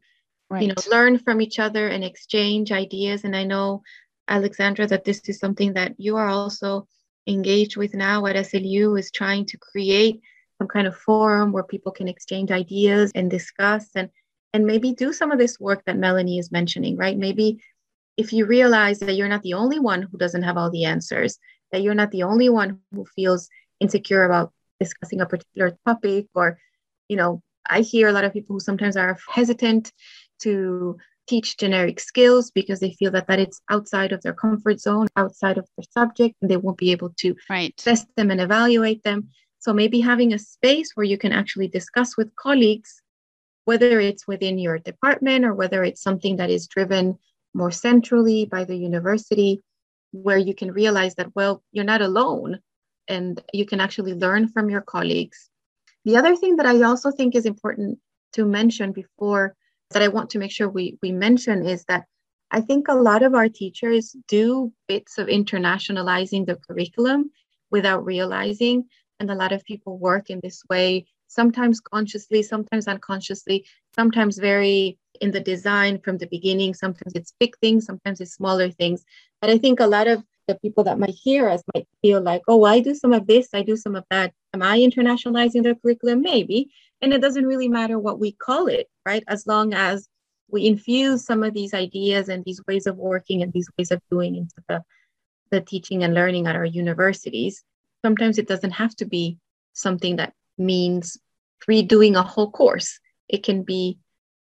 right. 0.49 0.61
you 0.61 0.67
know 0.67 0.75
learn 0.89 1.17
from 1.17 1.41
each 1.41 1.59
other 1.59 1.87
and 1.87 2.03
exchange 2.03 2.71
ideas 2.71 3.23
and 3.23 3.35
I 3.35 3.43
know 3.43 3.83
Alexandra 4.27 4.87
that 4.87 5.05
this 5.05 5.21
is 5.27 5.39
something 5.39 5.73
that 5.73 5.95
you 5.97 6.15
are 6.17 6.27
also 6.27 6.87
engaged 7.27 7.77
with 7.77 7.93
now 7.93 8.25
at 8.25 8.35
SLU 8.35 8.97
is 8.97 9.11
trying 9.11 9.45
to 9.45 9.57
create 9.57 10.21
some 10.59 10.67
kind 10.67 10.87
of 10.87 10.95
forum 10.95 11.51
where 11.51 11.63
people 11.63 11.91
can 11.91 12.07
exchange 12.07 12.51
ideas 12.51 13.11
and 13.15 13.29
discuss 13.29 13.89
and 13.95 14.09
and 14.53 14.65
maybe 14.65 14.93
do 14.93 15.13
some 15.13 15.31
of 15.31 15.39
this 15.39 15.59
work 15.59 15.83
that 15.85 15.97
Melanie 15.97 16.39
is 16.39 16.51
mentioning, 16.51 16.97
right? 16.97 17.17
Maybe 17.17 17.61
if 18.17 18.33
you 18.33 18.45
realize 18.45 18.99
that 18.99 19.15
you're 19.15 19.27
not 19.27 19.43
the 19.43 19.53
only 19.53 19.79
one 19.79 20.01
who 20.01 20.17
doesn't 20.17 20.43
have 20.43 20.57
all 20.57 20.71
the 20.71 20.85
answers, 20.85 21.37
that 21.71 21.81
you're 21.81 21.93
not 21.93 22.11
the 22.11 22.23
only 22.23 22.49
one 22.49 22.79
who 22.91 23.05
feels 23.15 23.47
insecure 23.79 24.23
about 24.23 24.51
discussing 24.79 25.21
a 25.21 25.25
particular 25.25 25.77
topic, 25.85 26.27
or, 26.33 26.59
you 27.07 27.15
know, 27.15 27.41
I 27.69 27.81
hear 27.81 28.07
a 28.07 28.11
lot 28.11 28.23
of 28.23 28.33
people 28.33 28.55
who 28.55 28.59
sometimes 28.59 28.97
are 28.97 29.17
hesitant 29.29 29.91
to 30.41 30.97
teach 31.27 31.57
generic 31.57 31.99
skills 31.99 32.49
because 32.49 32.79
they 32.79 32.91
feel 32.91 33.11
that 33.11 33.27
that 33.27 33.39
it's 33.39 33.61
outside 33.69 34.11
of 34.11 34.21
their 34.23 34.33
comfort 34.33 34.79
zone, 34.79 35.07
outside 35.15 35.57
of 35.57 35.67
their 35.77 35.85
subject, 35.91 36.35
and 36.41 36.49
they 36.49 36.57
won't 36.57 36.77
be 36.77 36.91
able 36.91 37.11
to 37.17 37.35
right. 37.49 37.75
test 37.77 38.07
them 38.17 38.31
and 38.31 38.41
evaluate 38.41 39.03
them. 39.03 39.29
So 39.59 39.73
maybe 39.73 39.99
having 39.99 40.33
a 40.33 40.39
space 40.39 40.91
where 40.95 41.05
you 41.05 41.17
can 41.17 41.31
actually 41.31 41.67
discuss 41.67 42.17
with 42.17 42.35
colleagues, 42.35 43.01
whether 43.65 43.99
it's 43.99 44.27
within 44.27 44.57
your 44.57 44.79
department 44.79 45.45
or 45.45 45.53
whether 45.53 45.83
it's 45.83 46.01
something 46.01 46.37
that 46.37 46.49
is 46.49 46.67
driven 46.67 47.19
more 47.53 47.71
centrally 47.71 48.45
by 48.45 48.63
the 48.63 48.75
university, 48.75 49.61
where 50.11 50.37
you 50.37 50.55
can 50.55 50.71
realize 50.71 51.15
that, 51.15 51.35
well, 51.35 51.63
you're 51.71 51.85
not 51.85 52.01
alone 52.01 52.59
and 53.07 53.41
you 53.53 53.65
can 53.65 53.79
actually 53.79 54.13
learn 54.13 54.47
from 54.47 54.69
your 54.69 54.81
colleagues. 54.81 55.49
The 56.05 56.17
other 56.17 56.35
thing 56.35 56.55
that 56.55 56.65
I 56.65 56.81
also 56.81 57.11
think 57.11 57.35
is 57.35 57.45
important 57.45 57.99
to 58.33 58.45
mention 58.45 58.91
before 58.91 59.55
that 59.91 60.01
I 60.01 60.07
want 60.07 60.29
to 60.31 60.39
make 60.39 60.51
sure 60.51 60.69
we, 60.69 60.97
we 61.01 61.11
mention 61.11 61.65
is 61.65 61.83
that 61.85 62.05
I 62.51 62.61
think 62.61 62.87
a 62.87 62.95
lot 62.95 63.23
of 63.23 63.35
our 63.35 63.49
teachers 63.49 64.15
do 64.27 64.73
bits 64.87 65.17
of 65.17 65.27
internationalizing 65.27 66.45
the 66.45 66.55
curriculum 66.55 67.31
without 67.71 68.05
realizing 68.05 68.85
and 69.19 69.29
a 69.29 69.35
lot 69.35 69.51
of 69.51 69.65
people 69.65 69.97
work 69.97 70.29
in 70.29 70.39
this 70.41 70.63
way, 70.69 71.05
sometimes 71.27 71.79
consciously, 71.79 72.41
sometimes 72.41 72.87
unconsciously, 72.87 73.65
sometimes 73.93 74.37
very 74.37 74.97
in 75.21 75.31
the 75.31 75.39
design 75.39 75.99
from 75.99 76.17
the 76.17 76.27
beginning. 76.27 76.73
Sometimes 76.73 77.13
it's 77.15 77.33
big 77.39 77.55
things, 77.57 77.85
sometimes 77.85 78.21
it's 78.21 78.33
smaller 78.33 78.71
things. 78.71 79.03
But 79.41 79.49
I 79.49 79.57
think 79.57 79.79
a 79.79 79.87
lot 79.87 80.07
of 80.07 80.23
the 80.47 80.55
people 80.55 80.83
that 80.85 80.99
might 80.99 81.09
hear 81.23 81.47
us 81.49 81.61
might 81.75 81.87
feel 82.01 82.21
like, 82.21 82.41
oh, 82.47 82.63
I 82.63 82.79
do 82.79 82.95
some 82.95 83.13
of 83.13 83.27
this, 83.27 83.49
I 83.53 83.61
do 83.61 83.75
some 83.75 83.95
of 83.95 84.05
that. 84.09 84.33
Am 84.53 84.63
I 84.63 84.79
internationalizing 84.79 85.63
the 85.63 85.75
curriculum? 85.75 86.21
Maybe. 86.21 86.71
And 87.01 87.13
it 87.13 87.21
doesn't 87.21 87.45
really 87.45 87.69
matter 87.69 87.97
what 87.97 88.19
we 88.19 88.33
call 88.33 88.67
it, 88.67 88.87
right? 89.05 89.23
As 89.27 89.47
long 89.47 89.73
as 89.73 90.07
we 90.49 90.65
infuse 90.65 91.25
some 91.25 91.43
of 91.43 91.53
these 91.53 91.73
ideas 91.73 92.29
and 92.29 92.43
these 92.43 92.61
ways 92.67 92.87
of 92.87 92.97
working 92.97 93.41
and 93.41 93.53
these 93.53 93.69
ways 93.77 93.91
of 93.91 94.01
doing 94.11 94.35
into 94.35 94.55
the, 94.67 94.83
the 95.51 95.61
teaching 95.61 96.03
and 96.03 96.13
learning 96.13 96.47
at 96.47 96.55
our 96.55 96.65
universities, 96.65 97.63
sometimes 98.03 98.37
it 98.37 98.47
doesn't 98.47 98.71
have 98.71 98.95
to 98.97 99.05
be 99.05 99.37
something 99.73 100.17
that 100.17 100.33
means 100.57 101.17
redoing 101.69 102.15
a 102.15 102.23
whole 102.23 102.51
course. 102.51 102.99
It 103.27 103.43
can 103.43 103.63
be 103.63 103.99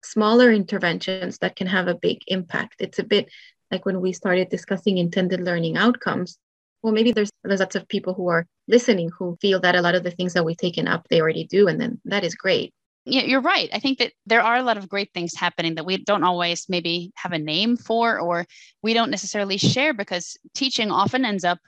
smaller 0.02 0.52
interventions 0.52 1.38
that 1.38 1.56
can 1.56 1.66
have 1.66 1.88
a 1.88 1.94
big 1.94 2.18
impact. 2.28 2.76
It's 2.80 2.98
a 2.98 3.04
bit 3.04 3.28
like 3.70 3.84
when 3.84 4.00
we 4.00 4.12
started 4.12 4.48
discussing 4.48 4.98
intended 4.98 5.40
learning 5.40 5.76
outcomes. 5.76 6.38
Well, 6.82 6.92
maybe 6.92 7.12
there's, 7.12 7.30
there's 7.44 7.60
lots 7.60 7.76
of 7.76 7.88
people 7.88 8.14
who 8.14 8.28
are 8.28 8.46
listening 8.68 9.10
who 9.18 9.36
feel 9.40 9.60
that 9.60 9.74
a 9.74 9.82
lot 9.82 9.94
of 9.94 10.04
the 10.04 10.10
things 10.10 10.32
that 10.34 10.44
we've 10.44 10.56
taken 10.56 10.86
up, 10.86 11.06
they 11.08 11.20
already 11.20 11.44
do. 11.44 11.66
And 11.66 11.80
then 11.80 12.00
that 12.04 12.24
is 12.24 12.34
great. 12.34 12.72
Yeah, 13.04 13.22
you're 13.22 13.40
right. 13.40 13.70
I 13.72 13.78
think 13.78 13.98
that 13.98 14.12
there 14.26 14.42
are 14.42 14.56
a 14.56 14.62
lot 14.62 14.76
of 14.76 14.88
great 14.88 15.10
things 15.14 15.34
happening 15.34 15.74
that 15.76 15.86
we 15.86 15.96
don't 16.04 16.24
always 16.24 16.66
maybe 16.68 17.10
have 17.16 17.32
a 17.32 17.38
name 17.38 17.76
for 17.76 18.20
or 18.20 18.44
we 18.82 18.92
don't 18.92 19.10
necessarily 19.10 19.56
share 19.56 19.94
because 19.94 20.36
teaching 20.54 20.90
often 20.90 21.24
ends 21.24 21.44
up 21.44 21.58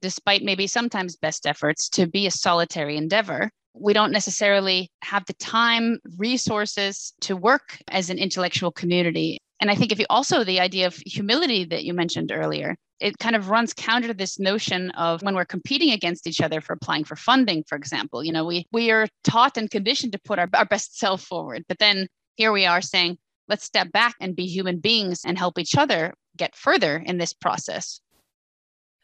despite 0.00 0.42
maybe 0.42 0.66
sometimes 0.66 1.16
best 1.16 1.46
efforts 1.46 1.88
to 1.88 2.06
be 2.06 2.26
a 2.26 2.30
solitary 2.30 2.96
endeavor 2.96 3.50
we 3.78 3.92
don't 3.92 4.12
necessarily 4.12 4.90
have 5.02 5.24
the 5.26 5.34
time 5.34 5.98
resources 6.16 7.12
to 7.20 7.36
work 7.36 7.78
as 7.88 8.10
an 8.10 8.18
intellectual 8.18 8.70
community 8.70 9.38
and 9.60 9.70
i 9.70 9.74
think 9.74 9.92
if 9.92 9.98
you 9.98 10.06
also 10.10 10.44
the 10.44 10.60
idea 10.60 10.86
of 10.86 10.96
humility 11.06 11.64
that 11.64 11.84
you 11.84 11.94
mentioned 11.94 12.32
earlier 12.32 12.76
it 13.00 13.18
kind 13.18 13.36
of 13.36 13.50
runs 13.50 13.74
counter 13.74 14.08
to 14.08 14.14
this 14.14 14.38
notion 14.38 14.90
of 14.92 15.22
when 15.22 15.34
we're 15.34 15.44
competing 15.44 15.90
against 15.90 16.26
each 16.26 16.40
other 16.40 16.60
for 16.60 16.72
applying 16.72 17.04
for 17.04 17.16
funding 17.16 17.64
for 17.66 17.76
example 17.76 18.24
you 18.24 18.32
know 18.32 18.44
we 18.44 18.66
we 18.72 18.90
are 18.90 19.06
taught 19.24 19.56
and 19.56 19.70
conditioned 19.70 20.12
to 20.12 20.18
put 20.18 20.38
our, 20.38 20.48
our 20.54 20.64
best 20.64 20.98
self 20.98 21.22
forward 21.22 21.64
but 21.68 21.78
then 21.78 22.06
here 22.36 22.52
we 22.52 22.66
are 22.66 22.80
saying 22.80 23.16
let's 23.48 23.64
step 23.64 23.92
back 23.92 24.14
and 24.20 24.36
be 24.36 24.46
human 24.46 24.78
beings 24.78 25.20
and 25.24 25.38
help 25.38 25.58
each 25.58 25.76
other 25.76 26.14
get 26.36 26.54
further 26.54 26.96
in 26.96 27.18
this 27.18 27.32
process 27.32 28.00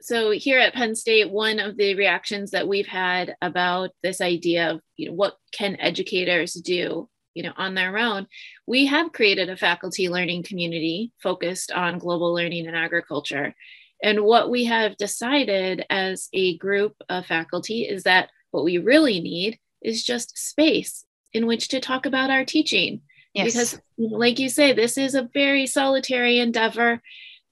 so 0.04 0.32
here 0.32 0.58
at 0.58 0.74
Penn 0.74 0.96
State, 0.96 1.30
one 1.30 1.60
of 1.60 1.76
the 1.76 1.94
reactions 1.94 2.50
that 2.50 2.66
we've 2.66 2.88
had 2.88 3.36
about 3.40 3.90
this 4.02 4.20
idea 4.20 4.72
of 4.72 4.80
you 4.96 5.08
know 5.08 5.14
what 5.14 5.36
can 5.52 5.76
educators 5.78 6.54
do 6.54 7.08
you 7.34 7.42
know 7.42 7.52
on 7.56 7.74
their 7.74 7.96
own, 7.98 8.26
we 8.66 8.86
have 8.86 9.12
created 9.12 9.48
a 9.48 9.56
faculty 9.56 10.08
learning 10.08 10.42
community 10.42 11.12
focused 11.22 11.70
on 11.70 11.98
global 11.98 12.34
learning 12.34 12.66
and 12.66 12.76
agriculture. 12.76 13.54
And 14.02 14.24
what 14.24 14.50
we 14.50 14.64
have 14.64 14.96
decided 14.96 15.84
as 15.88 16.28
a 16.32 16.56
group 16.58 16.96
of 17.08 17.26
faculty 17.26 17.82
is 17.82 18.02
that 18.02 18.30
what 18.50 18.64
we 18.64 18.78
really 18.78 19.20
need 19.20 19.58
is 19.80 20.02
just 20.02 20.36
space 20.36 21.04
in 21.32 21.46
which 21.46 21.68
to 21.68 21.80
talk 21.80 22.06
about 22.06 22.30
our 22.30 22.44
teaching. 22.44 23.02
Yes. 23.32 23.52
Because, 23.52 23.80
like 23.96 24.38
you 24.38 24.48
say, 24.48 24.72
this 24.72 24.98
is 24.98 25.14
a 25.14 25.28
very 25.32 25.66
solitary 25.66 26.38
endeavor 26.38 27.00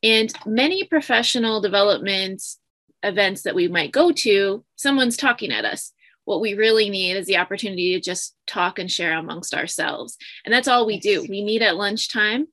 and 0.03 0.33
many 0.47 0.85
professional 0.85 1.61
development 1.61 2.43
events 3.03 3.43
that 3.43 3.55
we 3.55 3.69
might 3.69 3.93
go 3.93 4.13
to, 4.13 4.65
someone's 4.77 5.17
talking 5.17 5.53
at 5.53 5.65
us. 5.65 5.93
What 6.25 6.41
we 6.41 6.55
really 6.55 6.91
need 6.91 7.17
is 7.17 7.27
the 7.27 7.39
opportunity 7.39 7.95
to 7.95 8.01
just 8.01 8.35
talk 8.47 8.79
and 8.79 8.91
share 8.91 9.19
amongst 9.19 9.55
ourselves. 9.55 10.17
And 10.45 10.55
that's 10.55 10.69
all 10.69 10.87
we 10.87 11.01
do. 11.01 11.23
We 11.29 11.43
meet 11.43 11.63
at 11.63 11.77
lunchtime 11.77 12.49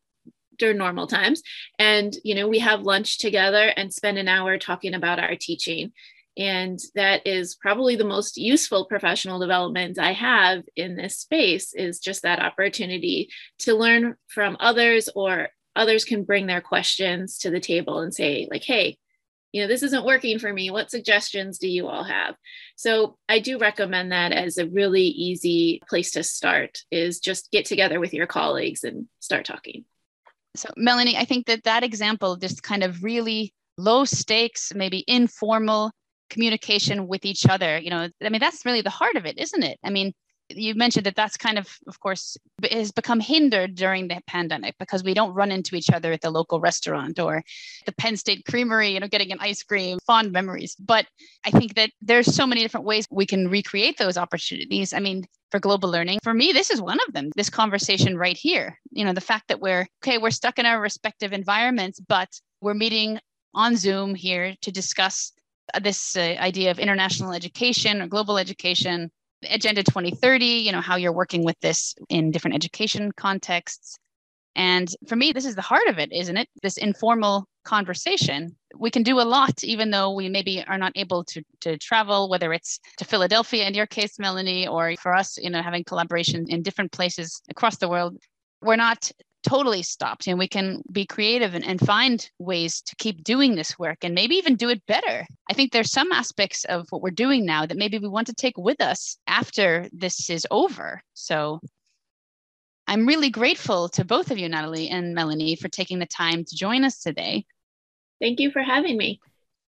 during 0.58 0.78
normal 0.78 1.08
times. 1.08 1.42
And 1.80 2.16
you 2.24 2.36
know 2.36 2.48
we 2.48 2.60
have 2.60 2.82
lunch 2.82 3.20
together 3.20 3.74
and 3.76 3.94
spend 3.94 4.18
an 4.18 4.28
hour 4.28 4.58
talking 4.58 4.94
about 4.94 5.20
our 5.20 5.36
teaching. 5.36 5.92
And 6.38 6.80
that 6.94 7.26
is 7.26 7.56
probably 7.56 7.96
the 7.96 8.06
most 8.06 8.38
useful 8.38 8.86
professional 8.86 9.40
development 9.40 9.98
i 9.98 10.14
have 10.14 10.64
in 10.76 10.96
this 10.96 11.18
space 11.18 11.74
is 11.74 12.00
just 12.00 12.22
that 12.22 12.40
opportunity 12.40 13.30
to 13.60 13.74
learn 13.74 14.16
from 14.28 14.56
others 14.60 15.10
or 15.16 15.50
others 15.76 16.06
can 16.06 16.24
bring 16.24 16.46
their 16.46 16.62
questions 16.62 17.40
to 17.40 17.50
the 17.50 17.60
table 17.60 18.00
and 18.00 18.14
say 18.14 18.48
like 18.52 18.64
hey 18.64 18.98
you 19.52 19.62
know 19.62 19.68
this 19.68 19.84
isn't 19.84 20.06
working 20.06 20.40
for 20.40 20.52
me. 20.52 20.70
What 20.70 20.92
suggestions 20.92 21.58
do 21.58 21.68
you 21.68 21.88
all 21.88 22.04
have? 22.04 22.36
So 22.76 23.18
i 23.28 23.40
do 23.40 23.58
recommend 23.58 24.12
that 24.12 24.32
as 24.32 24.58
a 24.58 24.68
really 24.68 25.04
easy 25.04 25.82
place 25.90 26.12
to 26.12 26.24
start 26.24 26.80
is 26.92 27.20
just 27.20 27.52
get 27.52 27.66
together 27.66 28.00
with 28.00 28.14
your 28.14 28.28
colleagues 28.28 28.84
and 28.84 29.08
start 29.20 29.46
talking 29.46 29.86
so 30.58 30.70
melanie 30.78 31.18
i 31.18 31.26
think 31.26 31.46
that 31.46 31.64
that 31.64 31.84
example 31.84 32.36
just 32.36 32.64
kind 32.64 32.84
of 32.84 33.04
really 33.04 33.54
low 33.78 34.06
stakes 34.06 34.72
maybe 34.76 35.04
informal 35.08 35.92
communication 36.30 37.08
with 37.08 37.26
each 37.26 37.46
other 37.48 37.78
you 37.78 37.90
know 37.90 38.08
i 38.24 38.30
mean 38.30 38.42
that's 38.42 38.66
really 38.66 38.82
the 38.82 38.90
heart 38.90 39.16
of 39.16 39.26
it 39.26 39.38
isn't 39.38 39.64
it? 39.64 39.78
I 39.84 39.90
mean 39.90 40.14
you 40.50 40.76
mentioned 40.76 41.06
that 41.06 41.16
that's 41.16 41.38
kind 41.38 41.58
of 41.58 41.78
of 41.88 42.00
course 42.00 42.38
has 42.72 42.92
become 42.92 43.20
hindered 43.20 43.76
during 43.76 44.08
the 44.08 44.20
pandemic 44.28 44.76
because 44.80 45.04
we 45.04 45.14
don't 45.14 45.34
run 45.34 45.52
into 45.52 45.76
each 45.76 45.90
other 45.90 46.12
at 46.12 46.22
the 46.22 46.30
local 46.30 46.60
restaurant 46.60 47.20
or 47.20 47.44
the 47.86 47.92
penn 47.94 48.16
state 48.16 48.46
creamery 48.46 48.90
you 48.90 49.00
know 49.00 49.08
getting 49.08 49.32
an 49.32 49.40
ice 49.42 49.64
cream 49.64 49.98
fond 50.06 50.32
memories. 50.32 50.76
But 50.76 51.06
i 51.46 51.52
think 51.52 51.76
that 51.76 51.92
there's 52.02 52.34
so 52.34 52.48
many 52.48 52.62
different 52.62 52.86
ways 52.86 53.08
we 53.12 53.26
can 53.26 53.50
recreate 53.50 53.98
those 53.98 54.18
opportunities. 54.18 54.94
I 54.94 55.00
mean 55.00 55.26
for 55.52 55.60
global 55.60 55.90
learning 55.90 56.20
for 56.24 56.34
me 56.34 56.52
this 56.52 56.70
is 56.70 56.82
one 56.82 57.00
of 57.08 57.14
them 57.14 57.30
this 57.36 57.50
conversation 57.50 58.18
right 58.18 58.38
here. 58.38 58.78
You 58.92 59.06
know 59.06 59.14
the 59.14 59.22
fact 59.22 59.48
that 59.48 59.60
we're 59.60 59.88
okay 60.04 60.18
we're 60.18 60.32
stuck 60.32 60.60
in 60.60 60.66
our 60.66 60.80
respective 60.80 61.34
environments 61.34 62.00
but 62.00 62.30
we're 62.62 62.74
meeting 62.74 63.20
on 63.54 63.76
zoom 63.76 64.16
here 64.16 64.56
to 64.62 64.72
discuss 64.72 65.32
this 65.82 66.16
uh, 66.16 66.36
idea 66.40 66.72
of 66.72 66.80
international 66.80 67.34
education 67.34 68.02
or 68.02 68.08
global 68.08 68.38
education 68.38 69.12
Agenda 69.44 69.84
2030, 69.84 70.46
you 70.46 70.72
know, 70.72 70.82
how 70.82 70.96
you're 70.96 71.14
working 71.14 71.44
with 71.44 71.60
this 71.62 71.96
in 72.10 72.32
different 72.32 72.56
education 72.56 73.12
contexts. 73.12 73.98
And 74.56 74.90
for 75.08 75.16
me, 75.16 75.32
this 75.32 75.46
is 75.46 75.56
the 75.56 75.62
heart 75.62 75.88
of 75.88 76.00
it, 76.00 76.12
isn't 76.12 76.36
it? 76.36 76.50
This 76.64 76.78
informal 76.78 77.48
conversation. 77.64 78.56
We 78.76 78.90
can 78.90 79.04
do 79.04 79.20
a 79.20 79.22
lot, 79.22 79.64
even 79.64 79.92
though 79.92 80.14
we 80.14 80.30
maybe 80.30 80.64
are 80.68 80.80
not 80.80 80.94
able 80.96 81.24
to, 81.26 81.44
to 81.62 81.78
travel, 81.78 82.30
whether 82.30 82.52
it's 82.54 82.80
to 82.98 83.06
Philadelphia 83.06 83.68
in 83.68 83.76
your 83.76 83.86
case, 83.86 84.18
Melanie, 84.18 84.68
or 84.68 84.96
for 84.96 85.14
us, 85.14 85.38
you 85.38 85.50
know, 85.52 85.62
having 85.62 85.84
collaboration 85.84 86.46
in 86.50 86.64
different 86.64 86.92
places 86.92 87.42
across 87.50 87.78
the 87.78 87.90
world. 87.90 88.18
We're 88.62 88.78
not 88.78 89.12
totally 89.48 89.84
stopped 89.84 90.28
and 90.28 90.38
we 90.38 90.48
can 90.48 90.82
be 90.92 91.06
creative 91.06 91.54
and, 91.54 91.66
and 91.66 91.80
find 91.80 92.30
ways 92.40 92.82
to 92.82 92.96
keep 92.98 93.24
doing 93.24 93.56
this 93.56 93.80
work 93.80 94.00
and 94.04 94.14
maybe 94.14 94.36
even 94.36 94.56
do 94.56 94.70
it 94.70 94.86
better. 94.88 95.26
I 95.50 95.54
think 95.54 95.72
there's 95.72 95.92
some 95.92 96.12
aspects 96.12 96.66
of 96.66 96.88
what 96.90 97.02
we're 97.02 97.12
doing 97.12 97.46
now 97.46 97.66
that 97.66 97.78
maybe 97.78 97.98
we 97.98 98.08
want 98.08 98.28
to 98.28 98.34
take 98.34 98.58
with 98.58 98.82
us 98.82 99.18
after 99.28 99.88
this 99.94 100.30
is 100.30 100.46
over. 100.52 101.02
So 101.14 101.62
I'm 102.88 103.08
really 103.08 103.30
grateful 103.30 103.90
to 103.90 104.06
both 104.06 104.32
of 104.32 104.38
you, 104.38 104.50
Natalie 104.50 104.90
and 104.90 105.14
Melanie, 105.14 105.56
for 105.56 105.70
taking 105.70 106.00
the 106.00 106.06
time 106.06 106.44
to 106.44 106.56
join 106.56 106.84
us 106.84 107.00
today. 107.00 107.46
Thank 108.22 108.40
you 108.40 108.52
for 108.52 108.62
having 108.62 108.98
me. 108.98 109.20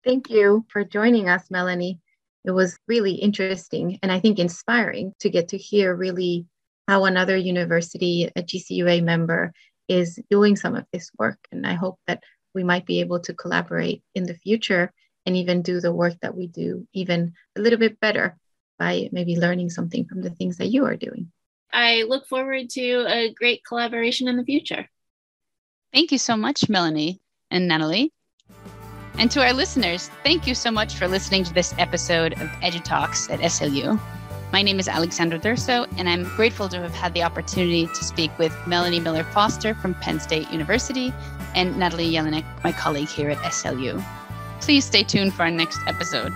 Thank 0.05 0.31
you 0.31 0.65
for 0.71 0.85
joining 0.85 1.29
us, 1.29 1.51
Melanie. 1.51 2.01
It 2.45 2.53
was 2.53 2.79
really 2.87 3.15
interesting 3.15 3.99
and 4.03 4.11
I 4.11 4.21
think 4.21 4.39
inspiring 4.39 5.13
to 5.21 5.31
get 5.31 5.49
to 5.49 5.59
hear 5.59 5.95
really 5.95 6.47
how 6.89 7.05
another 7.05 7.37
university, 7.37 8.31
a 8.35 8.43
GCUA 8.43 9.05
member, 9.05 9.53
is 9.89 10.19
doing 10.31 10.57
some 10.57 10.75
of 10.75 10.87
this 10.91 11.11
work. 11.19 11.39
And 11.53 11.67
I 11.67 11.75
hope 11.75 12.01
that 12.07 12.23
we 12.55 12.65
might 12.65 12.87
be 12.87 13.01
able 13.01 13.21
to 13.21 13.35
collaborate 13.35 14.03
in 14.15 14.25
the 14.25 14.35
future 14.35 14.91
and 15.27 15.37
even 15.37 15.61
do 15.61 15.81
the 15.81 15.93
work 15.93 16.15
that 16.23 16.35
we 16.35 16.47
do 16.47 16.89
even 16.95 17.35
a 17.57 17.61
little 17.61 17.79
bit 17.79 18.01
better 18.01 18.37
by 18.79 19.11
maybe 19.13 19.37
learning 19.37 19.69
something 19.69 20.07
from 20.07 20.23
the 20.23 20.31
things 20.31 20.57
that 20.57 20.69
you 20.69 20.87
are 20.87 20.97
doing. 20.97 21.31
I 21.71 22.05
look 22.05 22.27
forward 22.27 22.71
to 22.71 23.05
a 23.07 23.35
great 23.35 23.63
collaboration 23.67 24.27
in 24.27 24.39
the 24.39 24.45
future. 24.45 24.89
Thank 25.93 26.11
you 26.11 26.19
so 26.19 26.37
much, 26.37 26.69
Melanie 26.71 27.21
and 27.51 27.69
Natalie. 27.69 28.13
And 29.19 29.31
to 29.33 29.45
our 29.45 29.53
listeners, 29.53 30.11
thank 30.23 30.47
you 30.47 30.55
so 30.55 30.71
much 30.71 30.95
for 30.95 31.07
listening 31.07 31.45
to 31.45 31.53
this 31.53 31.75
episode 31.77 32.33
of 32.35 32.49
EduTalks 32.63 33.31
at 33.31 33.41
SLU. 33.41 34.01
My 34.51 34.63
name 34.63 34.81
is 34.81 34.89
Alexandra 34.89 35.39
Durso, 35.39 35.87
and 35.99 36.09
I'm 36.09 36.25
grateful 36.25 36.71
to 36.71 36.79
have 36.81 36.95
had 36.95 37.13
the 37.13 37.23
opportunity 37.23 37.87
to 37.87 38.05
speak 38.05 38.37
with 38.39 38.57
Melanie 38.67 38.99
Miller 38.99 39.23
Foster 39.23 39.75
from 39.75 39.93
Penn 39.95 40.21
State 40.21 40.51
University 40.51 41.13
and 41.55 41.79
Natalie 41.79 42.11
Jelinek, 42.11 42.45
my 42.65 42.73
colleague 42.73 43.09
here 43.09 43.29
at 43.29 43.37
SLU. 43.39 44.03
Please 44.63 44.87
stay 44.87 45.03
tuned 45.03 45.35
for 45.35 45.43
our 45.43 45.51
next 45.51 45.79
episode. 45.87 46.33